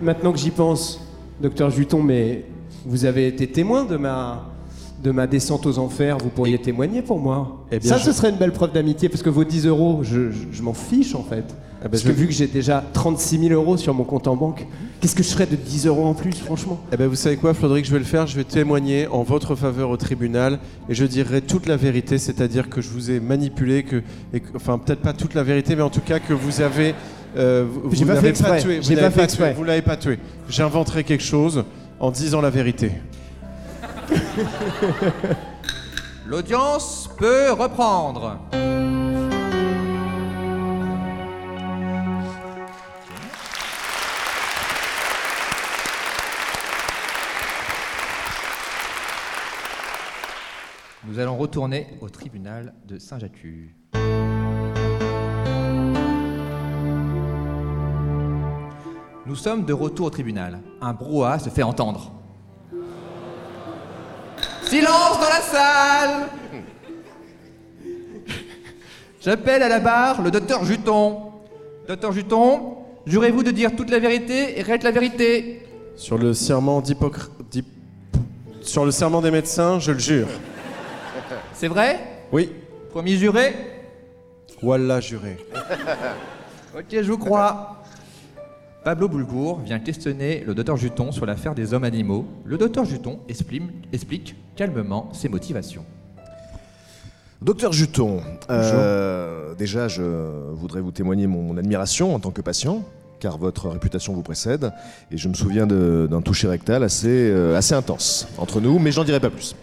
maintenant 0.00 0.32
que 0.32 0.38
j'y 0.38 0.52
pense, 0.52 1.04
docteur 1.42 1.70
Juton, 1.70 2.02
mais 2.02 2.44
vous 2.86 3.04
avez 3.04 3.26
été 3.26 3.48
témoin 3.48 3.84
de 3.84 3.96
ma, 3.96 4.55
de 5.02 5.10
ma 5.10 5.26
descente 5.26 5.66
aux 5.66 5.78
enfers, 5.78 6.18
vous 6.18 6.30
pourriez 6.30 6.58
témoigner 6.58 7.02
pour 7.02 7.18
moi. 7.18 7.64
Eh 7.70 7.78
bien, 7.78 7.90
Ça, 7.90 7.98
je- 7.98 8.04
ce 8.04 8.12
serait 8.12 8.30
une 8.30 8.36
belle 8.36 8.52
preuve 8.52 8.72
d'amitié, 8.72 9.08
parce 9.08 9.22
que 9.22 9.30
vos 9.30 9.44
10 9.44 9.66
euros, 9.66 10.00
je, 10.02 10.30
je- 10.30 10.46
je 10.52 10.62
m'en 10.62 10.72
fiche 10.74 11.14
en 11.14 11.22
fait. 11.22 11.44
ben, 11.82 11.90
parce 11.90 12.02
je 12.02 12.08
que 12.08 12.12
vu 12.12 12.26
que 12.26 12.32
j'ai 12.32 12.46
déjà 12.46 12.82
36 12.94 13.38
000 13.38 13.52
euros 13.52 13.76
sur 13.76 13.92
mon 13.94 14.02
compte 14.04 14.26
en 14.26 14.34
banque, 14.34 14.66
qu'est-ce 15.00 15.14
que 15.14 15.22
je 15.22 15.28
ferais 15.28 15.46
de 15.46 15.54
10 15.56 15.86
euros 15.86 16.06
en 16.06 16.14
plus, 16.14 16.32
franchement? 16.32 16.80
Eh 16.92 16.96
ben, 16.96 17.06
vous 17.06 17.14
savez 17.14 17.36
quoi, 17.36 17.52
Flodric, 17.54 17.84
je 17.84 17.92
vais 17.92 17.98
le 17.98 18.04
faire. 18.04 18.26
Je 18.26 18.34
vais 18.36 18.44
témoigner 18.44 19.06
en 19.06 19.22
votre 19.22 19.54
faveur 19.54 19.90
au 19.90 19.96
tribunal 19.98 20.58
et 20.88 20.94
je 20.94 21.04
dirai 21.04 21.42
toute 21.42 21.66
la 21.66 21.76
vérité, 21.76 22.18
c'est-à-dire 22.18 22.68
que 22.70 22.80
je 22.80 22.88
vous 22.88 23.10
ai 23.10 23.20
manipulé, 23.20 23.82
que, 23.84 23.96
et 24.34 24.42
enfin 24.56 24.78
peut-être 24.78 25.02
pas 25.02 25.12
toute 25.12 25.34
la 25.34 25.42
vérité, 25.42 25.76
mais 25.76 25.82
en 25.82 25.90
tout 25.90 26.00
cas 26.00 26.18
que 26.18 26.32
vous 26.32 26.60
avez, 26.62 26.94
euh, 27.36 27.64
vous, 27.70 27.90
vous 27.90 28.04
pas 28.06 28.20
tué, 28.20 28.32
vous 28.32 28.42
pas 28.46 29.26
tué, 29.26 29.52
vous 29.52 29.64
l'avez 29.64 29.82
pas 29.82 29.96
tué. 29.98 30.18
J'inventerai 30.48 31.04
quelque 31.04 31.22
chose 31.22 31.62
en 32.00 32.10
disant 32.10 32.40
la 32.40 32.50
vérité. 32.50 32.90
L'audience 36.26 37.08
peut 37.18 37.52
reprendre. 37.52 38.38
Nous 51.08 51.20
allons 51.20 51.36
retourner 51.36 51.86
au 52.00 52.08
tribunal 52.08 52.74
de 52.84 52.98
Saint-Jacques. 52.98 53.46
Nous 59.26 59.34
sommes 59.34 59.64
de 59.64 59.72
retour 59.72 60.06
au 60.06 60.10
tribunal. 60.10 60.60
Un 60.80 60.92
brouhaha 60.92 61.38
se 61.38 61.48
fait 61.48 61.62
entendre. 61.62 62.12
Silence 64.66 65.20
dans 65.20 65.28
la 65.28 65.40
salle 65.40 66.28
J'appelle 69.20 69.62
à 69.62 69.68
la 69.68 69.80
barre 69.80 70.22
le 70.22 70.30
docteur 70.30 70.64
Juton. 70.64 71.32
Docteur 71.88 72.12
Juton, 72.12 72.78
jurez-vous 73.06 73.42
de 73.42 73.50
dire 73.50 73.74
toute 73.74 73.90
la 73.90 73.98
vérité 73.98 74.58
et 74.58 74.62
que 74.62 74.84
la 74.84 74.90
vérité 74.90 75.62
Sur 75.96 76.18
le 76.18 76.34
serment 76.34 76.82
sur 78.62 78.84
le 78.84 78.90
serment 78.90 79.20
des 79.20 79.30
médecins, 79.30 79.78
je 79.78 79.92
le 79.92 79.98
jure. 79.98 80.26
C'est 81.52 81.68
vrai? 81.68 82.00
Oui. 82.32 82.50
Promis 82.90 83.16
juré? 83.16 83.54
Voilà, 84.60 85.00
juré. 85.00 85.36
Ok, 86.76 86.86
je 86.90 87.10
vous 87.10 87.18
crois. 87.18 87.82
Pablo 88.84 89.08
Boulgour 89.08 89.60
vient 89.60 89.78
questionner 89.78 90.44
le 90.46 90.54
docteur 90.54 90.76
Juton 90.76 91.12
sur 91.12 91.26
l'affaire 91.26 91.54
des 91.54 91.74
hommes 91.74 91.84
animaux. 91.84 92.26
Le 92.44 92.58
docteur 92.58 92.84
Juton 92.84 93.20
explique 93.28 94.34
calmement 94.56 95.10
ses 95.12 95.28
motivations. 95.28 95.84
Docteur 97.42 97.72
Juton, 97.72 98.20
euh, 98.50 99.54
déjà 99.54 99.88
je 99.88 100.02
voudrais 100.54 100.80
vous 100.80 100.90
témoigner 100.90 101.26
mon, 101.26 101.42
mon 101.42 101.58
admiration 101.58 102.14
en 102.14 102.18
tant 102.18 102.30
que 102.30 102.40
patient, 102.40 102.82
car 103.20 103.36
votre 103.38 103.68
réputation 103.68 104.14
vous 104.14 104.22
précède, 104.22 104.72
et 105.10 105.18
je 105.18 105.28
me 105.28 105.34
souviens 105.34 105.66
d'un 105.66 106.22
toucher 106.22 106.48
rectal 106.48 106.82
assez, 106.82 107.30
euh, 107.30 107.56
assez 107.56 107.74
intense 107.74 108.26
entre 108.38 108.60
nous, 108.60 108.78
mais 108.78 108.90
j'en 108.90 109.04
dirai 109.04 109.20
pas 109.20 109.30
plus. 109.30 109.54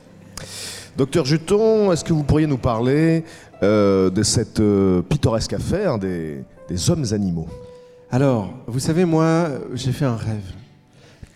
Docteur 0.98 1.26
Juton, 1.26 1.92
est-ce 1.92 2.04
que 2.04 2.14
vous 2.14 2.24
pourriez 2.24 2.46
nous 2.46 2.60
parler 2.60 3.24
euh, 3.64 4.12
de 4.12 4.22
cette 4.22 4.60
euh, 4.60 5.02
pittoresque 5.02 5.54
affaire 5.54 5.98
des, 5.98 6.44
des 6.70 6.90
hommes 6.92 7.06
animaux? 7.12 7.48
Alors, 8.12 8.54
vous 8.68 8.80
savez, 8.80 9.06
moi, 9.06 9.50
j'ai 9.74 9.92
fait 9.92 10.06
un 10.06 10.16
rêve. 10.16 10.54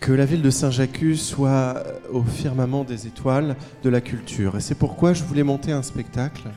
Que 0.00 0.12
la 0.12 0.24
ville 0.24 0.42
de 0.42 0.50
Saint-Jacques 0.50 1.04
soit 1.16 1.82
au 2.12 2.22
firmament 2.22 2.84
des 2.84 3.06
étoiles 3.06 3.56
de 3.82 3.90
la 3.90 4.00
culture. 4.00 4.56
Et 4.56 4.60
c'est 4.60 4.76
pourquoi 4.76 5.12
je 5.12 5.24
voulais 5.24 5.42
monter 5.42 5.72
un 5.72 5.82
spectacle. 5.82 6.48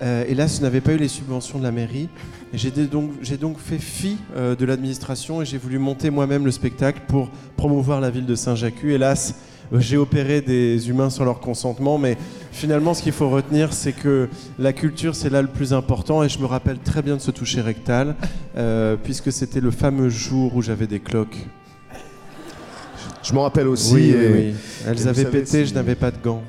Euh, 0.00 0.24
hélas, 0.26 0.56
je 0.56 0.62
n'avais 0.62 0.80
pas 0.80 0.94
eu 0.94 0.96
les 0.96 1.08
subventions 1.08 1.58
de 1.58 1.64
la 1.64 1.70
mairie. 1.70 2.08
J'ai 2.54 2.70
donc, 2.70 3.58
fait 3.58 3.78
fi 3.78 4.16
euh, 4.36 4.56
de 4.56 4.64
l'administration 4.64 5.42
et 5.42 5.44
j'ai 5.44 5.58
voulu 5.58 5.78
monter 5.78 6.10
moi-même 6.10 6.44
le 6.44 6.50
spectacle 6.50 7.02
pour 7.06 7.30
promouvoir 7.56 8.00
la 8.00 8.10
ville 8.10 8.26
de 8.26 8.34
Saint-Jacques. 8.34 8.84
Hélas, 8.84 9.34
euh, 9.72 9.80
j'ai 9.80 9.96
opéré 9.96 10.40
des 10.40 10.88
humains 10.88 11.10
sans 11.10 11.24
leur 11.24 11.40
consentement, 11.40 11.98
mais 11.98 12.16
finalement, 12.50 12.94
ce 12.94 13.02
qu'il 13.02 13.12
faut 13.12 13.30
retenir, 13.30 13.72
c'est 13.72 13.92
que 13.92 14.28
la 14.58 14.72
culture, 14.72 15.14
c'est 15.14 15.30
là 15.30 15.42
le 15.42 15.48
plus 15.48 15.72
important. 15.72 16.22
Et 16.22 16.28
je 16.28 16.38
me 16.38 16.46
rappelle 16.46 16.78
très 16.78 17.02
bien 17.02 17.16
de 17.16 17.20
ce 17.20 17.30
toucher 17.30 17.60
rectal, 17.60 18.16
euh, 18.56 18.96
puisque 19.02 19.32
c'était 19.32 19.60
le 19.60 19.70
fameux 19.70 20.08
jour 20.08 20.56
où 20.56 20.62
j'avais 20.62 20.86
des 20.86 21.00
cloques. 21.00 21.46
Je 23.22 23.32
m'en 23.34 23.42
rappelle 23.42 23.68
aussi. 23.68 23.94
oui, 23.94 24.10
et 24.10 24.28
oui, 24.32 24.54
Elles 24.86 25.08
avaient 25.08 25.24
pété, 25.24 25.46
si- 25.64 25.66
je 25.66 25.74
n'avais 25.74 25.94
pas 25.94 26.10
de 26.10 26.16
gants. 26.22 26.42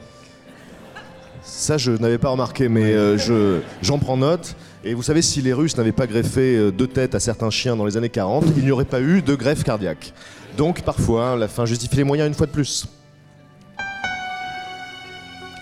Ça, 1.44 1.78
je 1.78 1.92
n'avais 1.92 2.18
pas 2.18 2.30
remarqué, 2.30 2.68
mais 2.70 2.94
euh, 2.94 3.18
je, 3.18 3.60
j'en 3.82 4.00
prends 4.00 4.18
note. 4.18 4.56
Et 4.86 4.94
vous 4.94 5.04
savez, 5.04 5.22
si 5.22 5.42
les 5.42 5.54
Russes 5.54 5.78
n'avaient 5.78 5.92
pas 5.92 6.08
greffé 6.08 6.56
euh, 6.58 6.72
deux 6.72 6.88
têtes 6.88 7.16
à 7.16 7.20
certains 7.20 7.50
chiens 7.50 7.76
dans 7.76 7.86
les 7.86 7.96
années 7.96 8.10
40, 8.10 8.46
il 8.58 8.64
n'y 8.64 8.72
aurait 8.72 8.86
pas 8.86 9.02
eu 9.02 9.22
de 9.22 9.36
greffe 9.36 9.64
cardiaque. 9.64 10.14
Donc, 10.58 10.82
parfois, 10.82 11.36
la 11.36 11.48
fin 11.48 11.66
justifie 11.66 11.98
les 11.98 12.04
moyens 12.04 12.28
une 12.28 12.34
fois 12.34 12.48
de 12.48 12.52
plus. 12.52 12.86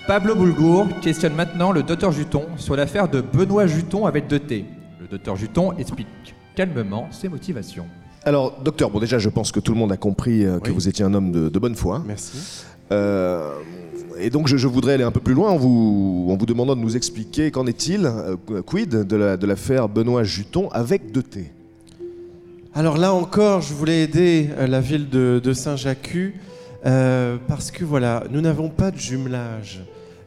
Pablo 0.08 0.36
Boulgour 0.36 0.88
questionne 1.02 1.34
maintenant 1.36 1.72
le 1.72 1.84
docteur 1.84 2.12
Juton 2.12 2.46
sur 2.58 2.76
l'affaire 2.76 3.08
de 3.08 3.22
Benoît 3.22 3.68
Juton 3.68 4.06
avec 4.06 4.28
deux 4.28 4.40
T. 4.40 4.66
Le 5.00 5.08
docteur 5.08 5.36
Juton 5.36 5.74
explique 5.78 6.08
calmement 6.56 7.08
ses 7.12 7.30
motivations. 7.30 7.86
Alors, 8.24 8.60
docteur, 8.64 8.90
bon, 8.92 9.00
déjà, 9.00 9.18
je 9.20 9.30
pense 9.30 9.52
que 9.52 9.60
tout 9.60 9.72
le 9.74 9.80
monde 9.80 9.92
a 9.92 9.98
compris 9.98 10.46
euh, 10.46 10.60
que 10.60 10.70
Oui. 10.70 10.76
vous 10.76 10.88
étiez 10.88 11.04
un 11.04 11.14
homme 11.14 11.32
de, 11.32 11.50
de 11.50 11.60
bonne 11.60 11.76
foi. 11.76 12.04
Merci. 12.06 12.64
Euh, 12.92 13.52
et 14.20 14.30
donc, 14.30 14.48
je, 14.48 14.58
je 14.58 14.68
voudrais 14.68 14.94
aller 14.94 15.04
un 15.04 15.12
peu 15.12 15.20
plus 15.20 15.34
loin 15.34 15.50
en 15.50 15.58
vous, 15.58 16.28
en 16.30 16.38
vous 16.38 16.46
demandant 16.46 16.76
de 16.76 16.82
nous 16.82 16.96
expliquer 16.96 17.50
qu'en 17.50 17.66
est-il, 17.66 18.06
euh, 18.06 18.36
quid 18.66 18.90
de 18.90 19.16
la- 19.16 19.38
de 19.38 19.48
l'affaire 19.48 19.90
Benoît 19.90 20.24
Juton 20.24 20.70
avec 20.72 21.12
deux 21.12 21.24
T? 21.24 21.52
Alors 22.76 22.98
là 22.98 23.14
encore, 23.14 23.62
je 23.62 23.74
voulais 23.74 24.04
aider 24.04 24.50
la 24.68 24.80
ville 24.80 25.10
de, 25.10 25.42
de 25.44 25.54
Saint-Jacques 25.54 26.16
parce 26.84 27.70
que 27.72 27.84
voilà, 27.84 28.24
nous 28.32 28.40
n'avons 28.40 28.70
pas 28.70 28.92
de 28.92 28.98
jumelage. 28.98 29.84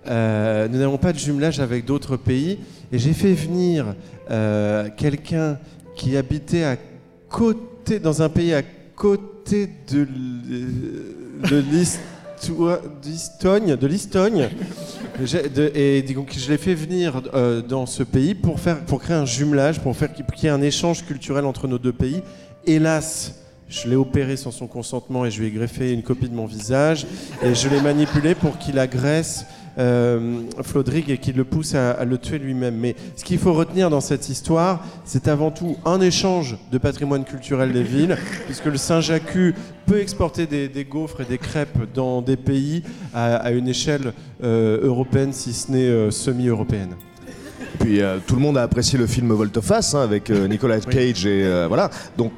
Euh, 0.06 0.68
nous 0.68 0.78
n'avons 0.78 0.98
pas 0.98 1.14
de 1.14 1.18
jumelage 1.18 1.58
avec 1.60 1.86
d'autres 1.86 2.18
pays 2.18 2.58
et 2.92 2.98
j'ai 2.98 3.14
fait 3.14 3.32
venir 3.32 3.94
euh, 4.30 4.88
quelqu'un 4.94 5.58
qui 5.96 6.18
habitait 6.18 6.64
à 6.64 6.76
côté, 7.30 7.60
dans 8.02 8.22
un 8.22 8.28
pays 8.28 8.54
à 8.54 8.62
côté 8.96 9.68
de, 9.90 10.02
l- 10.02 11.50
de 11.50 11.60
et 15.74 16.02
donc 16.02 16.34
je 16.36 16.50
l'ai 16.50 16.58
fait 16.58 16.74
venir 16.74 17.22
euh, 17.34 17.62
dans 17.62 17.86
ce 17.86 18.02
pays 18.02 18.34
pour, 18.34 18.58
faire, 18.60 18.80
pour 18.84 19.00
créer 19.00 19.16
un 19.16 19.26
jumelage, 19.26 19.80
pour 19.80 19.96
faire 19.96 20.12
qu'il 20.12 20.24
y 20.42 20.46
ait 20.46 20.50
un 20.50 20.62
échange 20.62 21.04
culturel 21.04 21.44
entre 21.44 21.68
nos 21.68 21.78
deux 21.78 21.92
pays. 21.92 22.22
Hélas, 22.66 23.34
je 23.68 23.88
l'ai 23.88 23.96
opéré 23.96 24.36
sans 24.36 24.50
son 24.50 24.66
consentement 24.66 25.24
et 25.24 25.30
je 25.30 25.40
lui 25.40 25.48
ai 25.48 25.50
greffé 25.50 25.92
une 25.92 26.02
copie 26.02 26.28
de 26.28 26.34
mon 26.34 26.46
visage 26.46 27.06
et 27.42 27.54
je 27.54 27.68
l'ai 27.68 27.80
manipulé 27.80 28.34
pour 28.34 28.58
qu'il 28.58 28.78
agresse 28.78 29.44
euh, 29.78 30.40
Flodrig 30.62 31.10
et 31.10 31.18
qu'il 31.18 31.36
le 31.36 31.44
pousse 31.44 31.74
à, 31.74 31.92
à 31.92 32.04
le 32.04 32.18
tuer 32.18 32.38
lui-même. 32.38 32.76
Mais 32.76 32.94
ce 33.16 33.24
qu'il 33.24 33.38
faut 33.38 33.52
retenir 33.52 33.90
dans 33.90 34.00
cette 34.00 34.28
histoire, 34.28 34.84
c'est 35.04 35.28
avant 35.28 35.50
tout 35.50 35.76
un 35.84 36.00
échange 36.00 36.56
de 36.70 36.78
patrimoine 36.78 37.24
culturel 37.24 37.72
des 37.72 37.82
villes, 37.82 38.16
puisque 38.46 38.66
le 38.66 38.76
Saint-Jacques 38.76 39.36
peut 39.86 40.00
exporter 40.00 40.46
des, 40.46 40.68
des 40.68 40.84
gaufres 40.84 41.20
et 41.20 41.24
des 41.24 41.38
crêpes 41.38 41.78
dans 41.94 42.22
des 42.22 42.36
pays 42.36 42.82
à, 43.12 43.36
à 43.36 43.50
une 43.50 43.68
échelle 43.68 44.12
euh, 44.42 44.80
européenne, 44.82 45.32
si 45.32 45.52
ce 45.52 45.70
n'est 45.70 45.78
euh, 45.88 46.10
semi-européenne. 46.10 46.94
Puis 47.80 48.00
euh, 48.00 48.18
tout 48.26 48.34
le 48.34 48.40
monde 48.40 48.56
a 48.56 48.62
apprécié 48.62 48.98
le 48.98 49.06
film 49.06 49.32
Volte-Face 49.32 49.94
hein, 49.94 50.02
avec 50.02 50.30
euh, 50.30 50.46
Nicolas 50.46 50.80
Cage 50.80 51.26
et 51.26 51.44
euh, 51.44 51.66
voilà. 51.68 51.90
Donc 52.16 52.32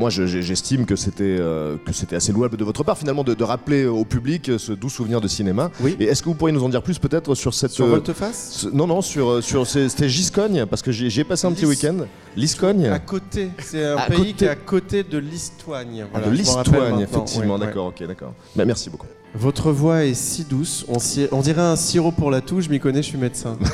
moi 0.00 0.10
je- 0.10 0.26
j'ai- 0.26 0.42
j'estime 0.42 0.86
que 0.86 0.96
c'était 0.96 1.36
euh, 1.38 1.76
que 1.84 1.92
c'était 1.92 2.16
assez 2.16 2.32
louable 2.32 2.56
de 2.56 2.64
votre 2.64 2.82
part 2.82 2.98
finalement 2.98 3.22
de, 3.22 3.34
de 3.34 3.44
rappeler 3.44 3.84
au 3.86 4.04
public 4.04 4.50
ce 4.58 4.72
doux 4.72 4.88
souvenir 4.90 5.20
de 5.20 5.28
cinéma. 5.28 5.70
Oui. 5.80 5.96
Et 6.00 6.04
est-ce 6.04 6.22
que 6.22 6.28
vous 6.28 6.34
pourriez 6.34 6.52
nous 6.54 6.64
en 6.64 6.68
dire 6.68 6.82
plus 6.82 6.98
peut-être 6.98 7.34
sur 7.34 7.54
cette 7.54 7.70
Sur 7.70 7.84
euh, 7.84 7.90
Volte-Face 7.90 8.48
ce- 8.52 8.68
non 8.68 8.86
non 8.86 9.02
sur 9.02 9.28
euh, 9.28 9.40
sur 9.42 9.66
c'était 9.66 10.08
Giscogne 10.08 10.64
parce 10.66 10.82
que 10.82 10.90
j'y 10.90 11.08
j'y 11.10 11.20
ai 11.20 11.24
passé 11.24 11.46
un 11.46 11.52
petit 11.52 11.66
week-end. 11.66 11.96
Liscogne. 12.36 12.86
À 12.88 12.98
côté, 12.98 13.50
c'est 13.62 13.84
un 13.84 13.96
À 13.96 14.06
pays 14.06 14.16
côté. 14.18 14.32
qui 14.32 14.44
est 14.44 14.48
à 14.48 14.54
côté 14.56 15.02
de 15.04 15.18
l'Histoigne. 15.18 16.06
Ah, 16.14 16.20
de 16.20 16.30
maintenant. 16.30 16.98
effectivement, 17.00 17.54
Ouais, 17.54 17.60
d'accord, 17.60 17.86
ok, 17.86 18.06
d'accord. 18.06 18.32
Bah, 18.56 18.64
merci 18.64 18.88
beaucoup. 18.88 19.06
Votre 19.34 19.70
voix 19.72 20.04
est 20.04 20.14
si 20.14 20.44
douce, 20.44 20.84
on, 20.88 20.98
si- 20.98 21.26
on 21.32 21.40
dirait 21.40 21.60
un 21.62 21.76
sirop 21.76 22.10
pour 22.12 22.30
la 22.30 22.40
toux, 22.40 22.60
je 22.60 22.68
m'y 22.68 22.80
connais, 22.80 23.02
je 23.02 23.08
suis 23.08 23.18
médecin. 23.18 23.56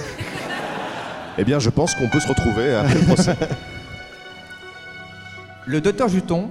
Eh 1.39 1.45
bien, 1.45 1.59
je 1.59 1.69
pense 1.69 1.95
qu'on 1.95 2.09
peut 2.09 2.19
se 2.21 2.29
retrouver 2.29 2.75
après 2.75 2.95
le 2.95 3.01
procès. 3.05 3.37
Le 5.69 5.81
docteur 5.81 6.09
Juton 6.09 6.51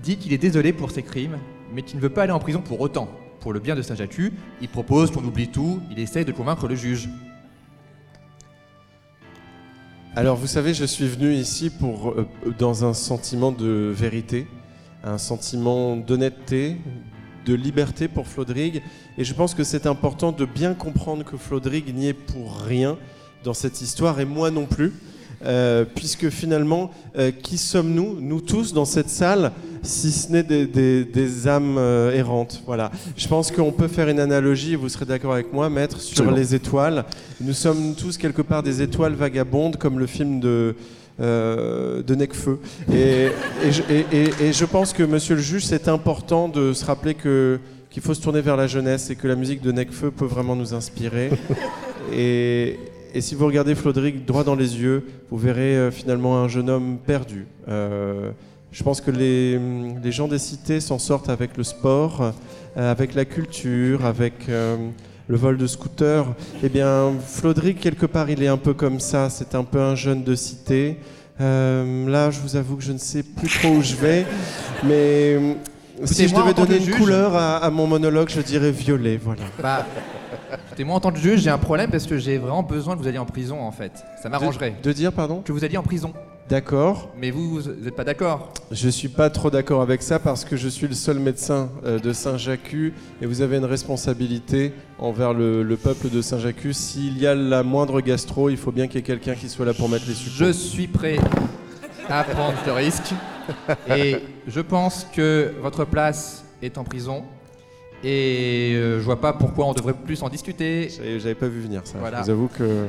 dit 0.00 0.16
qu'il 0.16 0.32
est 0.32 0.38
désolé 0.38 0.72
pour 0.72 0.92
ses 0.92 1.02
crimes, 1.02 1.38
mais 1.72 1.82
qu'il 1.82 1.96
ne 1.96 2.00
veut 2.00 2.10
pas 2.10 2.22
aller 2.22 2.32
en 2.32 2.38
prison 2.38 2.60
pour 2.60 2.80
autant. 2.80 3.08
Pour 3.40 3.52
le 3.52 3.58
bien 3.58 3.74
de 3.74 3.82
Saint-Jacques, 3.82 4.16
il 4.62 4.68
propose 4.68 5.10
qu'on 5.10 5.24
oublie 5.24 5.48
tout, 5.48 5.80
il 5.90 5.98
essaye 5.98 6.24
de 6.24 6.30
convaincre 6.30 6.68
le 6.68 6.76
juge. 6.76 7.08
Alors 10.14 10.36
vous 10.36 10.46
savez, 10.46 10.72
je 10.72 10.84
suis 10.84 11.08
venu 11.08 11.34
ici 11.34 11.68
pour 11.68 12.10
euh, 12.10 12.28
dans 12.56 12.84
un 12.84 12.94
sentiment 12.94 13.50
de 13.50 13.92
vérité, 13.92 14.46
un 15.02 15.18
sentiment 15.18 15.96
d'honnêteté, 15.96 16.76
de 17.46 17.54
liberté 17.54 18.06
pour 18.06 18.28
Flodrig, 18.28 18.82
et 19.18 19.24
je 19.24 19.34
pense 19.34 19.54
que 19.54 19.64
c'est 19.64 19.88
important 19.88 20.30
de 20.30 20.44
bien 20.44 20.74
comprendre 20.74 21.24
que 21.24 21.36
Flodrig 21.36 21.92
n'y 21.92 22.06
est 22.06 22.12
pour 22.12 22.60
rien 22.60 22.98
dans 23.42 23.52
cette 23.52 23.82
histoire, 23.82 24.20
et 24.20 24.24
moi 24.24 24.52
non 24.52 24.66
plus. 24.66 24.92
Euh, 25.44 25.84
puisque 25.94 26.28
finalement, 26.30 26.90
euh, 27.18 27.30
qui 27.30 27.58
sommes-nous, 27.58 28.18
nous 28.20 28.40
tous, 28.40 28.72
dans 28.72 28.84
cette 28.84 29.08
salle, 29.10 29.52
si 29.82 30.10
ce 30.12 30.32
n'est 30.32 30.42
des, 30.42 30.66
des- 30.66 31.04
des 31.04 31.46
âmes 31.48 31.76
euh, 31.78 32.12
errantes? 32.12 32.62
Voilà. 32.66 32.90
Je 33.16 33.28
pense 33.28 33.50
qu'on 33.50 33.70
peut 33.72 33.88
faire 33.88 34.08
une 34.08 34.20
analogie, 34.20 34.74
vous 34.76 34.88
serez 34.88 35.04
d'accord 35.04 35.34
avec 35.34 35.52
moi, 35.52 35.68
maître, 35.68 36.00
sur 36.00 36.12
Absolument. 36.12 36.36
les 36.36 36.54
étoiles. 36.54 37.04
Nous 37.40 37.52
sommes 37.52 37.94
tous 37.94 38.16
quelque 38.16 38.42
part 38.42 38.62
des 38.62 38.80
étoiles 38.82 39.12
vagabondes, 39.14 39.76
comme 39.76 39.98
le 39.98 40.06
film 40.06 40.40
de, 40.40 40.74
euh, 41.20 42.02
de 42.02 42.14
Necfeu. 42.14 42.58
Et, 42.92 43.28
et, 43.64 43.72
je, 43.72 43.82
et- 43.90 44.06
et- 44.12 44.44
et 44.48 44.52
je 44.52 44.64
pense 44.64 44.92
que, 44.92 45.02
monsieur 45.02 45.34
le 45.34 45.42
juge, 45.42 45.64
c'est 45.66 45.88
important 45.88 46.48
de 46.48 46.72
se 46.72 46.84
rappeler 46.84 47.14
que 47.14 47.58
qu'il 47.90 48.02
faut 48.02 48.12
se 48.14 48.20
tourner 48.20 48.40
vers 48.40 48.56
la 48.56 48.66
jeunesse 48.66 49.10
et 49.10 49.14
que 49.14 49.28
la 49.28 49.36
musique 49.36 49.60
de 49.62 49.70
Necfeu 49.70 50.10
peut 50.10 50.24
vraiment 50.24 50.56
nous 50.56 50.74
inspirer. 50.74 51.30
Et, 52.12 52.76
et 53.14 53.20
si 53.20 53.34
vous 53.34 53.46
regardez 53.46 53.74
Flodrig 53.74 54.24
droit 54.24 54.44
dans 54.44 54.54
les 54.56 54.78
yeux, 54.80 55.04
vous 55.30 55.38
verrez 55.38 55.76
euh, 55.76 55.90
finalement 55.90 56.38
un 56.42 56.48
jeune 56.48 56.68
homme 56.68 56.98
perdu. 57.06 57.46
Euh, 57.68 58.30
je 58.72 58.82
pense 58.82 59.00
que 59.00 59.10
les, 59.10 59.58
les 60.02 60.12
gens 60.12 60.28
des 60.28 60.38
cités 60.38 60.80
s'en 60.80 60.98
sortent 60.98 61.28
avec 61.28 61.56
le 61.56 61.62
sport, 61.64 62.32
euh, 62.76 62.90
avec 62.90 63.14
la 63.14 63.24
culture, 63.24 64.04
avec 64.04 64.34
le 64.48 65.36
vol 65.36 65.56
de 65.58 65.66
scooter. 65.68 66.26
Eh 66.62 66.68
bien, 66.68 67.12
Flodrig, 67.24 67.78
quelque 67.78 68.04
part, 68.06 68.28
il 68.30 68.42
est 68.42 68.48
un 68.48 68.56
peu 68.56 68.74
comme 68.74 68.98
ça. 68.98 69.30
C'est 69.30 69.54
un 69.54 69.62
peu 69.62 69.78
un 69.80 69.94
jeune 69.94 70.24
de 70.24 70.34
cité. 70.34 70.96
Euh, 71.40 72.08
là, 72.08 72.30
je 72.32 72.40
vous 72.40 72.56
avoue 72.56 72.76
que 72.76 72.82
je 72.82 72.92
ne 72.92 72.98
sais 72.98 73.22
plus 73.22 73.48
trop 73.48 73.68
où 73.76 73.82
je 73.82 73.94
vais, 73.94 74.26
mais 74.84 75.38
si 76.04 76.26
je 76.28 76.34
devais 76.34 76.54
donner 76.54 76.76
une 76.78 76.84
juge- 76.84 76.96
couleur 76.96 77.34
à, 77.36 77.56
à 77.58 77.70
mon 77.70 77.86
monologue, 77.86 78.28
je 78.28 78.40
dirais 78.40 78.70
violet. 78.72 79.18
Voilà. 79.22 79.42
Bah, 79.62 79.86
écoutez, 80.66 80.84
moi 80.84 80.96
en 80.96 81.00
tant 81.00 81.10
que 81.12 81.18
juge, 81.18 81.40
j'ai 81.40 81.50
un 81.50 81.58
problème 81.58 81.90
parce 81.90 82.06
que 82.06 82.18
j'ai 82.18 82.38
vraiment 82.38 82.62
besoin 82.62 82.94
que 82.96 83.00
vous 83.02 83.08
alliez 83.08 83.18
en 83.18 83.26
prison 83.26 83.60
en 83.60 83.72
fait. 83.72 83.92
Ça 84.22 84.28
m'arrangerait. 84.28 84.74
De 84.82 84.92
dire, 84.92 85.12
pardon? 85.12 85.42
Que 85.44 85.52
vous 85.52 85.64
alliez 85.64 85.76
en 85.76 85.82
prison. 85.82 86.12
D'accord. 86.48 87.08
Mais 87.18 87.30
vous, 87.30 87.48
vous 87.48 87.70
n'êtes 87.70 87.96
pas 87.96 88.04
d'accord 88.04 88.52
Je 88.70 88.88
suis 88.90 89.08
pas 89.08 89.30
trop 89.30 89.48
d'accord 89.50 89.80
avec 89.80 90.02
ça 90.02 90.18
parce 90.18 90.44
que 90.44 90.56
je 90.58 90.68
suis 90.68 90.86
le 90.86 90.92
seul 90.94 91.18
médecin 91.18 91.70
euh, 91.86 91.98
de 91.98 92.12
Saint-Jacques 92.12 92.74
et 93.22 93.24
vous 93.26 93.40
avez 93.40 93.56
une 93.56 93.64
responsabilité 93.64 94.72
envers 94.98 95.32
le, 95.32 95.62
le 95.62 95.76
peuple 95.78 96.10
de 96.10 96.20
Saint-Jacques. 96.20 96.66
S'il 96.72 97.16
y 97.18 97.26
a 97.26 97.34
la 97.34 97.62
moindre 97.62 98.02
gastro, 98.02 98.50
il 98.50 98.58
faut 98.58 98.72
bien 98.72 98.88
qu'il 98.88 98.96
y 98.96 98.98
ait 98.98 99.02
quelqu'un 99.02 99.34
qui 99.34 99.48
soit 99.48 99.64
là 99.64 99.72
pour 99.72 99.88
mettre 99.88 100.04
les 100.06 100.12
Je 100.12 100.18
suppos. 100.18 100.52
suis 100.52 100.86
prêt 100.86 101.16
à 102.10 102.24
prendre 102.24 102.54
ce 102.66 102.70
risque. 102.70 103.14
Et 103.96 104.16
je 104.46 104.60
pense 104.60 105.06
que 105.14 105.52
votre 105.62 105.86
place 105.86 106.44
est 106.62 106.76
en 106.76 106.84
prison. 106.84 107.24
Et 108.06 108.74
euh, 108.74 108.98
je 109.00 109.04
vois 109.04 109.18
pas 109.20 109.32
pourquoi 109.32 109.64
on 109.66 109.72
devrait 109.72 109.94
plus 109.94 110.22
en 110.22 110.28
discuter. 110.28 110.90
J'avais 111.18 111.34
pas 111.34 111.48
vu 111.48 111.60
venir 111.62 111.80
ça. 111.84 111.96
Voilà. 111.98 112.18
Je 112.18 112.24
vous 112.24 112.30
avoue 112.30 112.48
que 112.48 112.84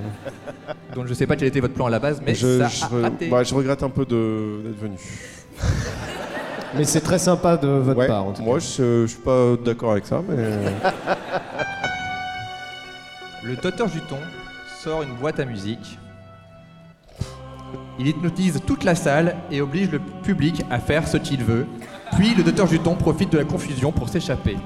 Donc 0.93 1.07
je 1.07 1.13
sais 1.13 1.25
pas 1.25 1.37
quel 1.37 1.47
était 1.47 1.61
votre 1.61 1.73
plan 1.73 1.85
à 1.85 1.89
la 1.89 1.99
base, 1.99 2.21
mais 2.25 2.35
je, 2.35 2.59
ça 2.59 2.67
je 2.67 2.83
a 2.83 2.87
re- 2.87 3.01
raté. 3.03 3.27
bah, 3.29 3.43
je 3.43 3.55
regrette 3.55 3.81
un 3.83 3.89
peu 3.89 4.03
d'être 4.05 4.79
venu. 4.79 4.97
Mais 6.77 6.83
c'est 6.83 6.99
très 6.99 7.19
sympa 7.19 7.55
de 7.55 7.69
votre 7.69 7.97
Ouais, 7.99 8.07
part, 8.07 8.25
en 8.25 8.33
tout 8.33 8.41
moi, 8.41 8.59
je, 8.59 9.03
je 9.03 9.05
suis 9.07 9.21
pas 9.21 9.55
d'accord 9.63 9.93
avec 9.93 10.05
ça, 10.05 10.21
mais 10.27 10.35
Le 13.43 13.55
docteur 13.55 13.87
Juton 13.87 14.17
sort 14.83 15.03
une 15.03 15.13
boîte 15.15 15.39
à 15.39 15.45
musique. 15.45 15.97
Il 17.97 18.07
hypnotise 18.07 18.59
toute 18.65 18.83
la 18.83 18.93
salle 18.95 19.37
et 19.51 19.61
oblige 19.61 19.89
le 19.89 19.99
public 19.99 20.63
à 20.69 20.79
faire 20.79 21.07
ce 21.07 21.15
qu'il 21.15 21.43
veut. 21.45 21.65
Puis 22.17 22.33
le 22.35 22.43
docteur 22.43 22.67
Juton 22.67 22.95
profite 22.95 23.31
de 23.31 23.37
la 23.37 23.45
confusion 23.45 23.93
pour 23.93 24.09
s'échapper. 24.09 24.57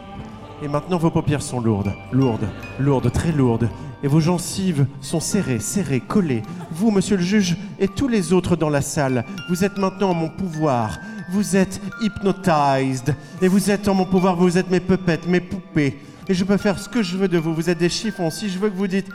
Et 0.61 0.67
maintenant, 0.67 0.97
vos 0.97 1.09
paupières 1.09 1.41
sont 1.41 1.59
lourdes, 1.61 1.93
lourdes, 2.11 2.47
lourdes, 2.79 3.11
très 3.11 3.31
lourdes. 3.31 3.69
Et 4.03 4.07
vos 4.07 4.19
gencives 4.19 4.85
sont 5.01 5.19
serrées, 5.19 5.59
serrées, 5.59 5.99
collées. 6.01 6.43
Vous, 6.71 6.91
monsieur 6.91 7.17
le 7.17 7.23
juge, 7.23 7.57
et 7.79 7.87
tous 7.87 8.07
les 8.07 8.33
autres 8.33 8.55
dans 8.55 8.69
la 8.69 8.81
salle, 8.81 9.25
vous 9.49 9.63
êtes 9.63 9.77
maintenant 9.77 10.11
en 10.11 10.13
mon 10.13 10.29
pouvoir. 10.29 10.99
Vous 11.31 11.55
êtes 11.55 11.79
hypnotized. 12.01 13.15
Et 13.41 13.47
vous 13.47 13.71
êtes 13.71 13.87
en 13.87 13.93
mon 13.93 14.05
pouvoir, 14.05 14.35
vous 14.35 14.57
êtes 14.57 14.69
mes 14.69 14.79
pupettes, 14.79 15.27
mes 15.27 15.39
poupées. 15.41 15.99
Et 16.27 16.33
je 16.33 16.43
peux 16.43 16.57
faire 16.57 16.77
ce 16.77 16.89
que 16.89 17.01
je 17.03 17.17
veux 17.17 17.27
de 17.27 17.37
vous. 17.37 17.53
Vous 17.53 17.69
êtes 17.69 17.77
des 17.77 17.89
chiffons. 17.89 18.29
Si 18.29 18.49
je 18.49 18.59
veux 18.59 18.69
que 18.69 18.75
vous 18.75 18.87
dites. 18.87 19.07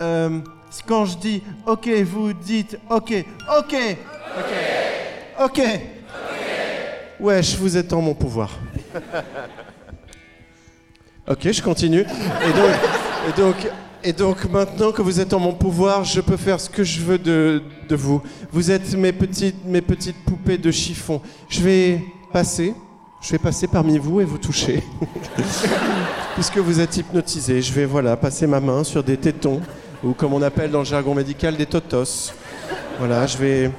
euh, 0.00 0.40
quand 0.86 1.04
je 1.04 1.16
dis 1.18 1.42
OK, 1.66 1.88
vous 2.04 2.32
dites 2.32 2.78
OK, 2.88 3.24
OK, 3.58 3.76
OK, 4.38 5.44
OK. 5.44 5.60
Wesh, 7.18 7.56
vous 7.56 7.76
êtes 7.76 7.92
en 7.92 8.00
mon 8.00 8.14
pouvoir. 8.14 8.50
Ok, 11.30 11.48
je 11.52 11.62
continue. 11.62 12.04
Et 14.02 14.12
donc, 14.12 14.50
maintenant 14.50 14.90
que 14.90 15.00
vous 15.00 15.20
êtes 15.20 15.32
en 15.32 15.38
mon 15.38 15.52
pouvoir, 15.52 16.02
je 16.02 16.20
peux 16.20 16.36
faire 16.36 16.58
ce 16.58 16.68
que 16.68 16.82
je 16.82 17.00
veux 17.00 17.18
de, 17.18 17.62
vous. 17.92 18.20
Vous 18.50 18.72
êtes 18.72 18.96
mes 18.96 19.12
petites, 19.12 19.64
mes 19.64 19.80
petites 19.80 20.16
poupées 20.24 20.58
de 20.58 20.72
chiffon. 20.72 21.20
Je 21.48 21.60
vais 21.60 22.02
passer, 22.32 22.74
je 23.22 23.30
vais 23.30 23.38
passer 23.38 23.68
parmi 23.68 23.96
vous 23.96 24.20
et 24.20 24.24
vous 24.24 24.38
toucher. 24.38 24.82
Puisque 26.34 26.58
vous 26.58 26.80
êtes 26.80 26.96
hypnotisé, 26.96 27.62
je 27.62 27.72
vais 27.74 27.84
voilà 27.84 28.16
passer 28.16 28.48
ma 28.48 28.58
main 28.58 28.82
sur 28.82 29.04
des 29.04 29.16
tétons 29.16 29.60
ou 30.02 30.14
comme 30.14 30.34
on 30.34 30.42
appelle 30.42 30.72
dans 30.72 30.80
le 30.80 30.84
jargon 30.84 31.14
médical 31.14 31.56
des 31.56 31.66
totos. 31.66 32.32
Voilà, 32.98 33.24
je 33.28 33.38
vais 33.38 33.70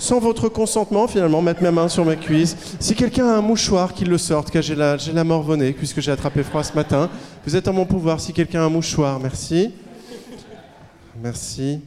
sans 0.00 0.18
votre 0.18 0.48
consentement, 0.48 1.06
finalement, 1.06 1.42
mettre 1.42 1.62
ma 1.62 1.70
main 1.70 1.88
sur 1.88 2.04
ma 2.04 2.16
cuisse. 2.16 2.56
Si 2.80 2.94
quelqu'un 2.94 3.26
a 3.26 3.36
un 3.36 3.42
mouchoir, 3.42 3.92
qu'il 3.92 4.08
le 4.08 4.18
sorte, 4.18 4.50
car 4.50 4.62
j'ai 4.62 4.74
la, 4.74 4.96
j'ai 4.96 5.12
la 5.12 5.24
morvonnée, 5.24 5.72
puisque 5.72 6.00
j'ai 6.00 6.10
attrapé 6.10 6.42
froid 6.42 6.64
ce 6.64 6.72
matin. 6.72 7.10
Vous 7.46 7.54
êtes 7.54 7.68
en 7.68 7.74
mon 7.74 7.84
pouvoir. 7.84 8.18
Si 8.18 8.32
quelqu'un 8.32 8.62
a 8.62 8.64
un 8.64 8.70
mouchoir, 8.70 9.20
merci. 9.20 9.72
Merci. 11.22 11.80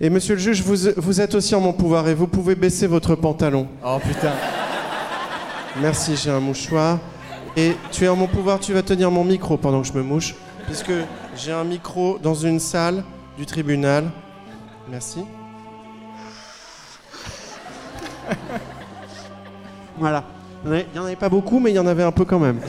Et 0.00 0.10
monsieur 0.10 0.34
le 0.34 0.40
juge, 0.40 0.62
vous, 0.62 0.90
vous 0.96 1.20
êtes 1.20 1.34
aussi 1.34 1.54
en 1.54 1.60
mon 1.60 1.72
pouvoir 1.72 2.08
et 2.08 2.14
vous 2.14 2.26
pouvez 2.26 2.56
baisser 2.56 2.88
votre 2.88 3.14
pantalon. 3.14 3.68
Oh 3.84 3.98
putain. 4.02 4.32
Merci, 5.80 6.16
j'ai 6.16 6.30
un 6.30 6.40
mouchoir. 6.40 6.98
Et 7.56 7.72
tu 7.92 8.04
es 8.04 8.08
en 8.08 8.16
mon 8.16 8.26
pouvoir, 8.26 8.58
tu 8.58 8.72
vas 8.72 8.82
tenir 8.82 9.10
mon 9.10 9.24
micro 9.24 9.56
pendant 9.56 9.82
que 9.82 9.88
je 9.88 9.92
me 9.92 10.02
mouche, 10.02 10.34
puisque 10.66 10.92
j'ai 11.36 11.52
un 11.52 11.64
micro 11.64 12.18
dans 12.20 12.34
une 12.34 12.58
salle 12.58 13.04
du 13.38 13.46
tribunal. 13.46 14.10
Merci. 14.90 15.20
Voilà. 19.98 20.24
Il 20.64 20.70
n'y 20.92 20.98
en 20.98 21.04
avait 21.04 21.16
pas 21.16 21.28
beaucoup, 21.28 21.58
mais 21.58 21.70
il 21.70 21.74
y 21.74 21.78
en 21.78 21.86
avait 21.86 22.02
un 22.02 22.12
peu 22.12 22.24
quand 22.24 22.38
même. 22.38 22.60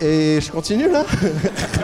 Et 0.00 0.38
je 0.40 0.50
continue 0.52 0.88
là? 0.90 1.04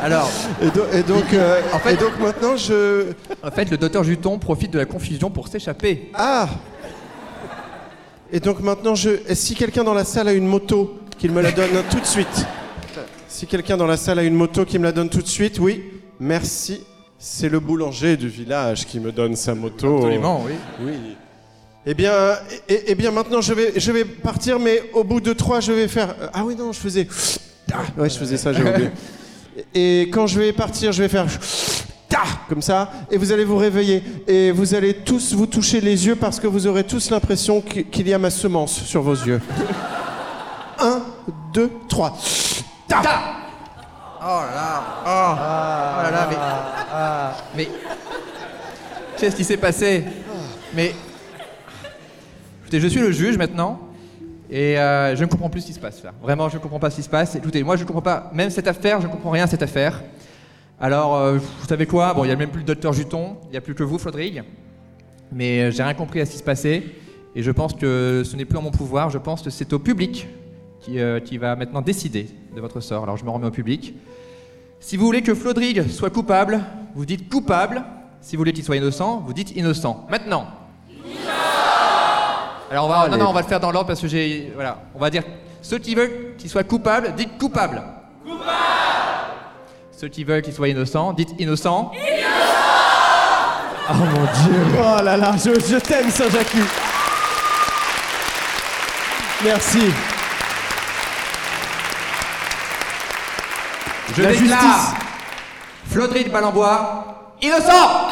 Alors, 0.01 0.31
Et, 0.63 0.67
do- 0.71 0.87
et 0.93 1.03
donc, 1.03 1.25
euh, 1.33 1.61
En 1.73 1.79
fait- 1.81 1.95
et 1.95 1.97
donc 1.97 2.13
maintenant 2.21 2.57
je... 2.57 3.07
en 3.43 3.51
fait, 3.51 3.71
le 3.71 3.77
docteur 3.77 4.05
Juton 4.05 4.39
profite 4.39 4.71
de 4.71 4.79
la 4.79 4.85
confusion 4.85 5.31
pour 5.31 5.49
s'échapper. 5.49 6.11
Ah 6.15 6.49
Et 8.33 8.39
donc 8.41 8.61
maintenant, 8.61 8.95
je... 8.95 9.11
et 9.29 9.35
si 9.35 9.55
quelqu'un 9.57 9.83
dans 9.85 9.95
la 9.95 10.05
salle 10.05 10.29
a 10.29 10.33
une 10.33 10.47
moto, 10.47 10.97
qu'il 11.19 11.33
me 11.33 11.41
la 11.43 11.51
donne 11.51 11.71
tout 11.91 11.99
de 12.01 12.07
suite? 12.07 12.47
Si 13.27 13.47
quelqu'un 13.49 13.77
dans 13.77 13.87
la 13.89 13.97
salle 13.97 14.21
a 14.21 14.23
une 14.23 14.35
moto, 14.35 14.65
qui 14.65 14.79
me 14.79 14.85
la 14.85 14.93
donne 14.93 15.09
tout 15.09 15.23
de 15.23 15.27
suite, 15.27 15.59
oui. 15.59 15.83
Merci. 16.21 16.85
C'est 17.19 17.49
le 17.49 17.59
boulanger 17.59 18.17
du 18.17 18.29
village 18.29 18.87
qui 18.87 19.01
me 19.01 19.11
donne 19.11 19.35
sa 19.35 19.55
moto. 19.57 19.97
Absolument, 19.97 20.45
oui. 20.47 20.53
Oui. 20.81 21.17
Eh 21.87 21.93
bien, 21.95 22.13
eh, 22.69 22.85
eh 22.89 22.95
bien 22.95 23.11
maintenant 23.11 23.41
je 23.43 23.53
vais, 23.53 23.73
je 23.77 23.93
vais 23.93 24.05
partir, 24.05 24.59
mais 24.59 24.83
au 24.95 25.05
bout 25.05 25.21
de 25.21 25.33
trois, 25.35 25.61
je 25.61 25.73
vais 25.73 25.87
faire. 25.89 26.15
euh, 26.21 26.29
Ah 26.33 26.43
oui, 26.45 26.57
non, 26.57 26.73
je 26.73 26.79
faisais. 26.81 27.07
Ah, 27.73 27.79
ouais, 27.99 28.09
je 28.09 28.19
faisais 28.19 28.37
ça, 28.39 28.53
j'ai 28.53 28.63
oublié. 28.63 28.91
Et 29.75 30.09
quand 30.13 30.27
je 30.27 30.39
vais 30.41 30.53
partir, 30.53 30.93
je 30.93 31.03
vais 31.03 31.09
faire. 31.09 31.27
Ta 32.09 32.23
Comme 32.49 32.63
ça, 32.63 32.91
et 33.11 33.17
vous 33.17 33.33
allez 33.33 33.45
vous 33.45 33.57
réveiller. 33.57 34.03
Et 34.27 34.51
vous 34.51 34.75
allez 34.75 34.95
tous 34.95 35.33
vous 35.35 35.47
toucher 35.47 35.81
les 35.81 36.07
yeux 36.07 36.17
parce 36.17 36.39
que 36.41 36.47
vous 36.47 36.67
aurez 36.67 36.85
tous 36.85 37.11
l'impression 37.11 37.61
qu- 37.61 37.85
qu'il 37.85 38.09
y 38.09 38.15
a 38.15 38.19
ma 38.19 38.31
semence 38.31 38.83
sur 38.85 39.03
vos 39.03 39.15
yeux. 39.15 39.41
Un, 40.79 41.03
deux, 41.53 41.71
trois. 41.89 42.17
Ta 42.89 43.01
Oh 44.21 44.27
là 44.27 44.55
là. 44.55 44.83
Oh, 45.07 45.35
Oh 45.37 46.03
là 46.03 46.11
là, 46.11 46.29
mais. 47.57 47.65
Mais. 47.65 47.69
Qu'est-ce 49.19 49.37
qui 49.37 49.45
s'est 49.45 49.57
passé? 49.57 50.05
Mais. 50.75 50.95
Je 52.81 52.87
suis 52.89 53.01
le 53.01 53.13
juge 53.13 53.39
maintenant. 53.39 53.79
Et 54.51 54.79
euh, 54.79 55.17
je 55.17 55.25
ne 55.25 55.29
comprends 55.29 55.49
plus 55.49 55.63
ce 55.63 55.67
qui 55.67 55.73
se 55.73 55.81
passe. 55.81 56.03
Vraiment, 56.23 56.49
je 56.49 56.57
ne 56.57 56.61
comprends 56.61 56.79
pas 56.79 56.91
ce 56.91 56.97
qui 56.97 57.03
se 57.03 57.09
passe. 57.09 57.35
Écoutez, 57.35 57.63
moi 57.63 57.77
je 57.77 57.83
ne 57.83 57.87
comprends 57.87 58.03
pas, 58.03 58.31
même 58.35 58.51
cette 58.51 58.69
affaire, 58.69 59.01
je 59.01 59.07
ne 59.07 59.13
comprends 59.13 59.31
rien 59.31 59.45
à 59.45 59.47
cette 59.47 59.63
affaire. 59.63 60.03
Alors, 60.81 61.17
euh, 61.17 61.39
vous 61.39 61.67
savez 61.67 61.87
quoi? 61.87 62.13
Bon, 62.15 62.25
il 62.25 62.29
n'y 62.29 62.33
a 62.33 62.37
même 62.37 62.51
plus 62.51 62.61
le 62.61 62.67
docteur 62.67 62.93
Juton, 62.93 63.37
il 63.45 63.53
n'y 63.53 63.57
a 63.57 63.61
plus 63.61 63.75
que 63.75 63.83
vous, 63.83 63.99
Flodrig. 63.99 64.43
Mais 65.33 65.63
euh, 65.63 65.71
j'ai 65.71 65.83
rien 65.83 65.95
compris 65.95 66.21
à 66.21 66.27
ce 66.27 66.33
qui 66.33 66.39
se 66.39 66.43
passait. 66.43 66.83
Et 67.35 67.43
je 67.43 67.51
pense 67.51 67.73
que 67.75 68.23
ce 68.25 68.37
n'est 68.37 68.45
plus 68.45 68.59
en 68.59 68.63
mon 68.63 68.71
pouvoir, 68.71 69.11
je 69.11 69.19
pense 69.19 69.43
que 69.43 69.51
c'est 69.51 69.73
au 69.73 69.79
public 69.79 70.29
qui, 70.81 70.99
qui 71.25 71.39
va 71.39 71.57
maintenant 71.57 71.81
décider 71.81 72.29
de 72.55 72.61
votre 72.61 72.81
sort. 72.81 73.03
Alors 73.03 73.17
je 73.17 73.25
me 73.25 73.31
remets 73.31 73.47
au 73.47 73.51
public. 73.51 73.95
Si 74.79 74.97
vous 74.97 75.07
voulez 75.07 75.23
que 75.23 75.35
Flodrig 75.35 75.89
soit 75.89 76.11
coupable, 76.11 76.61
vous 76.95 77.07
dites 77.07 77.29
coupable. 77.29 77.83
Si 78.21 78.37
vous 78.37 78.41
voulez 78.41 78.53
qu'il 78.53 78.63
soit 78.63 78.77
innocent, 78.77 79.25
vous 79.27 79.33
dites 79.33 79.57
innocent. 79.57 80.07
Maintenant. 80.11 80.47
Alors 82.75 82.87
on 82.87 82.89
va, 82.89 83.09
non, 83.09 83.17
non, 83.17 83.29
on 83.29 83.33
va 83.33 83.43
le 83.43 83.47
faire 83.47 83.61
dans 83.61 83.71
l'ordre 83.71 83.87
parce 83.87 84.01
que 84.01 84.09
j'ai, 84.09 84.51
voilà, 84.53 84.79
on 84.97 84.99
va 84.99 85.09
dire 85.09 85.23
ceux 85.63 85.79
qui 85.79 85.95
veulent 85.95 86.35
qu'il 86.37 86.51
soit 86.51 86.65
coupable, 86.65 87.15
dites 87.15 87.39
coupable. 87.39 87.81
Coupable. 88.25 88.51
Ceux 89.97 90.09
qui 90.09 90.25
veulent 90.25 90.43
qu'il 90.43 90.53
soit 90.53 90.67
innocent, 90.67 91.13
dites 91.13 91.29
innocent. 91.39 91.93
Oh 93.89 93.93
mon 93.95 94.23
dieu 94.25 94.61
Oh 94.77 95.03
là 95.05 95.17
là, 95.17 95.35
je, 95.37 95.51
je 95.55 95.77
t'aime 95.77 96.11
Saint-Jacques 96.11 96.57
Merci. 99.45 99.93
Je 104.17 104.23
La 104.23 104.33
déclare 104.33 104.61
justice. 104.61 104.95
Flodrig 105.93 106.33
Balambois 106.33 107.37
innocent. 107.41 108.09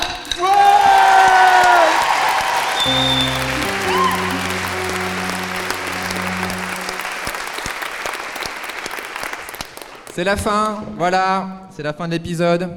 C'est 10.14 10.24
la 10.24 10.36
fin, 10.36 10.84
voilà, 10.98 11.68
c'est 11.74 11.82
la 11.82 11.94
fin 11.94 12.06
de 12.06 12.12
l'épisode. 12.12 12.68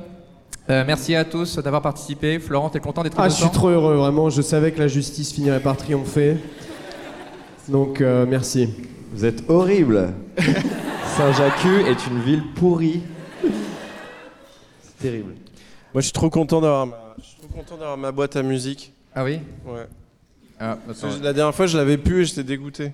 Euh, 0.69 0.83
merci 0.87 1.13
à 1.15 1.25
tous 1.25 1.59
d'avoir 1.59 1.81
participé. 1.81 2.39
Florent, 2.39 2.69
t'es 2.69 2.79
content 2.79 3.03
d'être 3.03 3.19
Ah, 3.19 3.27
je 3.27 3.35
suis 3.35 3.49
trop 3.49 3.67
heureux, 3.67 3.95
vraiment. 3.95 4.29
Je 4.29 4.41
savais 4.41 4.71
que 4.71 4.79
la 4.79 4.87
justice 4.87 5.33
finirait 5.33 5.59
par 5.59 5.75
triompher. 5.75 6.37
Donc, 7.67 7.99
euh, 7.99 8.25
merci. 8.25 8.69
Vous 9.11 9.25
êtes 9.25 9.49
horrible. 9.49 10.13
Saint-Jacques 11.17 11.65
est 11.65 12.07
une 12.07 12.21
ville 12.21 12.43
pourrie. 12.55 13.01
C'est 14.81 14.97
terrible. 15.01 15.33
Moi, 15.93 16.01
je 16.01 16.05
suis 16.05 16.13
trop 16.13 16.29
content 16.29 16.61
d'avoir 16.61 16.87
ma, 16.87 16.95
je 17.19 17.25
suis 17.25 17.37
trop 17.37 17.47
content 17.49 17.75
d'avoir 17.75 17.97
ma 17.97 18.13
boîte 18.13 18.37
à 18.37 18.43
musique. 18.43 18.93
Ah 19.13 19.25
oui 19.25 19.39
Ouais. 19.65 19.87
ah, 20.59 20.77
Parce 20.87 21.01
que 21.01 21.21
La 21.23 21.33
dernière 21.33 21.53
fois, 21.53 21.67
je 21.67 21.77
l'avais 21.77 21.97
pu 21.97 22.21
et 22.21 22.25
j'étais 22.25 22.43
dégoûté. 22.45 22.93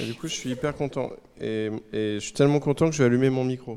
Et 0.00 0.04
du 0.06 0.14
coup, 0.14 0.26
je 0.28 0.32
suis 0.34 0.50
hyper 0.50 0.74
content. 0.74 1.10
Et, 1.40 1.70
et 1.92 2.14
je 2.14 2.18
suis 2.20 2.32
tellement 2.32 2.60
content 2.60 2.86
que 2.88 2.92
je 2.94 2.98
vais 3.02 3.06
allumer 3.06 3.30
mon 3.30 3.44
micro. 3.44 3.76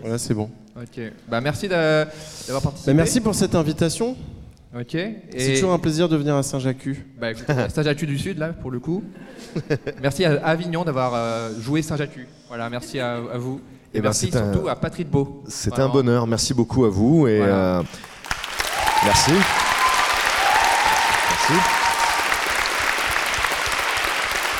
Voilà, 0.00 0.18
c'est 0.18 0.34
bon. 0.34 0.50
Ok. 0.76 1.00
Bah 1.28 1.40
merci 1.40 1.68
d'a- 1.68 2.06
d'avoir 2.46 2.62
participé. 2.62 2.90
Bah, 2.92 2.96
merci 2.96 3.20
pour 3.20 3.34
cette 3.34 3.54
invitation. 3.54 4.16
Ok. 4.78 4.94
Et 4.94 5.20
C'est 5.36 5.54
toujours 5.54 5.72
un 5.72 5.78
plaisir 5.78 6.08
de 6.08 6.16
venir 6.16 6.34
à 6.34 6.42
Saint-Jacques. 6.42 6.88
bah, 7.20 7.30
écoute, 7.32 7.44
Saint-Jacques 7.68 8.04
du 8.04 8.18
Sud 8.18 8.38
là 8.38 8.48
pour 8.54 8.70
le 8.70 8.80
coup. 8.80 9.04
merci 10.02 10.24
à 10.24 10.44
Avignon 10.46 10.82
d'avoir 10.84 11.12
euh, 11.14 11.50
joué 11.60 11.82
Saint-Jacques. 11.82 12.18
Voilà, 12.48 12.70
merci 12.70 12.98
à, 12.98 13.16
à 13.16 13.38
vous. 13.38 13.60
Et, 13.94 13.98
Eh 13.98 14.00
ben, 14.00 14.04
merci 14.04 14.30
un- 14.32 14.52
surtout 14.52 14.68
à 14.68 14.76
Patrick 14.76 15.10
Beau. 15.10 15.44
C'était 15.46 15.80
un 15.80 15.88
bonheur. 15.90 16.26
Merci 16.26 16.54
beaucoup 16.54 16.86
à 16.86 16.88
vous 16.88 17.28
et 17.28 17.36
Voilà. 17.38 17.78
euh, 17.78 17.82
merci. 19.04 19.32
Merci. 21.30 21.81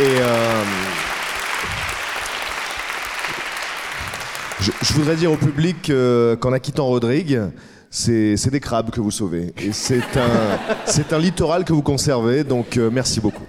Et 0.00 0.04
euh, 0.04 0.64
je, 4.60 4.70
je 4.80 4.92
voudrais 4.94 5.16
dire 5.16 5.30
au 5.30 5.36
public 5.36 5.90
euh, 5.90 6.34
qu'en 6.36 6.52
acquittant 6.52 6.86
Rodrigue, 6.86 7.40
c'est 7.92 8.50
des 8.50 8.60
crabes 8.60 8.90
que 8.90 9.00
vous 9.00 9.10
sauvez. 9.10 9.52
Et 9.58 9.72
c'est 9.72 10.02
un, 10.16 11.18
littoral 11.18 11.64
que 11.64 11.72
vous 11.72 11.82
conservez, 11.82 12.42
donc 12.42 12.76
euh, 12.76 12.90
merci 12.90 13.20
beaucoup. 13.20 13.44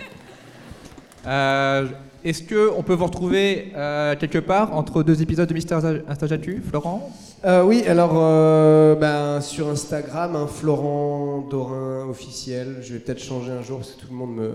Est-ce 2.24 2.42
que 2.42 2.72
on 2.78 2.84
peut 2.84 2.94
vous 2.94 3.06
retrouver 3.06 3.74
euh, 3.76 4.16
quelque 4.16 4.38
part 4.38 4.74
entre 4.78 5.04
deux 5.04 5.22
épisodes 5.22 5.48
de 5.48 5.54
Mister 5.54 5.78
Instajatu, 6.08 6.62
Florent? 6.66 7.12
Euh, 7.44 7.66
oui, 7.66 7.84
alors 7.86 8.14
euh, 8.16 8.96
ben, 8.96 9.42
sur 9.42 9.68
Instagram, 9.68 10.38
un 10.38 10.48
Florent 10.48 11.46
Dorin 11.50 12.08
officiel. 12.10 12.78
Je 12.82 12.94
vais 12.94 13.00
peut-être 13.00 13.20
changer 13.20 13.52
un 13.52 13.62
jour 13.62 13.80
parce 13.80 13.92
que 13.92 14.00
tout 14.00 14.08
le 14.10 14.16
monde 14.16 14.36
me. 14.36 14.52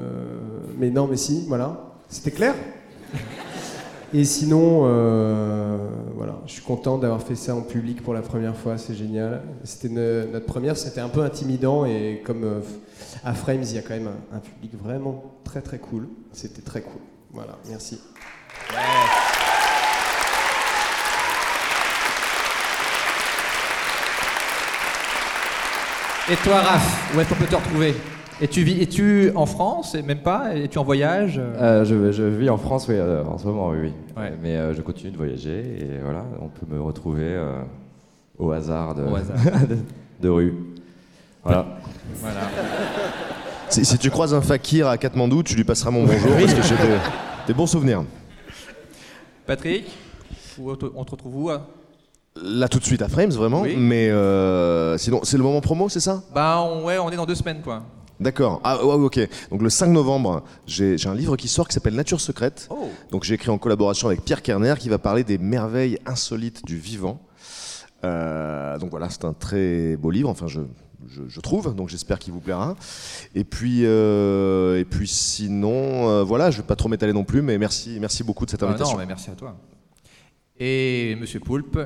Mais 0.79 0.89
non, 0.89 1.07
mais 1.07 1.19
si, 1.19 1.45
voilà. 1.47 1.93
C'était 2.09 2.31
clair? 2.31 2.55
Et 4.15 4.25
sinon, 4.25 4.85
voilà, 6.17 6.41
je 6.47 6.53
suis 6.53 6.63
content 6.63 6.97
d'avoir 6.97 7.21
fait 7.21 7.35
ça 7.35 7.55
en 7.55 7.61
public 7.61 8.03
pour 8.03 8.15
la 8.15 8.23
première 8.23 8.57
fois, 8.57 8.79
c'est 8.79 8.95
génial. 8.95 9.43
C'était 9.65 9.91
notre 9.91 10.47
première, 10.47 10.79
c'était 10.79 11.03
un 11.03 11.11
peu 11.11 11.21
intimidant 11.21 11.85
et 11.85 12.23
comme 12.25 12.63
à 13.23 13.35
Frames, 13.35 13.63
il 13.63 13.75
y 13.75 13.79
a 13.79 13.83
quand 13.83 13.93
même 13.93 14.09
un 14.33 14.39
public 14.39 14.73
vraiment 14.83 15.23
très 15.45 15.61
très 15.61 15.77
cool. 15.77 16.09
C'était 16.33 16.63
très 16.63 16.81
cool. 16.81 17.03
Voilà, 17.33 17.59
merci. 17.69 18.01
Et 26.31 26.37
toi, 26.37 26.57
Raph, 26.61 27.15
où 27.17 27.21
est-ce 27.21 27.29
qu'on 27.31 27.35
peut 27.37 27.47
te 27.47 27.57
retrouver? 27.57 27.95
Et 28.41 28.47
tu 28.49 28.63
vis, 28.63 28.83
es-tu 28.83 29.33
en 29.35 29.47
France 29.47 29.95
et 29.95 30.03
même 30.03 30.21
pas? 30.21 30.55
Es-tu 30.55 30.79
en 30.79 30.85
voyage? 30.85 31.41
Euh, 31.41 31.85
je, 31.85 32.13
je 32.13 32.23
vis 32.23 32.51
en 32.51 32.59
France, 32.59 32.87
oui, 32.89 32.95
euh, 32.97 33.25
en 33.25 33.39
ce 33.39 33.47
moment, 33.47 33.71
oui, 33.71 33.79
oui. 33.85 33.93
Ouais. 34.17 34.33
Mais 34.43 34.57
euh, 34.57 34.75
je 34.75 34.83
continue 34.83 35.11
de 35.11 35.17
voyager 35.17 35.59
et 35.81 35.99
voilà, 36.05 36.25
on 36.41 36.49
peut 36.49 36.67
me 36.69 36.81
retrouver 36.81 37.25
euh, 37.25 37.63
au 38.39 38.51
hasard 38.53 38.95
de, 38.95 39.03
Au 39.05 39.17
hasard. 39.17 39.37
de, 39.69 39.79
de 40.21 40.29
rue. 40.29 40.55
Voilà. 41.43 41.67
Voilà. 42.17 42.41
Si, 43.71 43.85
si 43.85 43.99
tu 43.99 44.11
croises 44.11 44.33
un 44.35 44.41
fakir 44.41 44.89
à 44.89 44.97
Katmandou, 44.99 45.43
tu 45.43 45.55
lui 45.55 45.65
passeras 45.65 45.91
mon 45.91 46.05
bonjour 46.05 46.33
parce 46.37 46.55
que 46.55 46.63
j'ai 46.63 46.77
des, 46.77 46.97
des 47.49 47.55
bons 47.55 47.67
souvenirs. 47.67 48.05
Patrick, 49.47 49.87
où 50.59 50.71
on 50.71 50.77
te 50.77 50.87
on 50.95 51.05
te 51.05 51.11
retrouve 51.11 51.37
où 51.45 51.51
hein? 51.51 51.67
Là 52.43 52.69
tout 52.69 52.79
de 52.79 52.85
suite 52.85 53.03
à 53.03 53.09
Frames, 53.09 53.31
vraiment. 53.31 53.63
Oui. 53.63 53.75
Mais 53.77 54.09
euh, 54.11 54.97
sinon, 54.97 55.21
c'est 55.25 55.37
le 55.37 55.43
moment 55.43 55.61
promo, 55.61 55.89
c'est 55.89 56.01
ça? 56.01 56.23
Bah 56.35 56.61
on- 56.63 56.85
ouais, 56.85 56.99
on 56.99 57.11
est 57.11 57.17
dans 57.17 57.27
deux 57.27 57.35
semaines 57.35 57.61
quoi. 57.63 57.83
D'accord. 58.21 58.61
Ah 58.65 58.85
ouais, 58.85 58.95
ok. 58.95 59.21
Donc 59.51 59.63
le 59.63 59.71
5 59.71 59.89
novembre, 59.89 60.43
j'ai 60.67 60.97
j'ai 60.99 61.09
un 61.09 61.15
livre 61.15 61.37
qui 61.37 61.49
sort 61.49 61.69
qui 61.69 61.75
s'appelle 61.75 61.95
Nature 61.95 62.21
secrète. 62.21 62.69
Oh. 62.71 62.89
Donc 63.11 63.25
j'ai 63.25 63.35
écrit 63.35 63.51
en 63.51 63.59
collaboration 63.59 64.09
avec 64.09 64.25
Pierre 64.25 64.43
Kerner 64.43 64.75
qui 64.79 64.89
va 64.89 64.99
parler 64.99 65.25
des 65.25 65.39
merveilles 65.39 65.99
insolites 66.07 66.65
du 66.65 66.79
vivant. 66.79 67.21
Euh, 68.05 68.79
donc 68.79 68.91
voilà, 68.91 69.09
c'est 69.11 69.25
un 69.25 69.33
très 69.35 69.97
beau 69.97 70.11
livre. 70.11 70.29
Enfin, 70.29 70.47
je, 70.47 70.61
je, 71.07 71.23
je 71.29 71.41
trouve. 71.41 71.75
Donc 71.75 71.89
j'espère 71.89 72.19
qu'il 72.19 72.33
vous 72.33 72.41
plaira. 72.41 72.75
Et 73.35 73.45
puis 73.45 73.83
euh, 73.85 74.79
et 74.81 74.85
puis 74.85 75.07
sinon, 75.09 76.09
euh, 76.09 76.23
voilà, 76.25 76.51
je 76.51 76.59
vais 76.59 76.67
pas 76.67 76.77
trop 76.77 76.89
m'étaler 76.89 77.13
non 77.13 77.25
plus, 77.25 77.43
mais 77.43 77.59
merci 77.59 77.99
merci 78.01 78.25
beaucoup 78.25 78.45
de 78.47 78.51
cette 78.51 78.63
Ah 78.63 78.67
invitation. 78.67 78.95
non, 78.95 79.01
mais 79.01 79.07
merci 79.07 79.31
à 79.31 79.35
toi. 79.35 79.57
Et 80.59 81.17
Monsieur 81.21 81.41
Poulpe, 81.41 81.79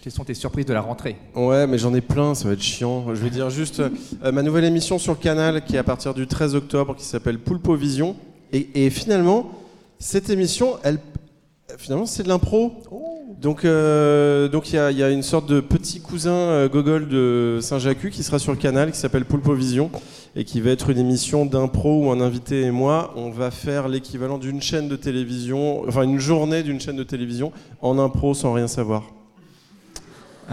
quelles 0.00 0.12
sont 0.12 0.24
tes 0.24 0.34
surprises 0.34 0.66
de 0.66 0.72
la 0.72 0.80
rentrée? 0.80 1.16
Ouais, 1.34 1.66
mais 1.66 1.78
j'en 1.78 1.92
ai 1.94 2.00
plein, 2.00 2.34
ça 2.34 2.46
va 2.46 2.54
être 2.54 2.62
chiant. 2.62 3.14
Je 3.14 3.20
vais 3.22 3.30
dire 3.30 3.50
juste 3.50 3.80
euh, 3.80 4.32
ma 4.32 4.42
nouvelle 4.42 4.64
émission 4.64 4.98
sur 4.98 5.12
le 5.12 5.18
canal 5.18 5.64
qui 5.64 5.74
est 5.76 5.78
à 5.78 5.84
partir 5.84 6.14
du 6.14 6.26
13 6.26 6.54
octobre 6.54 6.94
qui 6.96 7.04
s'appelle 7.04 7.38
Poulpo 7.38 7.74
Vision. 7.74 8.16
Et, 8.52 8.84
et 8.86 8.90
finalement, 8.90 9.50
cette 9.98 10.30
émission, 10.30 10.76
elle, 10.82 10.98
finalement, 11.78 12.06
c'est 12.06 12.22
de 12.22 12.28
l'impro. 12.28 12.72
Donc, 13.40 13.64
euh, 13.64 14.48
donc 14.48 14.70
il 14.70 14.76
y, 14.76 14.78
a- 14.78 14.90
il 14.92 14.96
y 14.98 15.02
a 15.02 15.10
une 15.10 15.22
sorte 15.22 15.46
de 15.48 15.60
petit 15.60 16.00
cousin 16.00 16.30
euh, 16.32 16.68
gogol 16.68 17.08
de 17.08 17.58
Saint-Jacques 17.60 18.10
qui 18.10 18.22
sera 18.22 18.38
sur 18.38 18.52
le 18.52 18.58
canal 18.58 18.92
qui 18.92 18.98
s'appelle 18.98 19.24
Poulpo 19.24 19.52
Vision 19.54 19.90
et 20.36 20.44
qui 20.44 20.60
va 20.60 20.70
être 20.70 20.90
une 20.90 20.98
émission 20.98 21.44
d'impro 21.44 22.04
où 22.06 22.10
un 22.12 22.20
invité 22.20 22.62
et 22.62 22.70
moi, 22.70 23.12
on 23.16 23.30
va 23.30 23.50
faire 23.50 23.88
l'équivalent 23.88 24.38
d'une 24.38 24.62
chaîne 24.62 24.88
de 24.88 24.94
télévision, 24.96 25.82
enfin 25.88 26.02
une 26.02 26.18
journée 26.20 26.62
d'une 26.62 26.80
chaîne 26.80 26.96
de 26.96 27.02
télévision 27.02 27.52
en 27.80 27.98
impro 27.98 28.32
sans 28.34 28.52
rien 28.52 28.68
savoir. 28.68 29.02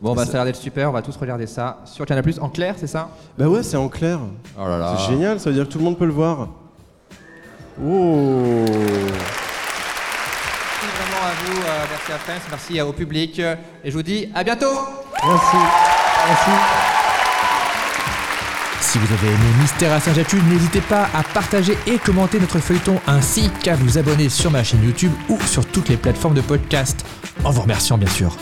Bon 0.00 0.14
bah 0.14 0.24
ça 0.26 0.30
a 0.30 0.34
l'air 0.34 0.44
d'être 0.44 0.56
super, 0.60 0.90
on 0.90 0.92
va 0.92 1.02
tous 1.02 1.16
regarder 1.16 1.48
ça 1.48 1.78
sur 1.84 2.06
Canal 2.06 2.22
Plus 2.22 2.38
en 2.38 2.48
clair, 2.48 2.76
c'est 2.78 2.86
ça? 2.86 3.10
Bah 3.36 3.48
ouais, 3.48 3.64
c'est 3.64 3.76
en 3.76 3.88
clair. 3.88 4.20
Oh 4.56 4.60
là 4.60 4.78
là. 4.78 4.94
C'est 4.96 5.10
génial, 5.12 5.40
ça 5.40 5.50
veut 5.50 5.56
dire 5.56 5.66
que 5.66 5.72
tout 5.72 5.78
le 5.78 5.84
monde 5.84 5.98
peut 5.98 6.06
le 6.06 6.12
voir. 6.12 6.50
Oh 7.84 8.64
vous, 11.48 11.62
euh, 11.62 11.84
merci 11.90 12.12
à 12.12 12.18
France, 12.18 12.42
merci 12.50 12.80
au 12.80 12.92
public 12.92 13.38
euh, 13.38 13.54
et 13.84 13.90
je 13.90 13.96
vous 13.96 14.02
dis 14.02 14.28
à 14.34 14.44
bientôt. 14.44 14.72
Merci. 15.24 15.56
Merci. 16.26 16.50
Si 18.80 18.98
vous 18.98 19.12
avez 19.12 19.28
aimé 19.28 19.44
Mystère 19.60 19.92
à 19.92 20.00
Saint-Jatu, 20.00 20.40
n'hésitez 20.48 20.80
pas 20.80 21.08
à 21.12 21.22
partager 21.22 21.76
et 21.86 21.98
commenter 21.98 22.40
notre 22.40 22.58
feuilleton 22.58 23.00
ainsi 23.06 23.50
qu'à 23.62 23.74
vous 23.74 23.98
abonner 23.98 24.28
sur 24.28 24.50
ma 24.50 24.64
chaîne 24.64 24.82
YouTube 24.84 25.12
ou 25.28 25.38
sur 25.42 25.66
toutes 25.66 25.88
les 25.88 25.96
plateformes 25.96 26.34
de 26.34 26.40
podcast. 26.40 27.04
En 27.44 27.50
vous 27.50 27.62
remerciant 27.62 27.98
bien 27.98 28.08
sûr. 28.08 28.36